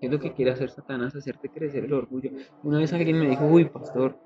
¿Qué 0.00 0.06
es 0.06 0.10
lo 0.10 0.18
que 0.18 0.32
quiere 0.32 0.52
hacer 0.52 0.70
Satanás? 0.70 1.14
Hacerte 1.14 1.50
crecer 1.50 1.84
el 1.84 1.92
orgullo. 1.92 2.30
Una 2.62 2.78
vez 2.78 2.94
alguien 2.94 3.18
me 3.18 3.28
dijo, 3.28 3.44
uy, 3.44 3.66
pastor, 3.66 4.16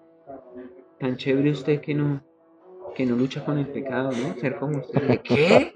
tan 1.01 1.17
chévere 1.17 1.51
usted 1.51 1.81
que 1.81 1.95
no, 1.95 2.23
que 2.94 3.07
no 3.07 3.16
lucha 3.16 3.44
con 3.44 3.59
el 3.59 3.66
pecado, 3.66 4.11
¿no? 4.11 4.35
Ser 4.40 4.57
como 4.57 4.79
usted. 4.79 5.20
¿Qué? 5.22 5.72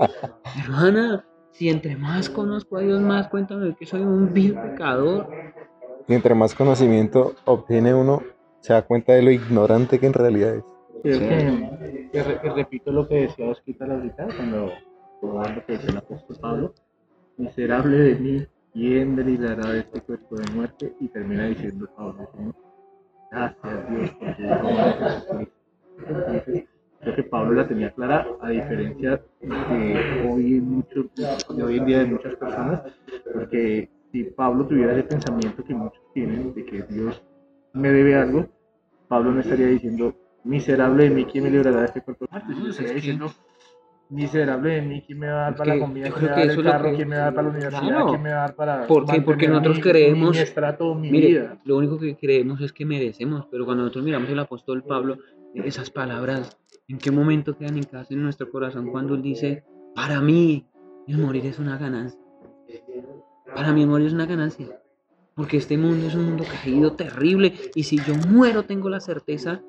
Hermana, 0.64 1.24
si 1.50 1.68
entre 1.68 1.96
más 1.96 2.28
conozco 2.28 2.76
a 2.76 2.80
Dios, 2.80 3.00
más 3.00 3.28
cuéntame 3.28 3.74
que 3.78 3.86
soy 3.86 4.02
un 4.02 4.32
vil 4.32 4.54
pecador. 4.54 5.28
Y 6.06 6.14
entre 6.14 6.34
más 6.34 6.54
conocimiento 6.54 7.34
obtiene 7.44 7.94
uno, 7.94 8.22
se 8.60 8.72
da 8.72 8.82
cuenta 8.82 9.14
de 9.14 9.22
lo 9.22 9.30
ignorante 9.30 9.98
que 9.98 10.06
en 10.06 10.12
realidad 10.12 10.56
es. 10.56 10.64
Creo 11.02 11.20
que, 11.20 12.10
que, 12.12 12.38
que 12.40 12.50
repito 12.50 12.90
lo 12.90 13.06
que 13.06 13.22
decía 13.22 13.48
Osquita 13.48 13.84
ahorita, 13.84 14.26
cuando 14.36 14.72
lo 15.22 15.66
que 15.66 15.72
decía 15.72 15.90
el 15.90 15.96
apóstol 15.96 16.36
Pablo, 16.40 16.74
miserable 17.36 17.96
de 17.96 18.14
mí, 18.16 18.46
¿quién 18.72 19.14
me 19.14 19.24
librará 19.24 19.70
de 19.70 19.80
este 19.80 20.00
cuerpo 20.00 20.36
de 20.36 20.52
muerte? 20.52 20.94
Y 21.00 21.08
termina 21.08 21.46
diciendo 21.46 21.88
Pablo, 21.96 22.28
gracias 23.30 23.90
Dios 23.90 24.10
por 24.10 24.36
tu. 24.36 25.55
Entonces, 25.98 26.64
creo 27.00 27.14
que 27.16 27.22
Pablo 27.24 27.52
la 27.54 27.68
tenía 27.68 27.90
clara, 27.92 28.26
a 28.40 28.50
diferencia 28.50 29.20
de 29.40 30.28
hoy, 30.28 30.60
mucho, 30.60 31.06
de 31.14 31.62
hoy 31.62 31.78
en 31.78 31.86
día 31.86 31.98
de 32.00 32.06
muchas 32.06 32.34
personas, 32.36 32.82
porque 33.32 33.88
si 34.12 34.24
Pablo 34.24 34.66
tuviera 34.66 34.92
ese 34.92 35.04
pensamiento 35.04 35.64
que 35.64 35.74
muchos 35.74 36.00
tienen 36.14 36.54
de 36.54 36.64
que 36.64 36.82
Dios 36.82 37.22
me 37.72 37.90
debe 37.90 38.14
algo, 38.16 38.46
Pablo 39.08 39.32
no 39.32 39.40
estaría 39.40 39.66
diciendo, 39.66 40.14
miserable 40.44 41.04
de 41.04 41.10
mí, 41.10 41.24
¿quién 41.26 41.44
me 41.44 41.50
librará 41.50 41.80
de 41.80 41.86
este 41.86 42.00
cuerpo? 42.02 42.26
No, 42.30 42.68
estaría 42.70 42.92
diciendo, 42.94 43.32
miserable 44.08 44.70
de 44.74 44.82
mí, 44.82 45.02
¿quién 45.06 45.18
me 45.18 45.26
va 45.28 45.32
a 45.32 45.42
dar 45.42 45.52
Es 45.52 45.58
para 45.58 45.74
la 45.74 45.80
comida? 45.80 46.10
¿Quién 46.10 46.22
me 46.22 46.28
va 46.28 46.34
a 46.34 46.38
dar 46.46 46.50
el 46.50 46.62
carro? 46.64 46.90
que- 46.90 46.96
¿Quién 46.96 47.08
me 47.08 47.16
va 47.16 47.22
a 47.22 47.24
dar 47.24 47.34
para 47.34 47.42
la 47.46 47.50
universidad? 47.50 47.80
Claro. 47.88 48.06
¿Quién 48.08 48.22
me 48.22 48.30
va 48.30 48.36
a 48.36 48.40
dar 48.40 48.54
para 48.54 48.86
¿Por 48.86 49.06
qué? 49.06 49.20
Porque 49.20 49.48
nosotros 49.48 49.76
mi- 49.76 49.82
creemos- 49.82 50.30
mi 50.32 50.38
estrato, 50.38 50.94
mi 50.94 51.10
Mire, 51.10 51.28
vida? 51.28 51.58
lo 51.64 51.76
único 51.76 51.98
que 51.98 52.16
creemos 52.16 52.60
es 52.60 52.72
que 52.72 52.84
merecemos, 52.86 53.46
pero 53.50 53.64
cuando 53.64 53.82
nosotros 53.84 54.04
miramos 54.04 54.30
el 54.30 54.38
apóstol 54.38 54.82
Pablo, 54.84 55.18
esas 55.64 55.90
palabras, 55.90 56.58
¿en 56.88 56.98
qué 56.98 57.10
momento 57.10 57.56
quedan 57.56 57.76
en 57.76 57.84
casa 57.84 58.14
en 58.14 58.22
nuestro 58.22 58.50
corazón 58.50 58.90
cuando 58.90 59.14
él 59.14 59.22
dice, 59.22 59.64
para 59.94 60.20
mí 60.20 60.66
el 61.06 61.18
morir 61.18 61.46
es 61.46 61.58
una 61.58 61.78
ganancia? 61.78 62.20
Para 63.54 63.72
mí 63.72 63.82
el 63.82 63.88
morir 63.88 64.08
es 64.08 64.12
una 64.12 64.26
ganancia, 64.26 64.80
porque 65.34 65.56
este 65.56 65.78
mundo 65.78 66.06
es 66.06 66.14
un 66.14 66.26
mundo 66.26 66.44
caído, 66.44 66.92
terrible, 66.92 67.54
y 67.74 67.82
si 67.84 67.98
yo 67.98 68.14
muero 68.28 68.64
tengo 68.64 68.88
la 68.88 69.00
certeza 69.00 69.62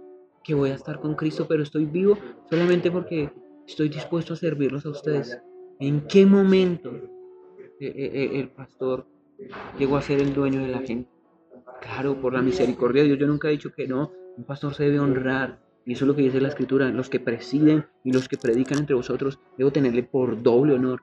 que 0.43 0.53
voy 0.53 0.69
a 0.69 0.75
estar 0.75 0.99
con 0.99 1.15
Cristo, 1.15 1.45
pero 1.47 1.63
estoy 1.63 1.85
vivo 1.85 2.17
solamente 2.49 2.89
porque 2.89 3.31
estoy 3.67 3.89
dispuesto 3.89 4.33
a 4.33 4.37
servirlos 4.37 4.85
a 4.85 4.89
ustedes. 4.89 5.37
¿En 5.79 6.07
qué 6.07 6.25
momento 6.25 6.89
eh, 7.79 7.81
eh, 7.81 8.11
eh, 8.13 8.39
el 8.39 8.49
pastor 8.49 9.05
llegó 9.77 9.97
a 9.97 10.01
ser 10.01 10.21
el 10.21 10.33
dueño 10.33 10.61
de 10.61 10.69
la 10.69 10.79
gente? 10.79 11.09
Claro, 11.81 12.19
por 12.19 12.33
la 12.33 12.41
misericordia 12.41 13.01
de 13.01 13.09
Dios, 13.09 13.19
yo 13.19 13.27
nunca 13.27 13.49
he 13.49 13.51
dicho 13.51 13.71
que 13.71 13.87
no, 13.87 14.11
un 14.37 14.43
pastor 14.45 14.73
se 14.73 14.85
debe 14.85 14.99
honrar, 14.99 15.59
y 15.87 15.93
eso 15.93 16.03
es 16.03 16.07
lo 16.09 16.15
que 16.15 16.21
dice 16.23 16.39
la 16.41 16.49
escritura, 16.49 16.87
los 16.89 17.09
que 17.09 17.19
presiden 17.19 17.85
y 18.03 18.11
los 18.11 18.27
que 18.27 18.37
predican 18.37 18.79
entre 18.79 18.93
vosotros, 18.95 19.39
debo 19.57 19.71
tenerle 19.71 20.03
por 20.03 20.43
doble 20.43 20.73
honor. 20.73 21.01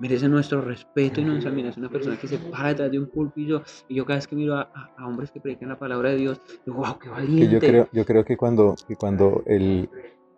Merece 0.00 0.28
nuestro 0.28 0.60
respeto 0.60 1.20
y 1.20 1.24
nuestra 1.24 1.50
admiración 1.50 1.84
una 1.84 1.92
persona 1.92 2.16
que 2.20 2.28
se 2.28 2.38
para 2.38 2.68
detrás 2.68 2.90
de 2.92 2.98
un 3.00 3.06
púlpito 3.08 3.62
y 3.88 3.96
yo 3.96 4.04
cada 4.04 4.18
vez 4.18 4.28
que 4.28 4.36
miro 4.36 4.54
a, 4.54 4.60
a- 4.72 4.90
a 4.96 5.06
hombres 5.08 5.30
que 5.32 5.40
predican 5.40 5.70
la 5.70 5.78
palabra 5.78 6.10
de 6.10 6.16
Dios, 6.16 6.40
digo, 6.64 6.78
wow, 6.78 6.98
qué 7.02 7.08
valiente. 7.08 7.50
yo 7.50 7.58
creo, 7.58 7.88
yo 7.90 8.04
creo 8.04 8.24
que 8.24 8.36
cuando, 8.36 8.76
que 8.86 8.94
cuando 8.94 9.42
el, 9.46 9.88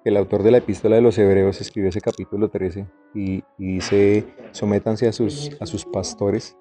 el 0.05 0.17
autor 0.17 0.45
de 0.45 0.53
la 0.53 0.59
epístola 0.59 0.97
de 0.97 1.03
los 1.03 1.19
Hebreos 1.19 1.61
escribió 1.61 1.91
ese 1.91 2.01
capítulo 2.01 2.49
13 2.49 2.87
y, 3.13 3.43
y 3.59 3.75
dice, 3.75 4.25
sométanse 4.53 5.09
a 5.09 5.13
sus, 5.13 5.51
a 5.61 5.67
sus 5.67 5.85
pastores, 5.85 6.57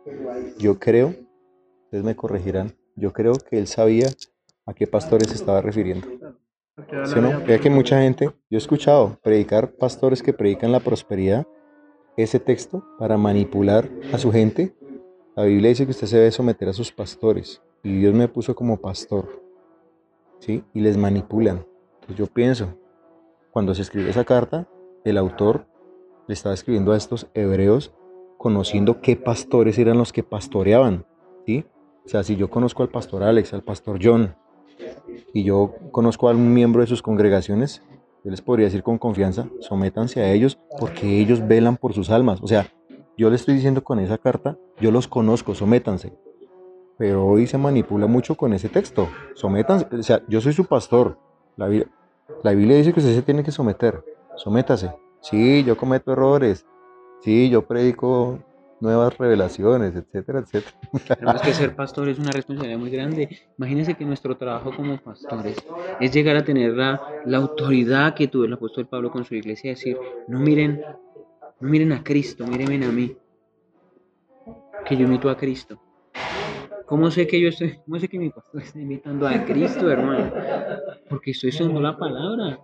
yo 0.58 0.78
creo, 0.80 1.14
ustedes 1.86 2.04
me 2.04 2.16
corregirán, 2.16 2.74
yo 2.96 3.14
creo 3.14 3.34
que 3.34 3.60
él 3.60 3.68
sabía 3.68 4.08
a 4.66 4.74
qué 4.74 4.88
pastores 4.88 5.32
estaba 5.34 5.62
refiriendo. 5.62 6.06
¿Sí 7.06 7.18
o 7.18 7.22
no? 7.22 7.40
por 7.40 7.60
que 7.60 7.70
mucha 7.70 8.02
gente, 8.02 8.26
yo 8.26 8.34
he 8.52 8.58
escuchado 8.58 9.18
predicar 9.22 9.72
pastores 9.72 10.24
que 10.24 10.34
predican 10.34 10.72
la 10.72 10.80
prosperidad, 10.80 11.46
ese 12.18 12.40
texto 12.40 12.84
para 12.98 13.18
manipular 13.18 13.90
a 14.14 14.18
su 14.18 14.32
gente. 14.32 14.76
La 15.36 15.44
Biblia 15.44 15.70
dice 15.70 15.86
que 15.86 15.92
usted 15.92 16.08
se 16.08 16.18
debe 16.18 16.32
someter 16.32 16.70
a 16.70 16.74
sus 16.74 16.92
pastores 16.92 17.62
y 17.84 18.00
Dios 18.00 18.14
me 18.14 18.28
puso 18.28 18.56
como 18.56 18.78
pastor, 18.78 19.42
¿sí? 20.40 20.64
Y 20.74 20.82
les 20.82 20.98
manipulan. 20.98 21.66
Entonces 21.96 22.18
yo 22.18 22.28
pienso, 22.28 22.78
cuando 23.52 23.74
se 23.74 23.82
escribió 23.84 24.10
esa 24.10 24.26
carta, 24.26 24.68
el 25.06 25.18
autor 25.18 25.66
le 26.28 26.34
estaba 26.34 26.54
escribiendo 26.54 26.92
a 26.92 26.98
estos 26.98 27.28
hebreos 27.34 27.94
conociendo 28.38 29.02
qué 29.02 29.16
pastores 29.16 29.78
eran 29.80 29.98
los 29.98 30.14
que 30.14 30.24
pastoreaban, 30.24 31.06
¿sí? 31.46 31.66
O 32.06 32.10
sea, 32.10 32.24
si 32.24 32.36
yo 32.36 32.50
conozco 32.50 32.84
al 32.84 32.90
pastor 32.90 33.24
Alex, 33.24 33.54
al 33.54 33.64
pastor 33.64 34.00
John, 34.02 34.36
y 35.34 35.44
yo 35.44 35.74
conozco 35.92 36.28
a 36.28 36.32
algún 36.32 36.54
miembro 36.54 36.82
de 36.82 36.88
sus 36.88 37.02
congregaciones, 37.02 37.84
yo 38.24 38.32
les 38.32 38.42
podría 38.42 38.66
decir 38.66 38.84
con 38.84 38.98
confianza, 38.98 39.48
sométanse 39.60 40.22
a 40.22 40.32
ellos 40.32 40.60
porque 40.80 41.20
ellos 41.20 41.48
velan 41.48 41.78
por 41.78 41.94
sus 41.94 42.10
almas. 42.10 42.42
O 42.42 42.48
sea, 42.48 42.68
yo 43.18 43.30
le 43.30 43.36
estoy 43.36 43.56
diciendo 43.56 43.84
con 43.84 44.00
esa 44.00 44.18
carta, 44.18 44.58
yo 44.80 44.92
los 44.92 45.08
conozco, 45.08 45.56
sométanse. 45.56 46.14
Pero 46.98 47.26
hoy 47.26 47.48
se 47.48 47.58
manipula 47.58 48.08
mucho 48.08 48.36
con 48.36 48.54
ese 48.54 48.68
texto. 48.68 49.08
Sométanse, 49.36 49.88
o 49.92 50.04
sea, 50.04 50.22
yo 50.28 50.42
soy 50.42 50.54
su 50.54 50.66
pastor. 50.66 51.18
La, 51.56 51.70
la 52.44 52.52
Biblia 52.52 52.78
dice 52.78 52.92
que 52.92 53.00
usted 53.00 53.16
se 53.16 53.22
tiene 53.22 53.44
que 53.44 53.52
someter. 53.52 54.04
Sométase. 54.36 54.92
Sí, 55.22 55.64
yo 55.64 55.78
cometo 55.78 56.12
errores. 56.12 56.66
Sí, 57.22 57.50
yo 57.50 57.66
predico 57.66 58.40
nuevas 58.80 59.18
revelaciones, 59.18 59.96
etcétera, 59.96 60.40
etcétera. 60.40 61.34
Es 61.36 61.42
que 61.42 61.54
ser 61.54 61.76
pastor 61.76 62.10
es 62.10 62.20
una 62.20 62.32
responsabilidad 62.32 62.80
muy 62.80 62.90
grande. 62.90 63.30
Imagínense 63.58 63.96
que 63.96 64.06
nuestro 64.06 64.38
trabajo 64.38 64.72
como 64.76 64.98
pastores 64.98 65.58
es 66.00 66.12
llegar 66.12 66.38
a 66.38 66.44
tener 66.44 66.74
la, 66.74 67.02
la 67.26 67.38
autoridad 67.38 68.14
que 68.14 68.28
tuvo 68.28 68.46
el 68.46 68.54
apóstol 68.54 68.88
Pablo 68.88 69.12
con 69.12 69.26
su 69.26 69.36
iglesia, 69.36 69.72
decir, 69.72 69.98
no 70.28 70.40
miren, 70.40 70.82
no 71.60 71.70
miren 71.70 71.92
a 71.92 72.04
Cristo, 72.04 72.46
mírenme 72.48 72.86
a 72.86 72.92
mí, 72.92 73.16
que 74.86 74.96
yo 74.96 75.06
imito 75.06 75.30
a 75.30 75.38
Cristo. 75.38 75.80
¿Cómo 76.86 77.12
sé 77.12 77.28
que 77.28 77.40
yo 77.40 77.50
estoy, 77.50 77.78
cómo 77.86 78.00
sé 78.00 78.08
que 78.08 78.18
mi 78.18 78.32
pastor 78.32 78.64
está 78.64 78.80
imitando 78.80 79.28
a 79.28 79.46
Cristo, 79.46 79.92
hermano? 79.92 80.32
Porque 81.08 81.32
estoy 81.32 81.50
usando 81.50 81.80
la 81.80 81.96
palabra. 81.96 82.60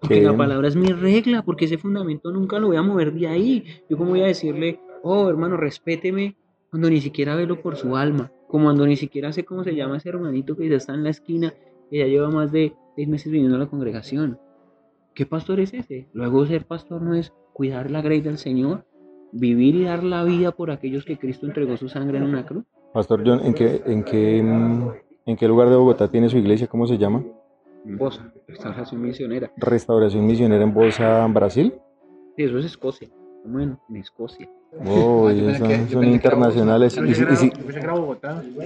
Porque 0.00 0.22
la 0.22 0.36
palabra 0.36 0.66
es 0.66 0.74
mi 0.74 0.88
regla, 0.92 1.42
porque 1.42 1.66
ese 1.66 1.78
fundamento 1.78 2.32
nunca 2.32 2.58
lo 2.58 2.68
voy 2.68 2.76
a 2.76 2.82
mover 2.82 3.12
de 3.12 3.28
ahí. 3.28 3.64
Yo 3.88 3.96
cómo 3.96 4.10
voy 4.10 4.22
a 4.22 4.26
decirle, 4.26 4.80
oh 5.02 5.28
hermano, 5.28 5.56
respéteme 5.56 6.36
cuando 6.70 6.90
ni 6.90 7.00
siquiera 7.00 7.34
velo 7.36 7.60
por 7.60 7.76
su 7.76 7.96
alma, 7.96 8.30
como 8.48 8.64
cuando 8.64 8.86
ni 8.86 8.96
siquiera 8.96 9.32
sé 9.32 9.44
cómo 9.44 9.64
se 9.64 9.74
llama 9.74 9.96
ese 9.96 10.08
hermanito 10.08 10.56
que 10.56 10.68
ya 10.68 10.76
está 10.76 10.94
en 10.94 11.04
la 11.04 11.10
esquina, 11.10 11.54
que 11.90 11.98
ya 11.98 12.06
lleva 12.06 12.30
más 12.30 12.52
de 12.52 12.74
seis 12.94 13.08
meses 13.08 13.32
viniendo 13.32 13.56
a 13.56 13.60
la 13.60 13.66
congregación. 13.66 14.38
¿Qué 15.14 15.26
pastor 15.26 15.60
es 15.60 15.74
ese? 15.74 16.08
Luego 16.12 16.46
ser 16.46 16.64
pastor 16.64 17.02
no 17.02 17.14
es 17.14 17.32
cuidar 17.52 17.90
la 17.90 18.00
grey 18.02 18.20
del 18.20 18.38
Señor, 18.38 18.84
vivir 19.32 19.74
y 19.74 19.84
dar 19.84 20.04
la 20.04 20.24
vida 20.24 20.52
por 20.52 20.70
aquellos 20.70 21.04
que 21.04 21.18
Cristo 21.18 21.46
entregó 21.46 21.76
su 21.76 21.88
sangre 21.88 22.18
en 22.18 22.24
una 22.24 22.46
cruz. 22.46 22.64
Pastor 22.92 23.22
John, 23.24 23.40
¿en 23.44 23.54
qué, 23.54 23.82
en 23.86 24.02
qué, 24.04 24.38
en 24.38 25.36
qué 25.36 25.48
lugar 25.48 25.68
de 25.68 25.76
Bogotá 25.76 26.10
tiene 26.10 26.28
su 26.28 26.38
iglesia? 26.38 26.66
¿Cómo 26.66 26.86
se 26.86 26.98
llama? 26.98 27.24
En 27.84 27.96
Bosa, 27.96 28.32
Restauración 28.46 29.02
Misionera. 29.02 29.52
Restauración 29.56 30.26
Misionera 30.26 30.62
en 30.62 30.74
Bosa, 30.74 31.26
Brasil. 31.28 31.74
Sí, 32.36 32.42
eso 32.44 32.58
es 32.58 32.66
Escocia. 32.66 33.08
Bueno, 33.44 33.80
en 33.88 33.96
Escocia. 33.96 34.48
Oh, 34.86 35.28
son, 35.58 35.88
son 35.88 36.04
internacionales. 36.04 36.96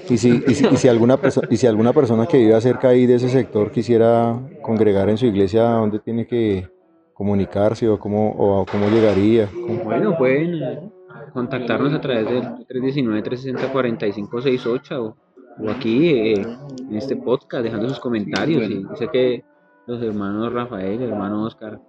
Y 0.08 0.18
si, 0.18 0.88
alguna 0.88 1.16
persona, 1.16 1.48
y 1.50 1.56
si 1.56 1.66
alguna 1.66 1.94
persona 1.94 2.26
que 2.26 2.36
viva 2.38 2.60
cerca 2.60 2.88
ahí 2.88 3.06
de 3.06 3.14
ese 3.14 3.30
sector 3.30 3.70
quisiera 3.70 4.38
congregar 4.60 5.08
en 5.08 5.16
su 5.16 5.24
iglesia, 5.26 5.62
¿dónde 5.62 6.00
tiene 6.00 6.26
que 6.26 6.68
comunicarse 7.14 7.88
o 7.88 7.98
cómo, 7.98 8.32
o 8.32 8.66
cómo 8.66 8.88
llegaría? 8.88 9.46
¿Cómo? 9.46 9.84
Bueno, 9.84 10.18
pueden 10.18 10.92
contactarnos 11.32 11.94
a 11.94 12.00
través 12.00 12.26
del 12.26 12.42
319-360-4568 12.66 14.98
o, 14.98 15.16
o 15.58 15.70
aquí 15.70 16.10
eh, 16.10 16.34
en 16.34 16.96
este 16.96 17.16
podcast, 17.16 17.64
dejando 17.64 17.88
sus 17.88 18.00
comentarios. 18.00 18.68
Y 18.68 18.84
sé 18.96 19.08
que 19.08 19.42
los 19.86 20.02
hermanos 20.02 20.52
Rafael, 20.52 21.00
el 21.00 21.08
hermano 21.10 21.44
Oscar, 21.44 21.80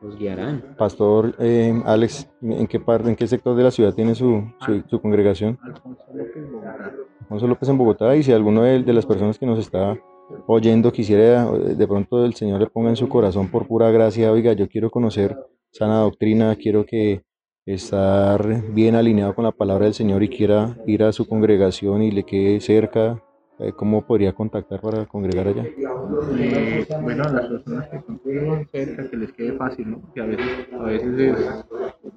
los 0.00 0.18
guiarán. 0.18 0.76
Pastor 0.78 1.34
eh, 1.38 1.80
Alex, 1.84 2.28
¿en 2.42 2.66
qué 2.66 2.80
parte, 2.80 3.08
en 3.08 3.16
qué 3.16 3.26
sector 3.26 3.56
de 3.56 3.64
la 3.64 3.70
ciudad 3.70 3.94
tiene 3.94 4.14
su, 4.14 4.44
su, 4.64 4.82
su 4.88 5.00
congregación? 5.00 5.58
Alfonso 7.20 7.46
López 7.46 7.68
en 7.68 7.78
Bogotá. 7.78 8.16
Y 8.16 8.22
si 8.22 8.32
alguno 8.32 8.62
de, 8.62 8.82
de, 8.82 8.92
las 8.92 9.06
personas 9.06 9.38
que 9.38 9.46
nos 9.46 9.58
está 9.58 9.98
oyendo 10.46 10.92
quisiera, 10.92 11.50
de 11.50 11.88
pronto 11.88 12.24
el 12.24 12.34
Señor 12.34 12.60
le 12.60 12.66
ponga 12.66 12.90
en 12.90 12.96
su 12.96 13.08
corazón 13.08 13.48
por 13.48 13.66
pura 13.66 13.90
gracia, 13.90 14.32
oiga, 14.32 14.52
yo 14.52 14.68
quiero 14.68 14.90
conocer 14.90 15.36
sana 15.72 16.00
doctrina, 16.00 16.56
quiero 16.56 16.86
que 16.86 17.22
estar 17.66 18.72
bien 18.72 18.94
alineado 18.94 19.34
con 19.34 19.44
la 19.44 19.52
palabra 19.52 19.84
del 19.84 19.94
Señor 19.94 20.22
y 20.22 20.28
quiera 20.28 20.76
ir 20.86 21.02
a 21.02 21.12
su 21.12 21.28
congregación 21.28 22.02
y 22.02 22.10
le 22.10 22.24
quede 22.24 22.60
cerca, 22.60 23.22
¿cómo 23.76 24.02
podría 24.02 24.32
contactar 24.32 24.80
para 24.80 25.04
congregar 25.06 25.48
allá? 25.48 25.64
Eh, 26.38 26.86
bueno, 27.02 27.24
a 27.24 27.32
las 27.32 27.46
personas 27.46 27.88
que 27.88 28.00
consiguen 28.02 28.68
cerca, 28.70 29.10
que 29.10 29.16
les 29.16 29.32
quede 29.32 29.52
fácil, 29.52 29.90
¿no? 29.90 30.00
Que 30.14 30.20
a 30.20 30.26
veces, 30.26 30.68
a 30.72 30.82
veces 30.84 31.18
es, 31.18 31.64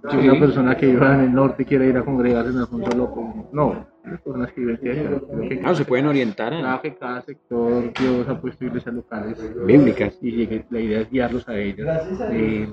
si 0.09 0.17
una 0.17 0.39
persona 0.39 0.77
que 0.77 0.85
viva 0.87 1.13
en 1.15 1.21
el 1.21 1.33
norte 1.33 1.65
quiere 1.65 1.87
ir 1.87 1.97
a 1.97 2.05
congregarse 2.05 2.51
en 2.51 2.57
Alfonso 2.57 2.95
López, 2.95 3.23
no, 3.51 3.87
las 4.03 4.21
personas 4.21 4.53
que 4.53 4.61
viven 4.61 4.77
cerca. 4.79 5.19
Ah, 5.63 5.73
se 5.75 5.85
pueden 5.85 6.07
orientar. 6.07 6.53
¿eh? 6.53 6.61
Cada, 6.61 6.81
que 6.81 6.95
cada 6.95 7.21
sector 7.21 7.91
Dios 7.99 8.29
ha 8.29 8.39
puesto 8.39 8.65
iglesias 8.65 8.93
locales 8.93 9.65
bíblicas 9.65 10.19
y 10.21 10.63
la 10.69 10.79
idea 10.79 11.01
es 11.01 11.09
guiarlos 11.09 11.49
a 11.49 11.57
ellas. 11.57 12.07
Eh, 12.31 12.69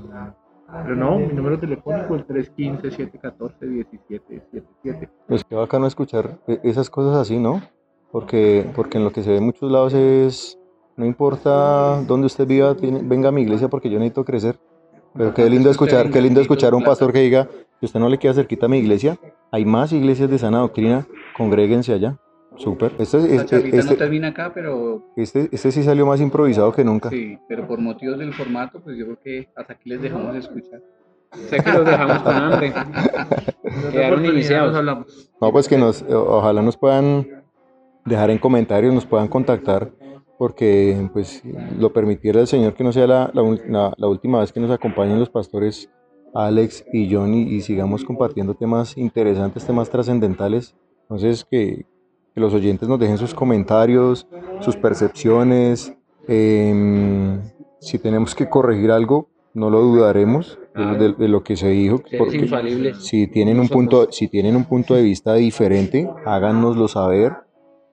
pero 0.70 0.94
no, 0.94 1.18
mi 1.18 1.32
número 1.32 1.58
telefónico 1.58 2.16
es 2.16 2.26
315-714-1777. 2.26 5.08
Pues 5.26 5.42
qué 5.44 5.54
bacano 5.54 5.86
escuchar 5.86 6.38
esas 6.62 6.90
cosas 6.90 7.16
así, 7.16 7.38
¿no? 7.38 7.62
Porque, 8.10 8.66
porque 8.74 8.98
en 8.98 9.04
lo 9.04 9.12
que 9.12 9.22
se 9.22 9.30
ve 9.30 9.36
en 9.36 9.44
muchos 9.44 9.70
lados 9.70 9.92
es, 9.94 10.58
no 10.96 11.04
importa 11.04 12.02
dónde 12.02 12.26
usted 12.26 12.46
viva, 12.46 12.74
tiene, 12.74 13.00
venga 13.02 13.28
a 13.28 13.32
mi 13.32 13.42
iglesia 13.42 13.68
porque 13.68 13.90
yo 13.90 13.98
necesito 13.98 14.24
crecer. 14.24 14.58
Pero 15.14 15.34
qué 15.34 15.48
lindo 15.48 15.70
escuchar, 15.70 16.10
qué 16.10 16.20
lindo 16.20 16.40
escuchar 16.40 16.72
a 16.72 16.76
un 16.76 16.84
pastor 16.84 17.12
que 17.12 17.20
diga 17.20 17.48
que 17.80 17.86
usted 17.86 18.00
no 18.00 18.08
le 18.08 18.18
queda 18.18 18.34
cerquita 18.34 18.66
a 18.66 18.68
mi 18.68 18.78
iglesia. 18.78 19.18
Hay 19.50 19.64
más 19.64 19.92
iglesias 19.92 20.30
de 20.30 20.38
sana 20.38 20.58
doctrina, 20.58 21.06
congréguense 21.36 21.92
allá. 21.92 22.18
Súper. 22.56 22.92
Este, 22.98 23.36
este, 23.36 23.56
este, 23.56 23.82
no 23.84 23.96
termina 23.96 24.28
acá, 24.28 24.50
pero... 24.52 25.04
Este, 25.16 25.48
este 25.52 25.70
sí 25.70 25.82
salió 25.84 26.06
más 26.06 26.20
improvisado 26.20 26.72
que 26.72 26.82
nunca. 26.82 27.08
Sí, 27.08 27.38
pero 27.48 27.66
por 27.66 27.78
motivos 27.80 28.18
del 28.18 28.34
formato, 28.34 28.80
pues 28.80 28.96
yo 28.96 29.04
creo 29.04 29.18
que 29.20 29.48
hasta 29.54 29.74
aquí 29.74 29.90
les 29.90 30.02
dejamos 30.02 30.34
escuchar. 30.34 30.82
Sé 31.32 31.62
que 31.62 31.72
los 31.72 31.84
dejamos 31.84 32.18
con 32.22 32.34
hambre. 32.34 32.72
Quedaron 33.92 34.24
iniciados. 34.24 34.74
hablamos. 34.74 35.30
No, 35.40 35.52
pues 35.52 35.68
que 35.68 35.78
nos, 35.78 36.02
ojalá 36.02 36.62
nos 36.62 36.76
puedan 36.76 37.37
dejar 38.08 38.30
en 38.30 38.38
comentarios, 38.38 38.94
nos 38.94 39.06
puedan 39.06 39.28
contactar, 39.28 39.92
porque 40.38 41.08
pues 41.12 41.42
lo 41.78 41.92
permitiera 41.92 42.40
el 42.40 42.46
Señor 42.46 42.74
que 42.74 42.84
no 42.84 42.92
sea 42.92 43.06
la, 43.06 43.30
la, 43.34 43.94
la 43.96 44.06
última 44.08 44.40
vez 44.40 44.52
que 44.52 44.60
nos 44.60 44.70
acompañen 44.70 45.18
los 45.18 45.30
pastores 45.30 45.90
Alex 46.34 46.84
y 46.92 47.12
Johnny 47.12 47.42
y 47.42 47.60
sigamos 47.62 48.04
compartiendo 48.04 48.54
temas 48.54 48.96
interesantes, 48.96 49.64
temas 49.64 49.90
trascendentales. 49.90 50.74
Entonces, 51.02 51.44
que, 51.44 51.86
que 52.34 52.40
los 52.40 52.54
oyentes 52.54 52.88
nos 52.88 52.98
dejen 52.98 53.18
sus 53.18 53.34
comentarios, 53.34 54.26
sus 54.60 54.76
percepciones. 54.76 55.94
Eh, 56.28 57.40
si 57.80 57.98
tenemos 57.98 58.34
que 58.34 58.48
corregir 58.48 58.90
algo, 58.90 59.28
no 59.54 59.70
lo 59.70 59.80
dudaremos 59.80 60.58
de, 60.74 61.14
de, 61.14 61.28
lo 61.28 61.42
que 61.42 61.56
se 61.56 61.68
dijo. 61.70 62.02
Porque 62.18 62.46
si 63.00 63.26
tienen, 63.26 63.58
un 63.58 63.68
punto, 63.68 64.12
si 64.12 64.28
tienen 64.28 64.54
un 64.56 64.64
punto 64.64 64.94
de 64.94 65.02
vista 65.02 65.34
diferente, 65.34 66.08
háganoslo 66.24 66.88
saber. 66.88 67.32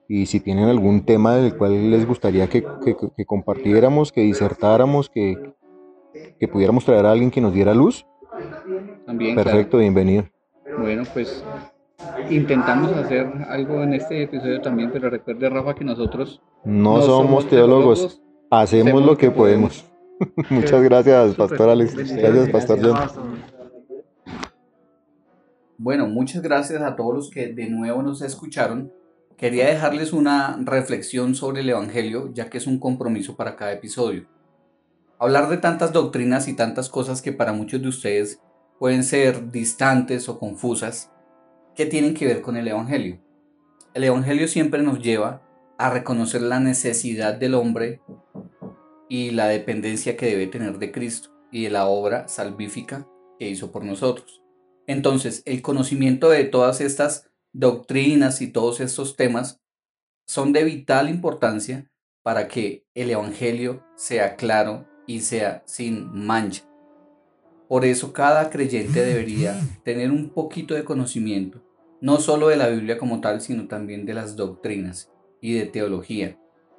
Y 0.08 0.26
si 0.26 0.40
tienen 0.40 0.68
algún 0.68 1.04
tema 1.04 1.34
del 1.36 1.56
cual 1.56 1.90
les 1.90 2.06
gustaría 2.06 2.48
que, 2.48 2.64
que, 2.84 2.96
que 3.16 3.24
compartiéramos, 3.24 4.12
que 4.12 4.22
disertáramos, 4.22 5.10
que, 5.10 5.54
que 6.38 6.48
pudiéramos 6.48 6.84
traer 6.84 7.06
a 7.06 7.12
alguien 7.12 7.30
que 7.30 7.40
nos 7.40 7.52
diera 7.52 7.74
luz, 7.74 8.06
También, 9.04 9.34
perfecto, 9.34 9.70
claro. 9.70 9.80
bienvenido. 9.80 10.24
Bueno, 10.78 11.02
pues 11.12 11.44
intentamos 12.30 12.92
hacer 12.92 13.26
algo 13.48 13.82
en 13.82 13.94
este 13.94 14.22
episodio 14.22 14.60
también, 14.60 14.90
pero 14.92 15.10
recuerde 15.10 15.48
Rafa 15.48 15.74
que 15.74 15.84
nosotros 15.84 16.42
no, 16.64 16.98
no 16.98 17.02
somos 17.02 17.48
teólogos, 17.48 17.98
teólogos 17.98 18.22
hacemos, 18.50 18.88
hacemos, 18.88 19.06
lo 19.06 19.16
que 19.16 19.30
podemos. 19.30 19.82
podemos. 20.18 20.50
Muchas 20.50 20.82
gracias, 20.82 21.34
Pastor 21.34 21.68
Alex. 21.70 21.94
Gracias, 21.94 22.48
Pastor 22.50 22.78
John. 22.82 22.96
Bueno, 25.78 26.06
muchas 26.06 26.42
gracias 26.42 26.80
a 26.80 26.96
todos 26.96 27.14
los 27.14 27.30
que 27.30 27.52
de 27.52 27.68
nuevo 27.68 28.02
nos 28.02 28.22
escucharon. 28.22 28.90
Quería 29.36 29.66
dejarles 29.66 30.14
una 30.14 30.58
reflexión 30.62 31.34
sobre 31.34 31.60
el 31.60 31.68
Evangelio, 31.68 32.32
ya 32.32 32.48
que 32.48 32.56
es 32.56 32.66
un 32.66 32.78
compromiso 32.78 33.36
para 33.36 33.54
cada 33.54 33.72
episodio. 33.72 34.26
Hablar 35.18 35.50
de 35.50 35.58
tantas 35.58 35.92
doctrinas 35.92 36.48
y 36.48 36.54
tantas 36.54 36.88
cosas 36.88 37.20
que 37.20 37.32
para 37.32 37.52
muchos 37.52 37.82
de 37.82 37.88
ustedes 37.88 38.40
pueden 38.78 39.04
ser 39.04 39.50
distantes 39.50 40.30
o 40.30 40.38
confusas, 40.38 41.12
¿qué 41.74 41.84
tienen 41.84 42.14
que 42.14 42.26
ver 42.26 42.40
con 42.40 42.56
el 42.56 42.66
Evangelio? 42.66 43.20
El 43.92 44.04
Evangelio 44.04 44.48
siempre 44.48 44.82
nos 44.82 45.02
lleva 45.02 45.42
a 45.76 45.90
reconocer 45.90 46.40
la 46.40 46.58
necesidad 46.58 47.34
del 47.34 47.54
hombre 47.54 48.00
y 49.08 49.32
la 49.32 49.48
dependencia 49.48 50.16
que 50.16 50.26
debe 50.26 50.46
tener 50.46 50.78
de 50.78 50.92
Cristo 50.92 51.30
y 51.52 51.64
de 51.64 51.70
la 51.70 51.86
obra 51.86 52.26
salvífica 52.28 53.06
que 53.38 53.50
hizo 53.50 53.70
por 53.70 53.84
nosotros. 53.84 54.42
Entonces, 54.86 55.42
el 55.44 55.60
conocimiento 55.60 56.30
de 56.30 56.44
todas 56.44 56.80
estas 56.80 57.30
doctrinas 57.58 58.42
y 58.42 58.48
todos 58.48 58.80
estos 58.80 59.16
temas 59.16 59.62
son 60.26 60.52
de 60.52 60.62
vital 60.62 61.08
importancia 61.08 61.90
para 62.22 62.48
que 62.48 62.84
el 62.94 63.10
Evangelio 63.10 63.82
sea 63.96 64.36
claro 64.36 64.86
y 65.06 65.20
sea 65.20 65.62
sin 65.64 66.12
mancha. 66.12 66.64
Por 67.66 67.86
eso 67.86 68.12
cada 68.12 68.50
creyente 68.50 69.02
debería 69.02 69.58
tener 69.84 70.10
un 70.10 70.28
poquito 70.28 70.74
de 70.74 70.84
conocimiento, 70.84 71.62
no 72.02 72.18
solo 72.18 72.48
de 72.48 72.56
la 72.56 72.68
Biblia 72.68 72.98
como 72.98 73.22
tal, 73.22 73.40
sino 73.40 73.68
también 73.68 74.04
de 74.04 74.12
las 74.12 74.36
doctrinas 74.36 75.10
y 75.40 75.54
de 75.54 75.64
teología, 75.64 76.38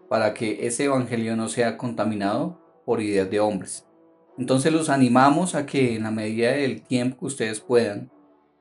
para 0.10 0.36
que 0.36 0.68
ese 0.68 0.84
Evangelio 0.84 1.36
no 1.36 1.50
sea 1.50 1.78
contaminado 1.78 2.62
por 2.86 3.02
ideas 3.02 3.32
de 3.32 3.40
hombres. 3.40 3.88
Entonces 4.38 4.72
los 4.72 4.90
animamos 4.90 5.56
a 5.56 5.66
que 5.66 5.96
en 5.96 6.04
la 6.04 6.12
medida 6.12 6.52
del 6.52 6.84
tiempo 6.84 7.18
que 7.20 7.26
ustedes 7.26 7.62
puedan, 7.62 8.12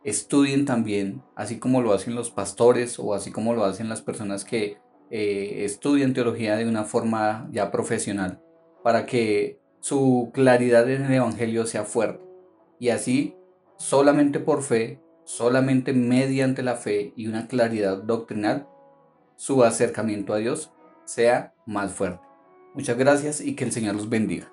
estudien 0.07 0.65
también, 0.65 1.23
así 1.35 1.59
como 1.59 1.83
lo 1.83 1.93
hacen 1.93 2.15
los 2.15 2.31
pastores 2.31 2.99
o 3.01 3.13
así 3.13 3.33
como 3.33 3.55
lo 3.55 3.65
hacen 3.65 3.89
las 3.89 4.03
personas 4.03 4.45
que 4.45 4.79
eh, 5.11 5.65
estudian 5.65 6.15
teología 6.15 6.57
de 6.57 6.69
una 6.69 6.85
forma 6.85 7.49
ya 7.51 7.73
profesional, 7.73 8.41
para 8.85 9.05
que 9.05 9.59
su 9.81 10.31
claridad 10.33 10.89
en 10.89 11.07
el 11.07 11.15
Evangelio 11.15 11.67
sea 11.67 11.83
fuerte. 11.83 12.25
Y 12.79 12.91
así, 12.91 13.35
solamente 13.79 14.39
por 14.39 14.63
fe, 14.63 15.01
solamente 15.25 15.93
mediante 15.93 16.63
la 16.63 16.77
fe 16.77 17.13
y 17.17 17.27
una 17.27 17.49
claridad 17.49 17.97
doctrinal, 17.97 18.69
su 19.35 19.65
acercamiento 19.65 20.35
a 20.35 20.39
Dios 20.39 20.73
sea 21.05 21.53
más 21.67 21.93
fuerte. 21.93 22.25
Muchas 22.75 22.97
gracias 22.97 23.41
y 23.41 23.57
que 23.57 23.65
el 23.65 23.73
Señor 23.73 23.97
los 23.97 24.09
bendiga. 24.09 24.53